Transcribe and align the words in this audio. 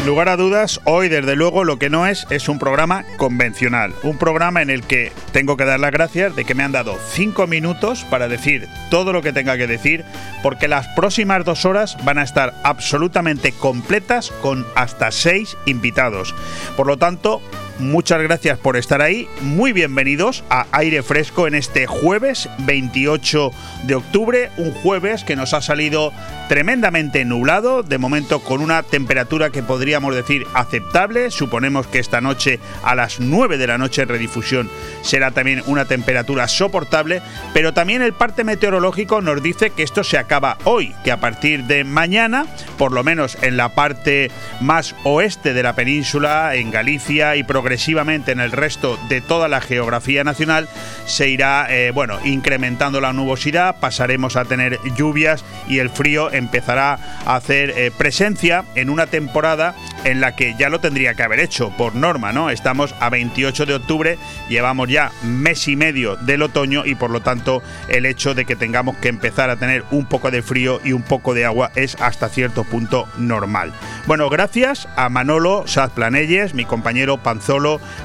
sin 0.00 0.06
lugar 0.06 0.30
a 0.30 0.38
dudas, 0.38 0.80
hoy 0.84 1.10
desde 1.10 1.36
luego 1.36 1.62
lo 1.62 1.78
que 1.78 1.90
no 1.90 2.06
es 2.06 2.26
es 2.30 2.48
un 2.48 2.58
programa 2.58 3.04
convencional, 3.18 3.92
un 4.02 4.16
programa 4.16 4.62
en 4.62 4.70
el 4.70 4.82
que 4.82 5.12
tengo 5.30 5.58
que 5.58 5.66
dar 5.66 5.78
las 5.78 5.90
gracias 5.90 6.34
de 6.34 6.46
que 6.46 6.54
me 6.54 6.62
han 6.62 6.72
dado 6.72 6.96
cinco 7.10 7.46
minutos 7.46 8.06
para 8.08 8.26
decir 8.26 8.66
todo 8.90 9.12
lo 9.12 9.20
que 9.20 9.34
tenga 9.34 9.58
que 9.58 9.66
decir, 9.66 10.06
porque 10.42 10.68
las 10.68 10.88
próximas 10.88 11.44
dos 11.44 11.66
horas 11.66 12.02
van 12.02 12.16
a 12.16 12.22
estar 12.22 12.54
absolutamente 12.64 13.52
completas 13.52 14.30
con 14.40 14.66
hasta 14.74 15.10
seis 15.10 15.58
invitados. 15.66 16.34
Por 16.78 16.86
lo 16.86 16.96
tanto, 16.96 17.42
muchas 17.80 18.22
gracias 18.22 18.58
por 18.58 18.76
estar 18.76 19.02
ahí. 19.02 19.28
Muy 19.40 19.72
bienvenidos 19.72 20.44
a 20.50 20.66
Aire 20.72 21.02
Fresco 21.02 21.46
en 21.46 21.54
este 21.54 21.86
jueves 21.86 22.48
28 22.60 23.50
de 23.84 23.94
octubre, 23.94 24.50
un 24.56 24.72
jueves 24.72 25.24
que 25.24 25.36
nos 25.36 25.54
ha 25.54 25.60
salido 25.60 26.12
tremendamente 26.48 27.24
nublado, 27.24 27.82
de 27.82 27.98
momento 27.98 28.40
con 28.40 28.60
una 28.60 28.82
temperatura 28.82 29.50
que 29.50 29.62
podríamos 29.62 30.14
decir 30.14 30.46
aceptable. 30.54 31.30
Suponemos 31.30 31.86
que 31.86 31.98
esta 31.98 32.20
noche 32.20 32.60
a 32.82 32.94
las 32.94 33.20
9 33.20 33.56
de 33.56 33.66
la 33.66 33.78
noche 33.78 34.02
en 34.02 34.08
redifusión 34.08 34.70
será 35.02 35.30
también 35.30 35.62
una 35.66 35.84
temperatura 35.84 36.48
soportable, 36.48 37.22
pero 37.54 37.72
también 37.72 38.02
el 38.02 38.12
parte 38.12 38.44
meteorológico 38.44 39.20
nos 39.20 39.42
dice 39.42 39.70
que 39.70 39.82
esto 39.82 40.04
se 40.04 40.18
acaba 40.18 40.58
hoy, 40.64 40.94
que 41.04 41.12
a 41.12 41.20
partir 41.20 41.64
de 41.64 41.84
mañana, 41.84 42.46
por 42.78 42.92
lo 42.92 43.04
menos 43.04 43.38
en 43.42 43.56
la 43.56 43.70
parte 43.70 44.30
más 44.60 44.94
oeste 45.04 45.54
de 45.54 45.62
la 45.62 45.74
península, 45.74 46.54
en 46.54 46.70
Galicia 46.70 47.36
y 47.36 47.44
progresivamente 47.70 48.32
en 48.32 48.40
el 48.40 48.50
resto 48.50 48.98
de 49.08 49.20
toda 49.20 49.46
la 49.46 49.60
geografía 49.60 50.24
nacional, 50.24 50.68
se 51.06 51.28
irá 51.28 51.68
eh, 51.70 51.92
bueno, 51.92 52.18
incrementando 52.24 53.00
la 53.00 53.12
nubosidad, 53.12 53.76
pasaremos 53.78 54.34
a 54.34 54.44
tener 54.44 54.80
lluvias 54.96 55.44
y 55.68 55.78
el 55.78 55.88
frío 55.88 56.32
empezará 56.32 56.98
a 57.24 57.36
hacer 57.36 57.70
eh, 57.76 57.92
presencia 57.96 58.64
en 58.74 58.90
una 58.90 59.06
temporada 59.06 59.76
en 60.02 60.20
la 60.20 60.34
que 60.34 60.56
ya 60.58 60.68
lo 60.68 60.80
tendría 60.80 61.14
que 61.14 61.22
haber 61.22 61.38
hecho 61.38 61.70
por 61.76 61.94
norma, 61.94 62.32
¿no? 62.32 62.50
Estamos 62.50 62.92
a 62.98 63.08
28 63.08 63.66
de 63.66 63.74
octubre, 63.74 64.18
llevamos 64.48 64.88
ya 64.88 65.12
mes 65.22 65.68
y 65.68 65.76
medio 65.76 66.16
del 66.16 66.42
otoño 66.42 66.84
y 66.84 66.96
por 66.96 67.10
lo 67.10 67.20
tanto 67.20 67.62
el 67.86 68.04
hecho 68.04 68.34
de 68.34 68.46
que 68.46 68.56
tengamos 68.56 68.96
que 68.96 69.08
empezar 69.08 69.48
a 69.48 69.56
tener 69.56 69.84
un 69.92 70.06
poco 70.06 70.32
de 70.32 70.42
frío 70.42 70.80
y 70.82 70.92
un 70.92 71.02
poco 71.02 71.34
de 71.34 71.44
agua 71.44 71.70
es 71.76 71.94
hasta 72.00 72.28
cierto 72.30 72.64
punto 72.64 73.06
normal. 73.16 73.72
Bueno, 74.06 74.28
gracias 74.28 74.88
a 74.96 75.08
Manolo 75.08 75.68
Saz 75.68 75.92
Planelles, 75.92 76.54
mi 76.54 76.64
compañero 76.64 77.18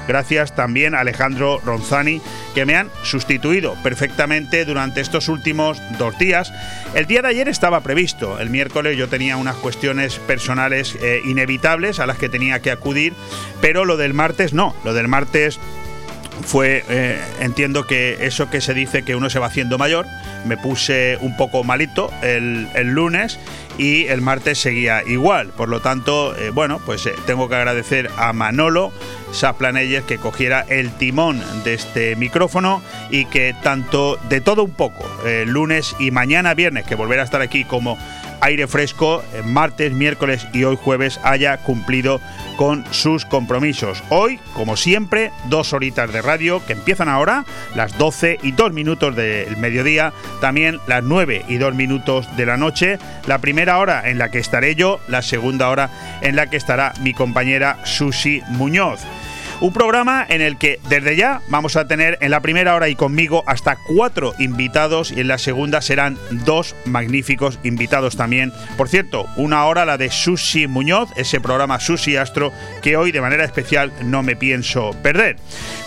Gracias 0.06 0.54
también 0.54 0.94
a 0.94 1.00
Alejandro 1.00 1.60
Ronzani, 1.64 2.20
que 2.54 2.66
me 2.66 2.76
han 2.76 2.90
sustituido 3.02 3.74
perfectamente 3.82 4.64
durante 4.64 5.00
estos 5.00 5.28
últimos 5.28 5.80
dos 5.98 6.18
días. 6.18 6.52
El 6.94 7.06
día 7.06 7.22
de 7.22 7.28
ayer 7.28 7.48
estaba 7.48 7.80
previsto, 7.80 8.38
el 8.38 8.50
miércoles 8.50 8.96
yo 8.96 9.08
tenía 9.08 9.36
unas 9.36 9.56
cuestiones 9.56 10.18
personales 10.18 10.96
eh, 11.02 11.20
inevitables 11.24 12.00
a 12.00 12.06
las 12.06 12.18
que 12.18 12.28
tenía 12.28 12.60
que 12.60 12.70
acudir, 12.70 13.14
pero 13.60 13.84
lo 13.84 13.96
del 13.96 14.14
martes 14.14 14.52
no, 14.52 14.74
lo 14.84 14.94
del 14.94 15.08
martes 15.08 15.58
fue, 16.44 16.84
eh, 16.88 17.20
entiendo 17.40 17.86
que 17.86 18.26
eso 18.26 18.50
que 18.50 18.60
se 18.60 18.74
dice 18.74 19.02
que 19.02 19.16
uno 19.16 19.30
se 19.30 19.38
va 19.38 19.46
haciendo 19.46 19.78
mayor, 19.78 20.06
me 20.44 20.56
puse 20.56 21.18
un 21.20 21.36
poco 21.36 21.64
malito 21.64 22.10
el, 22.22 22.68
lunes 22.90 23.38
y 23.78 24.04
el 24.06 24.20
martes 24.20 24.58
seguía 24.58 25.02
igual. 25.06 25.48
Por 25.48 25.68
lo 25.68 25.80
tanto, 25.80 26.36
eh, 26.36 26.50
bueno, 26.50 26.80
pues 26.84 27.08
tengo 27.26 27.48
que 27.48 27.56
agradecer 27.56 28.10
a 28.16 28.32
Manolo 28.32 28.92
Saplanelles 29.32 30.04
que 30.04 30.18
cogiera 30.18 30.64
el 30.68 30.92
timón 30.92 31.42
de 31.64 31.74
este 31.74 32.16
micrófono 32.16 32.82
y 33.10 33.24
que 33.26 33.54
tanto 33.62 34.18
de 34.28 34.40
todo 34.40 34.64
un 34.64 34.70
poco, 34.70 35.04
lunes 35.46 35.96
y 35.98 36.10
mañana 36.10 36.54
viernes, 36.54 36.84
que 36.84 36.94
volverá 36.94 37.22
a 37.22 37.24
estar 37.24 37.42
aquí 37.42 37.64
como 37.64 37.98
aire 38.40 38.66
fresco 38.66 39.22
martes, 39.44 39.92
miércoles 39.92 40.46
y 40.52 40.64
hoy 40.64 40.76
jueves 40.76 41.20
haya 41.22 41.56
cumplido 41.58 42.20
con 42.56 42.84
sus 42.90 43.24
compromisos. 43.24 44.02
Hoy, 44.08 44.38
como 44.54 44.76
siempre, 44.76 45.30
dos 45.48 45.72
horitas 45.72 46.12
de 46.12 46.22
radio 46.22 46.64
que 46.64 46.72
empiezan 46.72 47.08
ahora, 47.08 47.44
las 47.74 47.96
12 47.98 48.38
y 48.42 48.52
2 48.52 48.72
minutos 48.72 49.14
del 49.14 49.56
mediodía, 49.56 50.12
también 50.40 50.78
las 50.86 51.02
9 51.02 51.44
y 51.48 51.56
2 51.58 51.74
minutos 51.74 52.34
de 52.36 52.46
la 52.46 52.56
noche, 52.56 52.98
la 53.26 53.38
primera 53.38 53.78
hora 53.78 54.08
en 54.08 54.18
la 54.18 54.30
que 54.30 54.38
estaré 54.38 54.74
yo, 54.74 55.00
la 55.08 55.22
segunda 55.22 55.68
hora 55.68 55.90
en 56.22 56.36
la 56.36 56.48
que 56.48 56.56
estará 56.56 56.92
mi 57.00 57.12
compañera 57.12 57.78
Susi 57.84 58.42
Muñoz. 58.48 59.00
Un 59.58 59.72
programa 59.72 60.26
en 60.28 60.42
el 60.42 60.58
que 60.58 60.80
desde 60.90 61.16
ya 61.16 61.40
vamos 61.48 61.76
a 61.76 61.88
tener 61.88 62.18
en 62.20 62.30
la 62.30 62.40
primera 62.40 62.74
hora 62.74 62.90
y 62.90 62.94
conmigo 62.94 63.42
hasta 63.46 63.78
cuatro 63.86 64.34
invitados 64.38 65.10
y 65.10 65.20
en 65.20 65.28
la 65.28 65.38
segunda 65.38 65.80
serán 65.80 66.18
dos 66.30 66.76
magníficos 66.84 67.58
invitados 67.62 68.18
también. 68.18 68.52
Por 68.76 68.90
cierto, 68.90 69.26
una 69.36 69.64
hora 69.64 69.86
la 69.86 69.96
de 69.96 70.10
Susi 70.10 70.66
Muñoz, 70.66 71.08
ese 71.16 71.40
programa 71.40 71.80
Susi 71.80 72.18
Astro 72.18 72.52
que 72.82 72.98
hoy 72.98 73.12
de 73.12 73.22
manera 73.22 73.46
especial 73.46 73.94
no 74.02 74.22
me 74.22 74.36
pienso 74.36 74.90
perder. 75.02 75.36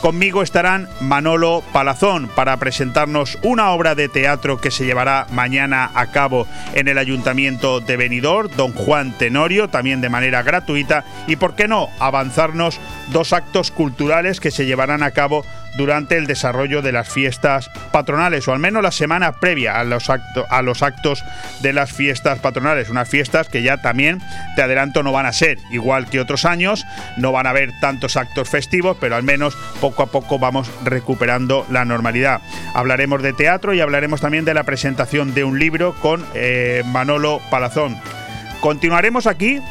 Conmigo 0.02 0.42
estarán 0.42 0.90
Manolo 1.00 1.64
Palazón 1.72 2.28
para 2.36 2.58
presentarnos 2.58 3.38
una 3.44 3.70
obra 3.70 3.94
de 3.94 4.10
teatro 4.10 4.60
que 4.60 4.72
se 4.72 4.86
llevará 4.86 5.28
mañana 5.32 5.92
a 5.94 6.08
cabo 6.08 6.48
en 6.74 6.88
el 6.88 6.98
Ayuntamiento 6.98 7.82
de 7.82 7.98
Benidorm, 7.98 8.50
Don 8.58 8.74
Juan 8.74 9.16
Tenorio, 9.16 9.70
también 9.70 10.02
de 10.02 10.10
manera 10.10 10.42
gratuita 10.42 11.06
y 11.28 11.36
por 11.36 11.56
qué 11.56 11.68
no 11.68 11.90
avanzarnos 12.00 12.80
dos 13.12 13.32
actos 13.32 13.59
culturales 13.72 14.40
que 14.40 14.52
se 14.52 14.66
llevarán 14.66 15.04
a 15.04 15.12
cabo 15.12 15.46
durante 15.78 16.18
el 16.18 16.28
desarrollo 16.28 16.82
de 16.82 16.92
las 16.92 17.10
fiestas 17.10 17.70
patronales, 17.92 18.48
o 18.48 18.54
al 18.54 18.60
menos 18.60 18.82
la 18.82 18.92
semana 18.92 19.34
previa 19.34 19.80
a 19.80 19.84
los, 19.84 20.10
a 20.10 20.62
los 20.62 20.82
actos 20.82 21.24
de 21.62 21.74
las 21.74 21.92
fiestas 21.92 22.40
patronales. 22.40 22.90
Unas 22.90 23.10
fiestas 23.10 23.50
que 23.50 23.62
ya 23.62 23.78
también, 23.78 24.20
te 24.56 24.62
adelanto, 24.62 25.04
no 25.04 25.12
van 25.12 25.26
a 25.26 25.34
ser 25.34 25.58
igual 25.72 26.10
que 26.10 26.20
otros 26.20 26.46
años, 26.46 26.86
no 27.18 27.32
van 27.32 27.46
a 27.46 27.52
haber 27.52 27.72
tantos 27.82 28.18
actos 28.18 28.50
festivos, 28.50 28.98
pero 29.00 29.16
al 29.16 29.24
menos 29.24 29.56
poco 29.80 30.04
a 30.04 30.08
poco 30.08 30.40
vamos 30.40 30.70
recuperando 30.84 31.66
la 31.70 31.86
normalidad. 31.86 32.42
Hablaremos 32.74 33.22
de 33.22 33.34
teatro 33.34 33.74
y 33.74 33.82
hablaremos 33.82 34.22
también 34.22 34.46
de 34.46 34.54
la 34.54 34.64
presentación 34.64 35.34
de 35.34 35.44
un 35.44 35.60
libro 35.60 35.96
con 36.02 36.26
eh, 36.34 36.84
Manolo 36.86 37.42
Palazón. 37.50 37.98
Continuaremos 38.62 39.26
aquí 39.26 39.62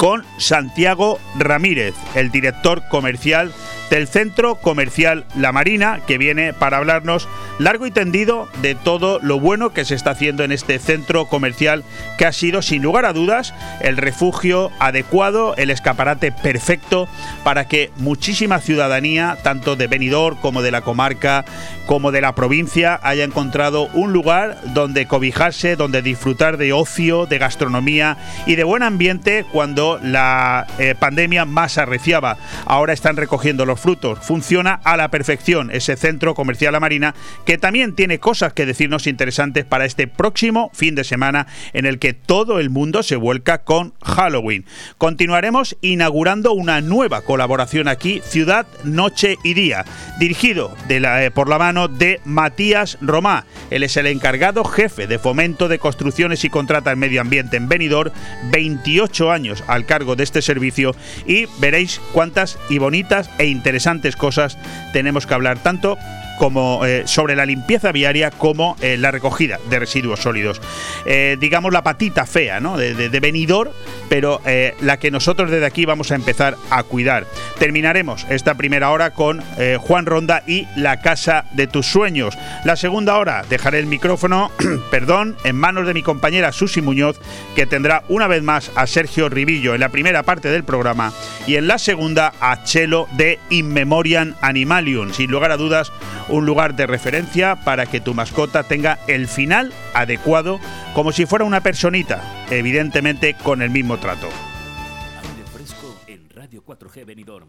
con 0.00 0.24
Santiago 0.38 1.20
Ramírez, 1.38 1.94
el 2.14 2.30
director 2.30 2.88
comercial 2.88 3.52
del 3.90 4.08
Centro 4.08 4.54
Comercial 4.54 5.26
La 5.36 5.52
Marina, 5.52 6.00
que 6.06 6.16
viene 6.16 6.52
para 6.52 6.78
hablarnos 6.78 7.28
largo 7.58 7.86
y 7.86 7.90
tendido 7.90 8.48
de 8.62 8.74
todo 8.74 9.18
lo 9.20 9.38
bueno 9.38 9.70
que 9.70 9.84
se 9.84 9.94
está 9.94 10.12
haciendo 10.12 10.44
en 10.44 10.52
este 10.52 10.78
centro 10.78 11.26
comercial, 11.26 11.84
que 12.16 12.24
ha 12.24 12.32
sido 12.32 12.62
sin 12.62 12.82
lugar 12.82 13.04
a 13.04 13.12
dudas 13.12 13.52
el 13.80 13.96
refugio 13.96 14.70
adecuado, 14.78 15.54
el 15.56 15.70
escaparate 15.70 16.32
perfecto 16.32 17.08
para 17.44 17.66
que 17.66 17.90
muchísima 17.96 18.60
ciudadanía, 18.60 19.36
tanto 19.42 19.76
de 19.76 19.88
Benidorm 19.88 20.36
como 20.36 20.62
de 20.62 20.70
la 20.70 20.82
comarca, 20.82 21.44
como 21.86 22.12
de 22.12 22.20
la 22.20 22.34
provincia, 22.34 23.00
haya 23.02 23.24
encontrado 23.24 23.88
un 23.94 24.12
lugar 24.12 24.58
donde 24.72 25.06
cobijarse, 25.06 25.74
donde 25.74 26.02
disfrutar 26.02 26.56
de 26.56 26.72
ocio, 26.72 27.26
de 27.26 27.38
gastronomía 27.38 28.16
y 28.46 28.54
de 28.54 28.64
buen 28.64 28.84
ambiente 28.84 29.44
cuando 29.50 29.98
la 30.02 30.66
eh, 30.78 30.94
pandemia 30.98 31.44
más 31.44 31.78
arreciaba. 31.78 32.36
Ahora 32.64 32.92
están 32.92 33.16
recogiendo 33.16 33.66
los 33.66 33.79
frutos. 33.80 34.18
Funciona 34.20 34.74
a 34.84 34.96
la 34.96 35.10
perfección 35.10 35.70
ese 35.72 35.96
centro 35.96 36.34
comercial 36.34 36.72
La 36.72 36.80
Marina, 36.80 37.14
que 37.44 37.58
también 37.58 37.94
tiene 37.94 38.18
cosas 38.18 38.52
que 38.52 38.66
decirnos 38.66 39.06
interesantes 39.06 39.64
para 39.64 39.84
este 39.84 40.06
próximo 40.06 40.70
fin 40.74 40.94
de 40.94 41.04
semana 41.04 41.46
en 41.72 41.86
el 41.86 41.98
que 41.98 42.12
todo 42.12 42.60
el 42.60 42.70
mundo 42.70 43.02
se 43.02 43.16
vuelca 43.16 43.62
con 43.62 43.94
Halloween. 44.02 44.64
Continuaremos 44.98 45.76
inaugurando 45.80 46.52
una 46.52 46.80
nueva 46.80 47.22
colaboración 47.22 47.88
aquí, 47.88 48.20
Ciudad, 48.24 48.66
Noche 48.84 49.36
y 49.42 49.54
Día, 49.54 49.84
dirigido 50.18 50.74
eh, 50.88 51.30
por 51.34 51.48
la 51.48 51.58
mano 51.58 51.88
de 51.88 52.20
Matías 52.24 52.98
Romá. 53.00 53.46
Él 53.70 53.82
es 53.82 53.96
el 53.96 54.06
encargado 54.06 54.64
jefe 54.64 55.06
de 55.06 55.18
fomento 55.18 55.68
de 55.68 55.78
construcciones 55.78 56.44
y 56.44 56.50
contrata 56.50 56.92
en 56.92 56.98
medio 56.98 57.20
ambiente 57.20 57.56
en 57.56 57.68
Benidorm, 57.68 58.12
28 58.50 59.30
años 59.30 59.64
al 59.66 59.86
cargo 59.86 60.16
de 60.16 60.24
este 60.24 60.42
servicio 60.42 60.94
y 61.26 61.46
veréis 61.60 62.00
cuántas 62.12 62.58
y 62.68 62.78
bonitas 62.78 63.30
e 63.38 63.46
interesantes 63.46 63.69
interesantes 63.70 64.16
cosas 64.16 64.58
tenemos 64.92 65.28
que 65.28 65.34
hablar 65.34 65.56
tanto 65.60 65.96
como 66.40 66.86
eh, 66.86 67.02
sobre 67.04 67.36
la 67.36 67.44
limpieza 67.44 67.92
viaria 67.92 68.30
como 68.30 68.74
eh, 68.80 68.96
la 68.96 69.10
recogida 69.10 69.60
de 69.68 69.78
residuos 69.78 70.20
sólidos. 70.20 70.58
Eh, 71.04 71.36
digamos 71.38 71.70
la 71.70 71.82
patita 71.82 72.24
fea 72.24 72.60
¿no? 72.60 72.78
de, 72.78 72.94
de, 72.94 73.20
venidor, 73.20 73.74
pero 74.08 74.40
la 74.80 74.98
que 74.98 75.10
nosotros 75.10 75.50
desde 75.50 75.66
aquí 75.66 75.84
vamos 75.84 76.10
a 76.10 76.14
empezar 76.14 76.56
a 76.70 76.82
cuidar. 76.82 77.26
Terminaremos 77.58 78.26
esta 78.30 78.54
primera 78.54 78.88
hora 78.90 79.10
con 79.10 79.42
Juan 79.80 80.06
Ronda 80.06 80.42
y 80.46 80.66
la 80.76 81.02
casa 81.02 81.44
de 81.52 81.66
tus 81.66 81.86
sueños. 81.86 82.38
La 82.64 82.76
segunda 82.76 83.18
hora 83.18 83.44
dejaré 83.48 83.78
el 83.78 83.86
micrófono, 83.86 84.50
perdón, 84.90 85.36
en 85.44 85.56
manos 85.56 85.86
de 85.86 85.92
mi 85.94 86.02
compañera 86.02 86.52
Susi 86.52 86.80
Muñoz, 86.80 87.20
que 87.54 87.66
tendrá 87.66 88.02
una 88.08 88.26
vez 88.26 88.42
más 88.42 88.70
a 88.76 88.86
Sergio 88.86 89.28
Ribillo 89.28 89.74
en 89.74 89.80
la 89.80 89.90
primera 89.90 90.22
parte 90.22 90.48
del 90.48 90.64
programa 90.64 91.12
y 91.46 91.56
en 91.56 91.68
la 91.68 91.76
segunda 91.76 92.32
a 92.40 92.64
Chelo 92.64 93.08
de 93.12 93.38
In 93.50 93.72
Memoriam 93.72 94.34
Animalium. 94.40 95.12
Sin 95.12 95.30
lugar 95.30 95.52
a 95.52 95.58
dudas, 95.58 95.92
un 96.30 96.46
lugar 96.46 96.74
de 96.74 96.86
referencia 96.86 97.56
para 97.56 97.86
que 97.86 98.00
tu 98.00 98.14
mascota 98.14 98.62
tenga 98.62 98.98
el 99.06 99.28
final 99.28 99.72
adecuado 99.94 100.60
como 100.94 101.12
si 101.12 101.26
fuera 101.26 101.44
una 101.44 101.60
personita, 101.60 102.22
evidentemente 102.50 103.34
con 103.34 103.62
el 103.62 103.70
mismo 103.70 103.98
trato. 103.98 104.28
Aire 104.28 105.50
fresco 105.52 106.00
en 106.06 106.28
Radio 106.30 106.64
4G 106.64 107.04
Benidorm. 107.04 107.48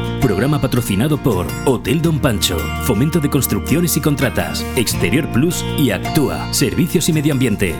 Programa 0.21 0.61
patrocinado 0.61 1.17
por 1.17 1.47
Hotel 1.65 1.99
Don 1.99 2.19
Pancho, 2.19 2.57
Fomento 2.83 3.19
de 3.19 3.29
Construcciones 3.29 3.97
y 3.97 4.01
Contratas, 4.01 4.63
Exterior 4.75 5.27
Plus 5.31 5.65
y 5.79 5.89
Actúa, 5.89 6.53
Servicios 6.53 7.09
y 7.09 7.13
Medio 7.13 7.33
Ambiente. 7.33 7.75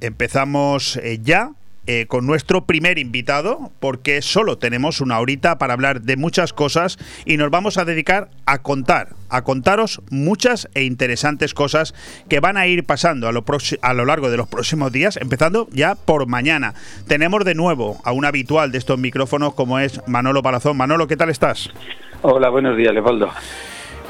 Empezamos 0.00 0.96
eh, 0.96 1.20
ya 1.22 1.52
eh, 1.86 2.06
con 2.06 2.26
nuestro 2.26 2.66
primer 2.66 2.98
invitado, 2.98 3.70
porque 3.80 4.22
solo 4.22 4.58
tenemos 4.58 5.00
una 5.00 5.18
horita 5.18 5.58
para 5.58 5.72
hablar 5.72 6.02
de 6.02 6.16
muchas 6.16 6.52
cosas 6.52 6.98
y 7.24 7.36
nos 7.36 7.50
vamos 7.50 7.78
a 7.78 7.84
dedicar 7.84 8.28
a 8.46 8.58
contar, 8.58 9.14
a 9.28 9.42
contaros 9.42 10.02
muchas 10.10 10.68
e 10.74 10.84
interesantes 10.84 11.54
cosas 11.54 11.94
que 12.28 12.40
van 12.40 12.56
a 12.56 12.66
ir 12.66 12.84
pasando 12.84 13.28
a 13.28 13.32
lo, 13.32 13.44
a 13.82 13.94
lo 13.94 14.04
largo 14.04 14.30
de 14.30 14.36
los 14.36 14.48
próximos 14.48 14.92
días, 14.92 15.16
empezando 15.16 15.68
ya 15.72 15.94
por 15.94 16.26
mañana. 16.26 16.74
Tenemos 17.08 17.44
de 17.44 17.54
nuevo 17.54 17.98
a 18.04 18.12
un 18.12 18.24
habitual 18.24 18.72
de 18.72 18.78
estos 18.78 18.98
micrófonos 18.98 19.54
como 19.54 19.78
es 19.78 20.00
Manolo 20.06 20.42
Palazón. 20.42 20.76
Manolo, 20.76 21.06
¿qué 21.06 21.16
tal 21.16 21.30
estás? 21.30 21.70
Hola, 22.22 22.50
buenos 22.50 22.76
días, 22.76 22.92
Leopoldo. 22.92 23.30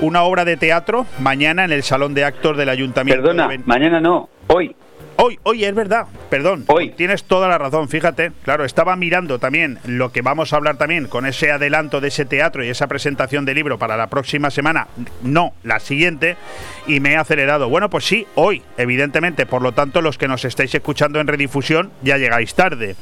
Una 0.00 0.22
obra 0.22 0.44
de 0.44 0.56
teatro 0.56 1.06
mañana 1.18 1.64
en 1.64 1.72
el 1.72 1.82
Salón 1.82 2.14
de 2.14 2.24
Actos 2.24 2.56
del 2.56 2.68
Ayuntamiento. 2.68 3.22
Perdona, 3.22 3.48
mañana 3.66 4.00
no, 4.00 4.28
hoy. 4.48 4.74
Hoy, 5.22 5.38
hoy 5.42 5.64
es 5.66 5.74
verdad, 5.74 6.06
perdón. 6.30 6.64
Hoy. 6.68 6.90
Tienes 6.96 7.24
toda 7.24 7.46
la 7.46 7.58
razón, 7.58 7.90
fíjate. 7.90 8.32
Claro, 8.42 8.64
estaba 8.64 8.96
mirando 8.96 9.38
también 9.38 9.78
lo 9.84 10.12
que 10.12 10.22
vamos 10.22 10.52
a 10.52 10.56
hablar 10.56 10.78
también 10.78 11.08
con 11.08 11.26
ese 11.26 11.52
adelanto 11.52 12.00
de 12.00 12.08
ese 12.08 12.24
teatro 12.24 12.64
y 12.64 12.68
esa 12.68 12.86
presentación 12.86 13.44
de 13.44 13.52
libro 13.52 13.78
para 13.78 13.98
la 13.98 14.06
próxima 14.06 14.50
semana, 14.50 14.86
no, 15.22 15.52
la 15.62 15.78
siguiente, 15.78 16.38
y 16.86 17.00
me 17.00 17.12
he 17.12 17.16
acelerado. 17.18 17.68
Bueno, 17.68 17.90
pues 17.90 18.06
sí, 18.06 18.26
hoy, 18.34 18.62
evidentemente. 18.78 19.44
Por 19.44 19.60
lo 19.60 19.72
tanto, 19.72 20.00
los 20.00 20.16
que 20.16 20.26
nos 20.26 20.46
estáis 20.46 20.74
escuchando 20.74 21.20
en 21.20 21.26
redifusión 21.26 21.90
ya 22.00 22.16
llegáis 22.16 22.54
tarde. 22.54 22.96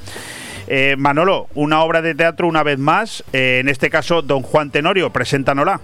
Eh, 0.66 0.96
Manolo, 0.98 1.46
una 1.54 1.84
obra 1.84 2.02
de 2.02 2.16
teatro 2.16 2.48
una 2.48 2.64
vez 2.64 2.80
más, 2.80 3.22
eh, 3.32 3.60
en 3.60 3.68
este 3.68 3.90
caso 3.90 4.22
Don 4.22 4.42
Juan 4.42 4.72
Tenorio, 4.72 5.10
preséntanosla. 5.10 5.80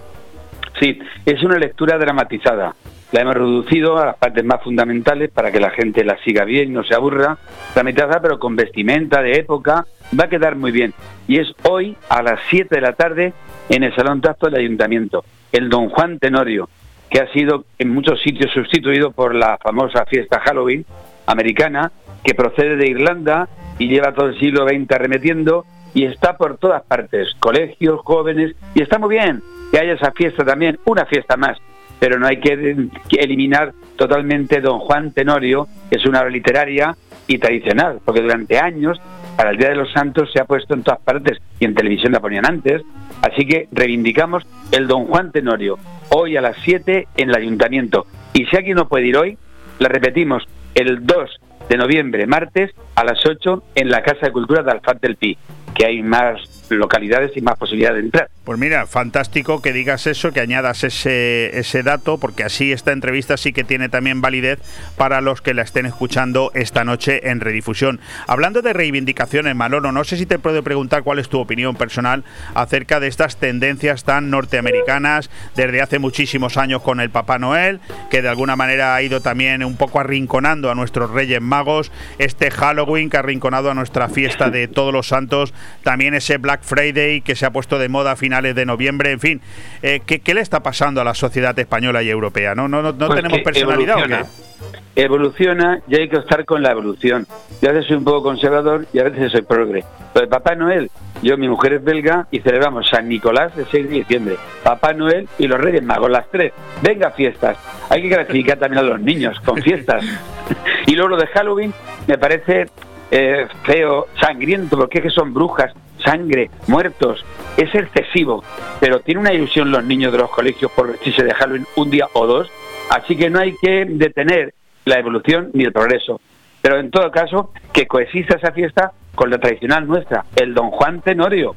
Sí, 0.81 0.99
es 1.25 1.41
una 1.43 1.57
lectura 1.57 1.97
dramatizada. 1.97 2.75
La 3.15 3.21
hemos 3.21 3.35
reducido 3.35 3.97
a 3.97 4.07
las 4.07 4.17
partes 4.17 4.43
más 4.43 4.61
fundamentales 4.61 5.31
para 5.31 5.49
que 5.49 5.61
la 5.61 5.69
gente 5.69 6.03
la 6.03 6.21
siga 6.25 6.43
bien, 6.43 6.73
no 6.73 6.83
se 6.83 6.93
aburra. 6.93 7.37
Dramatizada, 7.73 8.21
pero 8.21 8.39
con 8.39 8.57
vestimenta 8.57 9.21
de 9.21 9.39
época, 9.39 9.85
va 10.19 10.25
a 10.25 10.27
quedar 10.27 10.57
muy 10.57 10.73
bien. 10.73 10.93
Y 11.25 11.39
es 11.39 11.47
hoy 11.63 11.95
a 12.09 12.21
las 12.21 12.41
7 12.49 12.75
de 12.75 12.81
la 12.81 12.91
tarde 12.91 13.31
en 13.69 13.83
el 13.83 13.95
Salón 13.95 14.19
Tacto 14.19 14.47
del 14.47 14.59
Ayuntamiento. 14.59 15.23
El 15.53 15.69
Don 15.69 15.87
Juan 15.87 16.19
Tenorio, 16.19 16.67
que 17.09 17.21
ha 17.21 17.31
sido 17.31 17.63
en 17.79 17.93
muchos 17.93 18.21
sitios 18.21 18.51
sustituido 18.51 19.11
por 19.11 19.33
la 19.33 19.59
famosa 19.63 20.05
fiesta 20.05 20.41
Halloween 20.41 20.85
americana, 21.25 21.93
que 22.21 22.35
procede 22.35 22.75
de 22.75 22.89
Irlanda 22.89 23.47
y 23.79 23.87
lleva 23.87 24.13
todo 24.13 24.27
el 24.27 24.39
siglo 24.41 24.67
XX 24.67 24.91
arremetiendo 24.91 25.63
y 25.93 26.03
está 26.03 26.35
por 26.35 26.57
todas 26.57 26.83
partes, 26.83 27.33
colegios, 27.39 28.01
jóvenes, 28.03 28.57
y 28.73 28.81
está 28.81 28.99
muy 28.99 29.15
bien 29.15 29.41
que 29.71 29.79
haya 29.79 29.93
esa 29.93 30.11
fiesta 30.11 30.43
también, 30.43 30.77
una 30.85 31.05
fiesta 31.05 31.37
más, 31.37 31.57
pero 32.05 32.19
no 32.19 32.27
hay 32.27 32.37
que, 32.37 32.87
eliminar 33.17 33.73
totalmente 33.95 34.61
Don 34.61 34.77
Juan 34.77 35.11
Tenorio, 35.11 35.67
que 35.89 35.97
es 35.97 36.05
una 36.05 36.19
obra 36.19 36.29
literaria 36.29 36.95
y 37.25 37.39
tradicional, 37.39 37.97
porque 38.05 38.21
durante 38.21 38.59
años, 38.59 39.01
para 39.35 39.49
el 39.49 39.57
Día 39.57 39.69
de 39.69 39.75
los 39.75 39.91
Santos, 39.91 40.29
se 40.31 40.39
ha 40.39 40.45
puesto 40.45 40.75
en 40.75 40.83
todas 40.83 40.99
partes 40.99 41.39
y 41.59 41.65
en 41.65 41.73
televisión 41.73 42.11
la 42.11 42.19
ponían 42.19 42.45
antes, 42.45 42.83
así 43.23 43.47
que 43.47 43.67
reivindicamos 43.71 44.45
el 44.71 44.85
Don 44.85 45.07
Juan 45.07 45.31
Tenorio, 45.31 45.79
hoy 46.09 46.37
a 46.37 46.41
las 46.41 46.57
7 46.63 47.07
en 47.17 47.29
el 47.29 47.35
Ayuntamiento, 47.35 48.05
y 48.33 48.45
si 48.45 48.55
alguien 48.55 48.75
no 48.75 48.87
puede 48.87 49.07
ir 49.07 49.17
hoy, 49.17 49.39
la 49.79 49.89
repetimos, 49.89 50.43
el 50.75 51.07
2 51.07 51.39
de 51.69 51.77
noviembre, 51.77 52.27
martes, 52.27 52.69
a 52.93 53.03
las 53.03 53.25
8 53.25 53.63
en 53.73 53.89
la 53.89 54.03
Casa 54.03 54.27
de 54.27 54.31
Cultura 54.31 54.61
de 54.61 54.69
Alfaz 54.69 55.01
del 55.01 55.15
Pi, 55.15 55.39
que 55.73 55.87
hay 55.87 56.03
más 56.03 56.39
localidades 56.69 57.31
y 57.35 57.41
más 57.41 57.57
posibilidades 57.57 57.97
de 57.97 58.05
entrar. 58.05 58.29
Pues 58.43 58.59
mira, 58.59 58.85
fantástico 58.85 59.61
que 59.61 59.73
digas 59.73 60.05
eso, 60.05 60.31
que 60.31 60.39
añadas 60.39 60.83
ese, 60.83 61.57
ese 61.57 61.81
dato, 61.81 62.19
porque 62.19 62.43
así 62.43 62.71
esta 62.71 62.91
entrevista 62.91 63.37
sí 63.37 63.53
que 63.53 63.63
tiene 63.63 63.89
también 63.89 64.21
validez 64.21 64.59
para 64.97 65.19
los 65.21 65.41
que 65.41 65.55
la 65.55 65.63
estén 65.63 65.87
escuchando 65.87 66.51
esta 66.53 66.83
noche 66.83 67.29
en 67.29 67.39
redifusión. 67.39 67.99
Hablando 68.27 68.61
de 68.61 68.73
reivindicaciones, 68.73 69.55
Manolo, 69.55 69.91
no 69.91 70.03
sé 70.03 70.17
si 70.17 70.27
te 70.27 70.37
puedo 70.37 70.61
preguntar 70.63 71.03
cuál 71.03 71.19
es 71.19 71.27
tu 71.27 71.39
opinión 71.39 71.75
personal 71.75 72.23
acerca 72.53 72.99
de 72.99 73.07
estas 73.07 73.37
tendencias 73.37 74.03
tan 74.03 74.29
norteamericanas 74.29 75.31
desde 75.55 75.81
hace 75.81 75.97
muchísimos 75.99 76.57
años 76.57 76.83
con 76.83 76.99
el 76.99 77.09
Papá 77.09 77.39
Noel, 77.39 77.79
que 78.11 78.21
de 78.21 78.29
alguna 78.29 78.55
manera 78.55 78.95
ha 78.95 79.01
ido 79.01 79.21
también 79.21 79.63
un 79.63 79.75
poco 79.75 79.99
arrinconando 79.99 80.69
a 80.69 80.75
nuestros 80.75 81.09
Reyes 81.09 81.41
Magos, 81.41 81.91
este 82.19 82.51
Halloween 82.51 83.09
que 83.09 83.17
ha 83.17 83.21
arrinconado 83.21 83.71
a 83.71 83.73
nuestra 83.73 84.07
fiesta 84.07 84.49
de 84.49 84.67
todos 84.67 84.93
los 84.93 85.07
santos, 85.07 85.53
también 85.83 86.13
ese 86.13 86.37
Black 86.37 86.54
Friday 86.61 87.21
que 87.21 87.35
se 87.35 87.45
ha 87.45 87.51
puesto 87.51 87.79
de 87.79 87.89
moda 87.89 88.11
a 88.11 88.15
finales 88.15 88.55
de 88.55 88.65
noviembre, 88.65 89.11
en 89.11 89.19
fin, 89.19 89.41
eh, 89.81 90.01
¿qué, 90.05 90.19
¿qué, 90.19 90.33
le 90.33 90.41
está 90.41 90.61
pasando 90.61 91.01
a 91.01 91.03
la 91.03 91.13
sociedad 91.13 91.57
española 91.57 92.03
y 92.03 92.09
europea? 92.09 92.55
¿No, 92.55 92.67
no, 92.67 92.81
no, 92.81 92.91
no 92.91 93.07
Pues 93.07 93.21
tenemos 93.21 93.39
personalidad 93.39 93.95
o 93.95 93.99
evoluciona. 93.99 94.23
qué? 94.23 95.01
Evoluciona 95.01 95.81
y 95.87 95.95
hay 95.95 96.09
que 96.09 96.17
estar 96.17 96.45
con 96.45 96.63
la 96.63 96.71
evolución. 96.71 97.27
Yo 97.61 97.69
a 97.69 97.73
veces 97.73 97.87
soy 97.87 97.97
un 97.97 98.05
poco 98.05 98.23
conservador 98.23 98.87
y 98.93 98.99
a 98.99 99.03
veces 99.03 99.31
soy 99.31 99.41
progre. 99.41 99.83
Pero 100.13 100.29
Papá 100.29 100.55
Noel, 100.55 100.89
yo, 101.21 101.37
mi 101.37 101.49
mujer 101.49 101.73
es 101.73 101.83
belga 101.83 102.27
y 102.31 102.39
celebramos 102.39 102.87
San 102.89 103.09
Nicolás 103.09 103.51
el 103.57 103.65
6 103.69 103.89
de 103.89 103.95
diciembre. 103.95 104.37
Papá 104.63 104.93
Noel 104.93 105.27
y 105.37 105.47
los 105.47 105.59
Reyes 105.59 105.83
Magos, 105.83 106.09
las 106.09 106.29
tres. 106.29 106.53
Venga, 106.81 107.11
fiestas. 107.11 107.57
Hay 107.89 108.01
que 108.03 108.09
gratificar 108.09 108.57
también 108.57 108.85
a 108.85 108.87
los 108.87 109.01
niños 109.01 109.39
con 109.41 109.61
fiestas. 109.61 110.05
y 110.87 110.95
luego 110.95 111.09
lo 111.09 111.17
de 111.17 111.27
Halloween 111.27 111.73
me 112.07 112.17
parece 112.17 112.67
eh, 113.11 113.47
feo, 113.63 114.07
sangriento, 114.19 114.77
porque 114.77 114.99
es 114.99 115.03
que 115.05 115.09
son 115.09 115.33
brujas, 115.33 115.73
sangre, 116.05 116.49
muertos. 116.67 117.25
Es 117.57 117.73
excesivo, 117.73 118.43
pero 118.79 118.99
tiene 118.99 119.21
una 119.21 119.33
ilusión 119.33 119.71
los 119.71 119.83
niños 119.83 120.11
de 120.11 120.19
los 120.19 120.29
colegios 120.29 120.71
por 120.71 120.91
vestirse 120.91 121.23
de 121.23 121.33
Halloween 121.33 121.65
un 121.75 121.89
día 121.89 122.07
o 122.13 122.25
dos, 122.25 122.51
así 122.89 123.15
que 123.15 123.29
no 123.29 123.39
hay 123.39 123.55
que 123.61 123.85
detener 123.85 124.53
la 124.85 124.99
evolución 124.99 125.49
ni 125.53 125.63
el 125.63 125.73
progreso. 125.73 126.21
Pero 126.61 126.79
en 126.79 126.89
todo 126.89 127.11
caso, 127.11 127.51
que 127.73 127.87
coexista 127.87 128.37
esa 128.37 128.51
fiesta 128.51 128.91
con 129.13 129.29
la 129.29 129.37
tradicional 129.37 129.87
nuestra, 129.87 130.25
el 130.35 130.53
Don 130.53 130.71
Juan 130.71 131.01
Tenorio. 131.01 131.55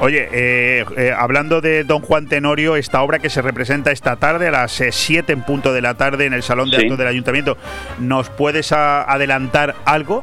Oye, 0.00 0.28
eh, 0.30 0.84
eh, 0.96 1.12
hablando 1.16 1.60
de 1.60 1.84
Don 1.84 2.02
Juan 2.02 2.28
Tenorio, 2.28 2.76
esta 2.76 3.02
obra 3.02 3.18
que 3.18 3.30
se 3.30 3.40
representa 3.40 3.90
esta 3.90 4.16
tarde 4.16 4.48
a 4.48 4.50
las 4.50 4.72
7 4.72 5.32
en 5.32 5.42
punto 5.42 5.72
de 5.72 5.80
la 5.80 5.94
tarde 5.94 6.26
en 6.26 6.34
el 6.34 6.42
Salón 6.42 6.70
de 6.70 6.76
Actos 6.76 6.98
del 6.98 7.08
Ayuntamiento, 7.08 7.56
¿nos 7.98 8.28
puedes 8.28 8.72
adelantar 8.72 9.74
algo? 9.86 10.22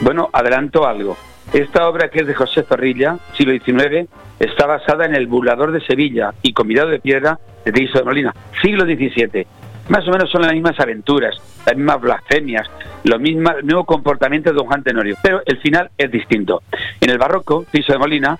Bueno, 0.00 0.30
adelanto 0.32 0.86
algo. 0.86 1.16
Esta 1.52 1.88
obra 1.88 2.08
que 2.08 2.20
es 2.20 2.28
de 2.28 2.34
José 2.34 2.62
Zorrilla, 2.62 3.18
siglo 3.36 3.52
XIX, 3.52 4.08
está 4.38 4.66
basada 4.66 5.04
en 5.04 5.16
el 5.16 5.26
burlador 5.26 5.72
de 5.72 5.80
Sevilla 5.80 6.32
y 6.42 6.52
convidado 6.52 6.90
de 6.90 7.00
piedra 7.00 7.40
de 7.64 7.72
Tirso 7.72 7.98
de 7.98 8.04
Molina, 8.04 8.32
siglo 8.62 8.84
XVII. 8.84 9.46
Más 9.88 10.06
o 10.06 10.12
menos 10.12 10.30
son 10.30 10.42
las 10.42 10.52
mismas 10.52 10.78
aventuras, 10.78 11.34
las 11.66 11.76
mismas 11.76 12.00
blasfemias, 12.00 12.70
lo 13.02 13.18
mismo, 13.18 13.50
el 13.50 13.64
mismo 13.64 13.84
comportamiento 13.84 14.50
de 14.50 14.56
don 14.56 14.66
Juan 14.66 14.84
Tenorio, 14.84 15.16
pero 15.20 15.42
el 15.44 15.58
final 15.58 15.90
es 15.98 16.12
distinto. 16.12 16.62
En 17.00 17.10
el 17.10 17.18
barroco, 17.18 17.64
Tirso 17.68 17.94
de 17.94 17.98
Molina, 17.98 18.38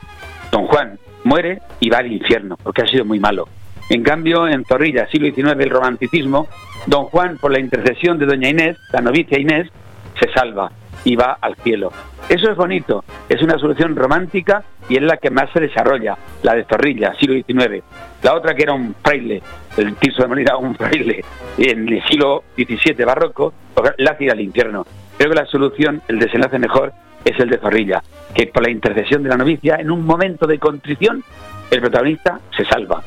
don 0.52 0.66
Juan 0.68 0.96
muere 1.24 1.60
y 1.80 1.90
va 1.90 1.98
al 1.98 2.12
infierno, 2.12 2.56
porque 2.62 2.82
ha 2.82 2.86
sido 2.86 3.04
muy 3.04 3.18
malo. 3.18 3.48
En 3.88 4.04
cambio, 4.04 4.46
en 4.46 4.64
Zorrilla, 4.64 5.08
siglo 5.08 5.34
XIX, 5.34 5.58
el 5.58 5.70
romanticismo, 5.70 6.46
don 6.86 7.06
Juan, 7.06 7.38
por 7.38 7.50
la 7.50 7.58
intercesión 7.58 8.20
de 8.20 8.26
doña 8.26 8.48
Inés, 8.48 8.76
la 8.92 9.00
novicia 9.00 9.36
Inés, 9.36 9.68
se 10.20 10.30
salva 10.32 10.70
y 11.04 11.16
va 11.16 11.38
al 11.40 11.56
cielo. 11.56 11.92
Eso 12.28 12.50
es 12.50 12.56
bonito, 12.56 13.04
es 13.28 13.42
una 13.42 13.58
solución 13.58 13.96
romántica 13.96 14.62
y 14.88 14.96
es 14.96 15.02
la 15.02 15.16
que 15.16 15.30
más 15.30 15.50
se 15.52 15.60
desarrolla, 15.60 16.16
la 16.42 16.54
de 16.54 16.64
Zorrilla, 16.64 17.14
siglo 17.18 17.34
XIX. 17.34 17.82
La 18.22 18.34
otra 18.34 18.54
que 18.54 18.62
era 18.62 18.72
un 18.72 18.94
fraile, 19.02 19.42
el 19.76 19.94
Tirso 19.96 20.22
de 20.22 20.28
Molina, 20.28 20.56
un 20.56 20.74
fraile 20.74 21.24
en 21.58 21.88
el 21.88 22.02
siglo 22.04 22.44
XVII 22.56 23.04
barroco, 23.04 23.52
la 23.98 24.16
ir 24.18 24.30
al 24.30 24.40
infierno. 24.40 24.86
Creo 25.16 25.30
que 25.30 25.36
la 25.36 25.46
solución, 25.46 26.02
el 26.08 26.18
desenlace 26.18 26.58
mejor, 26.58 26.92
es 27.24 27.38
el 27.38 27.50
de 27.50 27.58
Zorrilla, 27.58 28.02
que 28.34 28.46
por 28.46 28.62
la 28.62 28.70
intercesión 28.70 29.22
de 29.22 29.28
la 29.28 29.36
novicia, 29.36 29.76
en 29.76 29.90
un 29.90 30.04
momento 30.04 30.46
de 30.46 30.58
contrición, 30.58 31.22
el 31.70 31.80
protagonista 31.80 32.40
se 32.56 32.64
salva. 32.64 33.02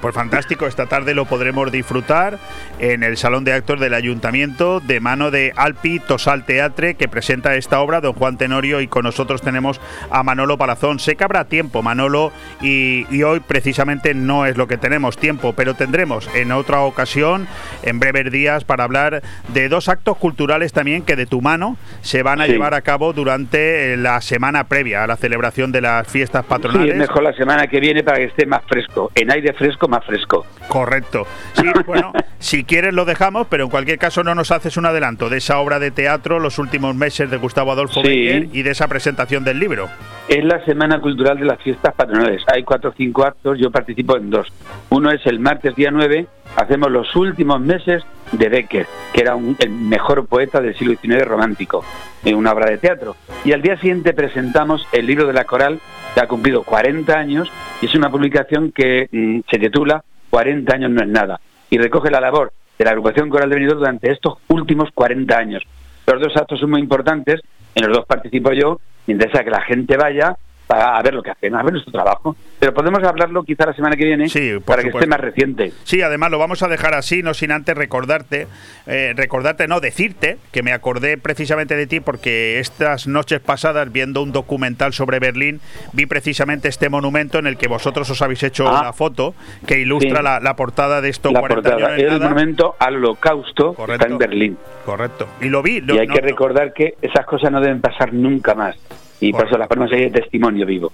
Pues 0.00 0.14
fantástico, 0.14 0.66
esta 0.66 0.86
tarde 0.86 1.14
lo 1.14 1.26
podremos 1.26 1.70
disfrutar 1.70 2.38
en 2.78 3.02
el 3.02 3.18
Salón 3.18 3.44
de 3.44 3.52
Actos 3.52 3.78
del 3.80 3.92
Ayuntamiento 3.92 4.80
de 4.80 4.98
mano 4.98 5.30
de 5.30 5.52
Alpi 5.56 6.00
Tosal 6.00 6.46
Teatre 6.46 6.94
que 6.94 7.06
presenta 7.06 7.54
esta 7.54 7.80
obra, 7.80 8.00
don 8.00 8.14
Juan 8.14 8.38
Tenorio, 8.38 8.80
y 8.80 8.88
con 8.88 9.04
nosotros 9.04 9.42
tenemos 9.42 9.78
a 10.10 10.22
Manolo 10.22 10.56
Palazón. 10.56 11.00
Sé 11.00 11.16
que 11.16 11.24
habrá 11.24 11.44
tiempo, 11.44 11.82
Manolo, 11.82 12.32
y, 12.62 13.04
hoy 13.22 13.40
precisamente 13.40 14.14
no 14.14 14.46
es 14.46 14.56
lo 14.56 14.66
que 14.66 14.78
tenemos 14.78 15.18
tiempo, 15.18 15.52
pero 15.52 15.74
tendremos 15.74 16.30
en 16.34 16.52
otra 16.52 16.80
ocasión, 16.80 17.46
en 17.82 18.00
breves 18.00 18.32
días, 18.32 18.64
para 18.64 18.84
hablar 18.84 19.22
de 19.48 19.68
dos 19.68 19.90
actos 19.90 20.16
culturales 20.16 20.72
también 20.72 21.02
que 21.02 21.16
de 21.16 21.26
tu 21.26 21.42
mano 21.42 21.76
se 22.00 22.22
van 22.22 22.40
a 22.40 22.46
llevar 22.46 22.72
a 22.72 22.80
cabo 22.80 23.12
durante 23.12 23.98
la 23.98 24.22
semana 24.22 24.64
previa 24.64 25.04
a 25.04 25.06
la 25.06 25.16
celebración 25.16 25.72
de 25.72 25.82
las 25.82 26.08
fiestas 26.08 26.46
patronales. 26.46 26.86
Sí, 26.86 26.92
es 26.92 27.08
mejor 27.08 27.22
la 27.22 27.34
semana 27.34 27.66
que 27.66 27.80
viene 27.80 28.02
para 28.02 28.16
que 28.16 28.24
esté 28.24 28.46
más 28.46 28.62
fresco, 28.66 29.12
en 29.14 29.30
aire 29.30 29.52
fresco 29.52 29.89
más 29.90 30.04
fresco. 30.04 30.46
Correcto. 30.68 31.26
Sí, 31.54 31.66
bueno, 31.86 32.12
si 32.38 32.64
quieres 32.64 32.94
lo 32.94 33.04
dejamos, 33.04 33.46
pero 33.48 33.64
en 33.64 33.70
cualquier 33.70 33.98
caso 33.98 34.24
no 34.24 34.34
nos 34.34 34.50
haces 34.50 34.76
un 34.76 34.86
adelanto 34.86 35.28
de 35.28 35.38
esa 35.38 35.58
obra 35.58 35.78
de 35.78 35.90
teatro, 35.90 36.38
los 36.38 36.58
últimos 36.58 36.94
meses 36.94 37.30
de 37.30 37.36
Gustavo 37.36 37.72
Adolfo 37.72 38.02
sí. 38.02 38.48
y 38.52 38.62
de 38.62 38.70
esa 38.70 38.88
presentación 38.88 39.44
del 39.44 39.58
libro. 39.58 39.88
Es 40.28 40.44
la 40.44 40.64
Semana 40.64 41.00
Cultural 41.00 41.38
de 41.38 41.44
las 41.44 41.60
Fiestas 41.60 41.94
Patronales. 41.94 42.42
Hay 42.46 42.62
cuatro 42.62 42.90
o 42.90 42.94
cinco 42.96 43.24
actos, 43.24 43.58
yo 43.58 43.70
participo 43.70 44.16
en 44.16 44.30
dos. 44.30 44.46
Uno 44.90 45.10
es 45.10 45.26
el 45.26 45.40
martes 45.40 45.74
día 45.74 45.90
9, 45.90 46.26
hacemos 46.56 46.90
los 46.90 47.14
últimos 47.16 47.60
meses 47.60 48.04
de 48.32 48.48
Becker, 48.48 48.86
que 49.12 49.20
era 49.20 49.36
el 49.58 49.70
mejor 49.70 50.26
poeta 50.26 50.60
del 50.60 50.76
siglo 50.76 50.94
XIX 51.00 51.24
romántico, 51.24 51.84
en 52.24 52.36
una 52.36 52.52
obra 52.52 52.70
de 52.70 52.78
teatro. 52.78 53.16
Y 53.44 53.52
al 53.52 53.62
día 53.62 53.76
siguiente 53.76 54.12
presentamos 54.12 54.86
el 54.92 55.06
libro 55.06 55.26
de 55.26 55.32
la 55.32 55.44
coral, 55.44 55.80
que 56.14 56.20
ha 56.20 56.28
cumplido 56.28 56.62
40 56.62 57.12
años, 57.16 57.50
y 57.80 57.86
es 57.86 57.94
una 57.94 58.10
publicación 58.10 58.72
que 58.72 59.08
mm, 59.10 59.40
se 59.50 59.58
titula 59.58 60.04
40 60.30 60.74
años 60.74 60.90
no 60.90 61.02
es 61.02 61.08
nada, 61.08 61.40
y 61.70 61.78
recoge 61.78 62.10
la 62.10 62.20
labor 62.20 62.52
de 62.78 62.84
la 62.84 62.92
agrupación 62.92 63.28
coral 63.28 63.50
de 63.50 63.56
Benidorm 63.56 63.80
durante 63.80 64.10
estos 64.10 64.38
últimos 64.48 64.90
40 64.94 65.36
años. 65.36 65.62
Los 66.06 66.20
dos 66.20 66.36
actos 66.36 66.60
son 66.60 66.70
muy 66.70 66.80
importantes, 66.80 67.40
en 67.74 67.86
los 67.86 67.96
dos 67.96 68.06
participo 68.06 68.52
yo, 68.52 68.80
me 69.06 69.14
interesa 69.14 69.44
que 69.44 69.50
la 69.50 69.62
gente 69.62 69.96
vaya 69.96 70.36
a 70.70 71.02
ver 71.02 71.14
lo 71.14 71.22
que 71.22 71.30
hacen, 71.30 71.54
a 71.54 71.62
ver 71.62 71.72
nuestro 71.72 71.92
trabajo. 71.92 72.36
Pero 72.58 72.74
podemos 72.74 73.02
hablarlo 73.02 73.42
quizá 73.42 73.66
la 73.66 73.72
semana 73.72 73.96
que 73.96 74.04
viene 74.04 74.26
para 74.64 74.82
que 74.82 74.88
esté 74.88 75.06
más 75.06 75.20
reciente. 75.20 75.72
Sí, 75.84 76.02
además 76.02 76.30
lo 76.30 76.38
vamos 76.38 76.62
a 76.62 76.68
dejar 76.68 76.94
así, 76.94 77.22
no 77.22 77.34
sin 77.34 77.52
antes 77.52 77.76
recordarte, 77.76 78.46
eh, 78.86 79.12
recordarte, 79.16 79.66
no, 79.68 79.80
decirte 79.80 80.38
que 80.52 80.62
me 80.62 80.72
acordé 80.72 81.18
precisamente 81.18 81.76
de 81.76 81.86
ti 81.86 82.00
porque 82.00 82.58
estas 82.58 83.06
noches 83.06 83.40
pasadas, 83.40 83.90
viendo 83.92 84.22
un 84.22 84.32
documental 84.32 84.92
sobre 84.92 85.18
Berlín, 85.18 85.60
vi 85.92 86.06
precisamente 86.06 86.68
este 86.68 86.88
monumento 86.88 87.38
en 87.38 87.46
el 87.46 87.56
que 87.56 87.68
vosotros 87.68 88.08
os 88.10 88.22
habéis 88.22 88.42
hecho 88.42 88.68
ah. 88.68 88.80
una 88.80 88.92
foto 88.92 89.34
que 89.66 89.80
ilustra 89.80 90.22
la, 90.22 90.56
portada 90.56 91.00
de 91.00 91.08
estos 91.08 91.32
la 91.32 91.40
portada. 91.40 91.96
Es 91.96 92.12
el 92.12 92.20
monumento 92.20 92.76
al 92.78 92.96
holocausto 92.96 93.76
está 93.88 94.06
en 94.06 94.18
Berlín. 94.18 94.58
Correcto. 94.84 95.26
Y 95.40 95.48
lo 95.48 95.62
vi. 95.62 95.82
y 95.86 95.98
hay 95.98 96.08
que 96.08 96.20
recordar 96.20 96.72
que 96.72 96.94
esas 97.00 97.24
cosas 97.26 97.50
no 97.50 97.60
deben 97.60 97.80
pasar 97.80 98.12
nunca 98.12 98.54
más 98.54 98.76
y 99.20 99.32
por 99.32 99.46
eso 99.46 99.58
las 99.58 99.68
ahí 99.92 100.04
de 100.04 100.10
testimonio 100.10 100.66
vivo. 100.66 100.90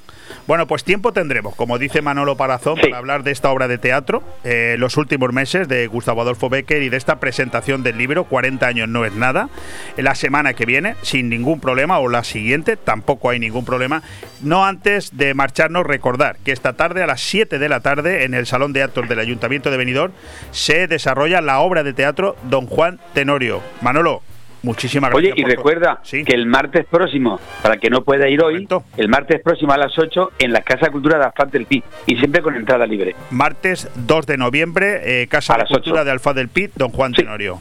Bueno, 0.46 0.66
pues 0.66 0.84
tiempo 0.84 1.12
tendremos, 1.12 1.54
como 1.54 1.78
dice 1.78 2.02
Manolo 2.02 2.36
Parazón, 2.36 2.78
para 2.80 2.98
hablar 2.98 3.22
de 3.22 3.30
esta 3.30 3.50
obra 3.50 3.68
de 3.68 3.78
teatro, 3.78 4.22
eh, 4.44 4.76
los 4.78 4.96
últimos 4.96 5.32
meses 5.32 5.68
de 5.68 5.86
Gustavo 5.86 6.22
Adolfo 6.22 6.48
Becker 6.48 6.82
y 6.82 6.88
de 6.88 6.96
esta 6.96 7.20
presentación 7.20 7.82
del 7.82 7.98
libro, 7.98 8.24
40 8.24 8.66
años 8.66 8.88
no 8.88 9.04
es 9.04 9.14
nada, 9.14 9.48
la 9.96 10.14
semana 10.14 10.54
que 10.54 10.66
viene, 10.66 10.96
sin 11.02 11.28
ningún 11.28 11.60
problema, 11.60 11.98
o 11.98 12.08
la 12.08 12.24
siguiente, 12.24 12.76
tampoco 12.76 13.30
hay 13.30 13.38
ningún 13.38 13.64
problema. 13.64 14.02
No 14.42 14.64
antes 14.64 15.16
de 15.16 15.34
marcharnos, 15.34 15.86
recordar 15.86 16.36
que 16.44 16.52
esta 16.52 16.74
tarde 16.74 17.02
a 17.02 17.06
las 17.06 17.20
7 17.20 17.58
de 17.58 17.68
la 17.68 17.80
tarde, 17.80 18.24
en 18.24 18.34
el 18.34 18.46
Salón 18.46 18.72
de 18.72 18.82
Actos 18.82 19.08
del 19.08 19.18
Ayuntamiento 19.18 19.70
de 19.70 19.76
Benidorm, 19.76 20.12
se 20.50 20.86
desarrolla 20.86 21.40
la 21.40 21.60
obra 21.60 21.82
de 21.82 21.92
teatro 21.92 22.36
Don 22.44 22.66
Juan 22.66 22.98
Tenorio. 23.14 23.62
Manolo, 23.80 24.22
Muchísimas 24.66 25.12
gracias. 25.12 25.32
Oye, 25.32 25.40
y 25.40 25.44
recuerda 25.44 26.00
que 26.02 26.34
el 26.34 26.46
martes 26.46 26.86
próximo, 26.86 27.38
para 27.62 27.76
que 27.76 27.88
no 27.88 28.02
pueda 28.02 28.28
ir 28.28 28.42
hoy, 28.42 28.66
el 28.96 29.08
martes 29.08 29.40
próximo 29.40 29.72
a 29.72 29.76
las 29.76 29.96
8 29.96 30.32
en 30.40 30.52
la 30.52 30.62
Casa 30.62 30.90
Cultura 30.90 31.18
de 31.18 31.24
Alfaz 31.24 31.52
del 31.52 31.66
Pi 31.66 31.84
y 32.06 32.16
siempre 32.16 32.42
con 32.42 32.56
entrada 32.56 32.84
libre. 32.84 33.14
Martes 33.30 33.88
2 33.94 34.26
de 34.26 34.36
noviembre, 34.36 35.22
eh, 35.22 35.28
Casa 35.28 35.56
de 35.56 35.66
Cultura 35.66 36.02
de 36.02 36.10
Alfaz 36.10 36.34
del 36.34 36.48
Pi, 36.48 36.68
don 36.74 36.90
Juan 36.90 37.12
Tenorio. 37.12 37.60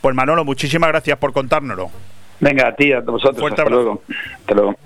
Pues 0.00 0.14
Manolo, 0.14 0.46
muchísimas 0.46 0.88
gracias 0.88 1.18
por 1.18 1.34
contárnoslo. 1.34 1.90
Venga, 2.40 2.68
a 2.68 2.74
ti, 2.74 2.90
a 2.90 3.00
vosotros. 3.00 3.50
Hasta 3.50 3.68
luego. 3.68 4.02
Hasta 4.38 4.54
luego. 4.54 4.76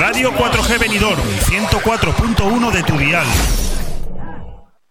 Radio 0.00 0.32
4G 0.32 0.80
Benidorm, 0.80 1.20
104.1 1.20 2.72
de 2.72 2.82
tu 2.84 2.96
dial. 2.96 3.26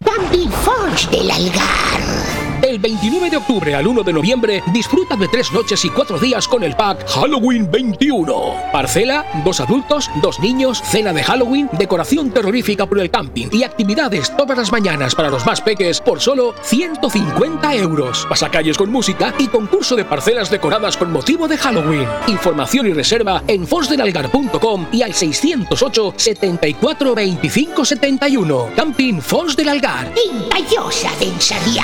Camping 0.04 0.50
Forge 0.52 1.08
del 1.10 1.32
Algar. 1.32 2.43
El 2.64 2.80
29 2.80 3.30
de 3.30 3.36
octubre 3.36 3.76
al 3.76 3.86
1 3.86 4.04
de 4.04 4.14
noviembre 4.14 4.64
disfruta 4.72 5.18
de 5.18 5.28
tres 5.28 5.52
noches 5.52 5.84
y 5.84 5.90
cuatro 5.90 6.18
días 6.18 6.48
con 6.48 6.64
el 6.64 6.78
pack 6.78 7.06
Halloween 7.10 7.70
21. 7.70 8.56
Parcela, 8.72 9.26
dos 9.44 9.60
adultos, 9.60 10.10
dos 10.22 10.40
niños, 10.40 10.82
cena 10.82 11.12
de 11.12 11.24
Halloween, 11.24 11.70
decoración 11.74 12.32
terrorífica 12.32 12.86
por 12.86 13.02
el 13.02 13.12
camping 13.12 13.48
y 13.52 13.64
actividades 13.64 14.34
todas 14.38 14.58
las 14.58 14.72
mañanas 14.72 15.14
para 15.14 15.30
los 15.30 15.46
más 15.46 15.60
peques 15.60 16.00
por 16.00 16.22
solo 16.22 16.56
150 16.64 17.76
euros. 17.76 18.26
Pasacalles 18.30 18.78
con 18.78 18.90
música 18.90 19.34
y 19.38 19.48
concurso 19.48 19.98
de 19.98 20.06
parcelas 20.06 20.50
decoradas 20.50 20.96
con 20.96 21.12
motivo 21.12 21.50
de 21.50 21.58
Halloween. 21.58 22.08
Información 22.28 22.88
y 22.88 22.94
reserva 22.94 23.44
en 23.46 23.68
fosdelalgar.com 23.68 24.88
y 24.94 25.02
al 25.02 25.14
608 25.14 26.14
74 26.16 27.14
25 27.14 27.84
71. 27.84 28.70
Camping 28.74 29.20
Fos 29.20 29.54
del 29.58 29.68
Algar. 29.68 30.14
Intallosa 30.32 31.12
densaría. 31.20 31.84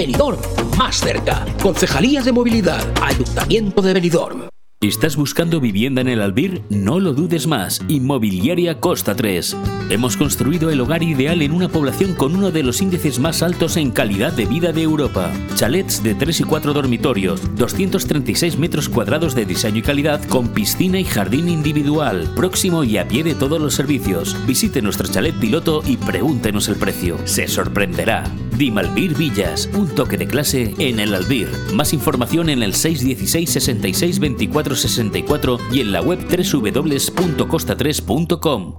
Benidorm, 0.01 0.39
más 0.79 0.99
cerca. 0.99 1.45
Concejalía 1.61 2.23
de 2.23 2.31
Movilidad, 2.31 2.81
Ayuntamiento 3.03 3.83
de 3.83 3.93
Benidorm. 3.93 4.47
¿Estás 4.81 5.15
buscando 5.15 5.59
vivienda 5.59 6.01
en 6.01 6.07
el 6.07 6.23
Albir? 6.23 6.63
No 6.71 6.99
lo 6.99 7.13
dudes 7.13 7.45
más. 7.45 7.81
Inmobiliaria 7.87 8.79
Costa 8.79 9.15
3. 9.15 9.55
Hemos 9.91 10.17
construido 10.17 10.71
el 10.71 10.81
hogar 10.81 11.03
ideal 11.03 11.43
en 11.43 11.51
una 11.51 11.69
población 11.69 12.15
con 12.15 12.35
uno 12.35 12.49
de 12.49 12.63
los 12.63 12.81
índices 12.81 13.19
más 13.19 13.43
altos 13.43 13.77
en 13.77 13.91
calidad 13.91 14.33
de 14.33 14.47
vida 14.47 14.71
de 14.71 14.81
Europa. 14.81 15.31
Chalets 15.53 16.01
de 16.01 16.15
3 16.15 16.39
y 16.39 16.43
4 16.45 16.73
dormitorios, 16.73 17.55
236 17.55 18.57
metros 18.57 18.89
cuadrados 18.89 19.35
de 19.35 19.45
diseño 19.45 19.77
y 19.77 19.83
calidad 19.83 20.23
con 20.23 20.47
piscina 20.47 20.99
y 20.99 21.03
jardín 21.03 21.47
individual, 21.47 22.27
próximo 22.35 22.83
y 22.83 22.97
a 22.97 23.07
pie 23.07 23.23
de 23.23 23.35
todos 23.35 23.61
los 23.61 23.75
servicios. 23.75 24.35
Visite 24.47 24.81
nuestro 24.81 25.07
chalet 25.07 25.39
piloto 25.39 25.83
y 25.85 25.97
pregúntenos 25.97 26.69
el 26.69 26.77
precio. 26.77 27.19
Se 27.25 27.47
sorprenderá. 27.47 28.23
Dimalbir 28.61 29.17
Villas, 29.17 29.67
un 29.73 29.87
toque 29.87 30.17
de 30.19 30.27
clase 30.27 30.75
en 30.77 30.99
el 30.99 31.15
Albir. 31.15 31.49
Más 31.73 31.93
información 31.93 32.47
en 32.47 32.61
el 32.61 32.75
616 32.75 33.49
66 33.49 34.19
24 34.19 34.75
64 34.75 35.57
y 35.71 35.79
en 35.79 35.91
la 35.91 36.03
web 36.03 36.19
www.costa3.com. 36.19 38.75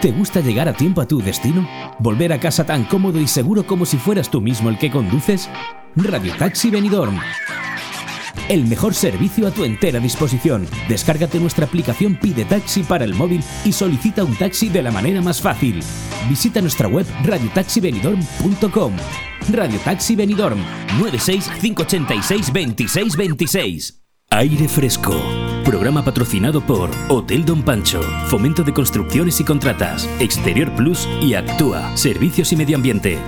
¿Te 0.00 0.10
gusta 0.10 0.40
llegar 0.40 0.68
a 0.68 0.72
tiempo 0.72 1.00
a 1.00 1.06
tu 1.06 1.22
destino? 1.22 1.68
¿Volver 2.00 2.32
a 2.32 2.40
casa 2.40 2.66
tan 2.66 2.82
cómodo 2.82 3.20
y 3.20 3.28
seguro 3.28 3.64
como 3.64 3.86
si 3.86 3.98
fueras 3.98 4.28
tú 4.28 4.40
mismo 4.40 4.68
el 4.68 4.78
que 4.78 4.90
conduces? 4.90 5.48
Radio 5.94 6.34
Taxi 6.36 6.68
Benidorm. 6.68 7.20
El 8.48 8.66
mejor 8.66 8.94
servicio 8.94 9.46
a 9.46 9.50
tu 9.50 9.64
entera 9.64 10.00
disposición. 10.00 10.66
Descárgate 10.88 11.38
nuestra 11.38 11.66
aplicación 11.66 12.16
Pide 12.16 12.44
Taxi 12.44 12.82
para 12.82 13.04
el 13.04 13.14
móvil 13.14 13.42
y 13.64 13.72
solicita 13.72 14.24
un 14.24 14.34
taxi 14.36 14.68
de 14.68 14.82
la 14.82 14.90
manera 14.90 15.20
más 15.20 15.40
fácil. 15.40 15.82
Visita 16.28 16.60
nuestra 16.60 16.88
web 16.88 17.06
radiotaxibenidorm.com. 17.24 18.92
Radio 19.50 19.78
Taxi 19.80 20.16
Benidorm 20.16 20.58
96 20.98 21.50
586 21.60 22.46
2626. 22.52 24.02
Aire 24.30 24.68
Fresco. 24.68 25.20
Programa 25.64 26.02
patrocinado 26.04 26.60
por 26.60 26.90
Hotel 27.08 27.44
Don 27.44 27.62
Pancho, 27.62 28.00
Fomento 28.28 28.62
de 28.62 28.72
Construcciones 28.72 29.38
y 29.40 29.44
Contratas, 29.44 30.08
Exterior 30.20 30.74
Plus 30.74 31.06
y 31.20 31.34
Actúa, 31.34 31.96
Servicios 31.96 32.52
y 32.52 32.56
Medio 32.56 32.76
Ambiente. 32.76 33.18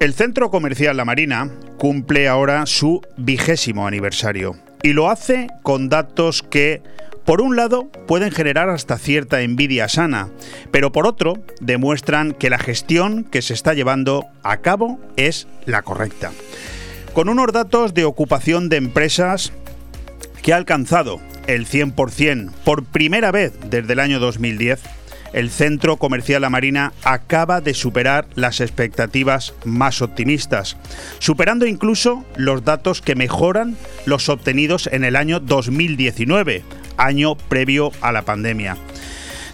El 0.00 0.14
Centro 0.14 0.50
Comercial 0.50 0.96
La 0.96 1.04
Marina 1.04 1.50
cumple 1.76 2.26
ahora 2.26 2.64
su 2.64 3.02
vigésimo 3.18 3.86
aniversario 3.86 4.56
y 4.82 4.94
lo 4.94 5.10
hace 5.10 5.48
con 5.62 5.90
datos 5.90 6.42
que 6.42 6.82
por 7.26 7.42
un 7.42 7.54
lado, 7.54 7.90
pueden 8.08 8.32
generar 8.32 8.70
hasta 8.70 8.96
cierta 8.96 9.42
envidia 9.42 9.90
sana, 9.90 10.30
pero 10.70 10.90
por 10.90 11.06
otro, 11.06 11.34
demuestran 11.60 12.32
que 12.32 12.48
la 12.48 12.58
gestión 12.58 13.24
que 13.24 13.42
se 13.42 13.52
está 13.52 13.74
llevando 13.74 14.24
a 14.42 14.56
cabo 14.56 14.98
es 15.16 15.46
la 15.66 15.82
correcta. 15.82 16.32
Con 17.12 17.28
unos 17.28 17.52
datos 17.52 17.92
de 17.92 18.06
ocupación 18.06 18.70
de 18.70 18.78
empresas 18.78 19.52
que 20.42 20.54
ha 20.54 20.56
alcanzado 20.56 21.20
el 21.46 21.66
100% 21.66 22.50
por 22.64 22.84
primera 22.84 23.30
vez 23.32 23.52
desde 23.68 23.92
el 23.92 24.00
año 24.00 24.18
2010, 24.18 24.80
el 25.32 25.50
Centro 25.50 25.96
Comercial 25.96 26.42
La 26.42 26.50
Marina 26.50 26.92
acaba 27.04 27.60
de 27.60 27.74
superar 27.74 28.26
las 28.34 28.60
expectativas 28.60 29.54
más 29.64 30.02
optimistas, 30.02 30.76
superando 31.18 31.66
incluso 31.66 32.24
los 32.36 32.64
datos 32.64 33.02
que 33.02 33.14
mejoran 33.14 33.76
los 34.06 34.28
obtenidos 34.28 34.88
en 34.92 35.04
el 35.04 35.16
año 35.16 35.40
2019, 35.40 36.62
año 36.96 37.36
previo 37.36 37.92
a 38.00 38.12
la 38.12 38.22
pandemia. 38.22 38.76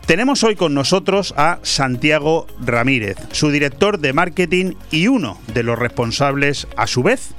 Tenemos 0.06 0.45
hoy 0.45 0.54
con 0.54 0.73
nosotros 0.73 1.35
a 1.37 1.59
Santiago 1.62 2.47
Ramírez, 2.64 3.16
su 3.33 3.50
director 3.50 3.99
de 3.99 4.12
marketing 4.12 4.75
y 4.92 5.09
uno 5.09 5.40
de 5.52 5.64
los 5.64 5.76
responsables, 5.76 6.68
a 6.76 6.87
su 6.87 7.02
vez, 7.02 7.35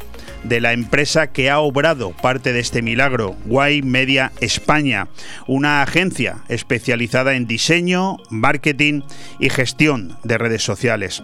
de 0.47 0.61
la 0.61 0.73
empresa 0.73 1.27
que 1.27 1.49
ha 1.49 1.59
obrado 1.59 2.11
parte 2.11 2.53
de 2.53 2.59
este 2.59 2.81
milagro, 2.81 3.35
Guay 3.45 3.81
Media 3.81 4.31
España, 4.39 5.07
una 5.45 5.81
agencia 5.81 6.37
especializada 6.47 7.35
en 7.35 7.47
diseño, 7.47 8.17
marketing 8.29 9.01
y 9.39 9.49
gestión 9.49 10.17
de 10.23 10.37
redes 10.37 10.63
sociales. 10.63 11.23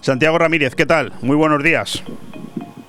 Santiago 0.00 0.38
Ramírez, 0.38 0.74
¿qué 0.74 0.86
tal? 0.86 1.12
Muy 1.22 1.36
buenos 1.36 1.62
días. 1.62 2.02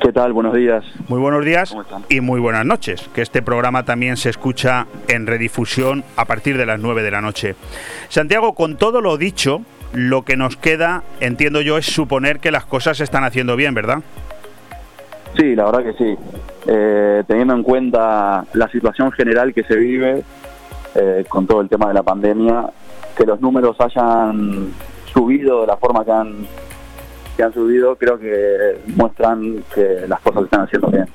¿Qué 0.01 0.11
tal? 0.11 0.33
Buenos 0.33 0.55
días. 0.55 0.83
Muy 1.07 1.19
buenos 1.19 1.45
días 1.45 1.75
y 2.09 2.21
muy 2.21 2.39
buenas 2.39 2.65
noches, 2.65 3.07
que 3.13 3.21
este 3.21 3.41
programa 3.41 3.83
también 3.83 4.17
se 4.17 4.29
escucha 4.29 4.87
en 5.07 5.27
redifusión 5.27 6.03
a 6.15 6.25
partir 6.25 6.57
de 6.57 6.65
las 6.65 6.79
9 6.79 7.03
de 7.03 7.11
la 7.11 7.21
noche. 7.21 7.55
Santiago, 8.09 8.55
con 8.55 8.77
todo 8.77 8.99
lo 8.99 9.17
dicho, 9.17 9.61
lo 9.93 10.23
que 10.23 10.37
nos 10.37 10.55
queda, 10.57 11.03
entiendo 11.19 11.61
yo, 11.61 11.77
es 11.77 11.85
suponer 11.85 12.39
que 12.39 12.49
las 12.49 12.65
cosas 12.65 12.97
se 12.97 13.03
están 13.03 13.23
haciendo 13.23 13.55
bien, 13.55 13.75
¿verdad? 13.75 14.01
Sí, 15.37 15.55
la 15.55 15.65
verdad 15.65 15.83
que 15.83 15.93
sí. 15.93 16.17
Eh, 16.67 17.23
teniendo 17.27 17.53
en 17.53 17.63
cuenta 17.63 18.45
la 18.53 18.69
situación 18.69 19.11
general 19.11 19.53
que 19.53 19.63
se 19.63 19.75
vive 19.75 20.23
eh, 20.95 21.25
con 21.27 21.47
todo 21.47 21.61
el 21.61 21.69
tema 21.69 21.87
de 21.87 21.93
la 21.93 22.03
pandemia, 22.03 22.69
que 23.17 23.25
los 23.25 23.39
números 23.41 23.77
hayan 23.79 24.73
subido 25.13 25.61
de 25.61 25.67
la 25.67 25.77
forma 25.77 26.05
que 26.05 26.11
han 26.11 26.47
que 27.35 27.43
han 27.43 27.53
subido 27.53 27.95
creo 27.95 28.19
que 28.19 28.81
muestran 28.87 29.63
que 29.73 30.05
las 30.07 30.19
cosas 30.19 30.43
están 30.43 30.61
haciendo 30.61 30.89
bien. 30.89 31.05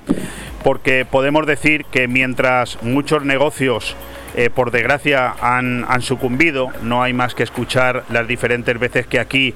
Porque 0.64 1.04
podemos 1.04 1.46
decir 1.46 1.84
que 1.84 2.08
mientras 2.08 2.82
muchos 2.82 3.24
negocios 3.24 3.94
eh, 4.36 4.50
por 4.50 4.70
desgracia 4.70 5.34
han, 5.40 5.84
han, 5.88 6.02
sucumbido. 6.02 6.68
No 6.82 7.02
hay 7.02 7.12
más 7.12 7.34
que 7.34 7.42
escuchar 7.42 8.04
las 8.10 8.28
diferentes 8.28 8.78
veces 8.78 9.06
que 9.06 9.18
aquí 9.18 9.54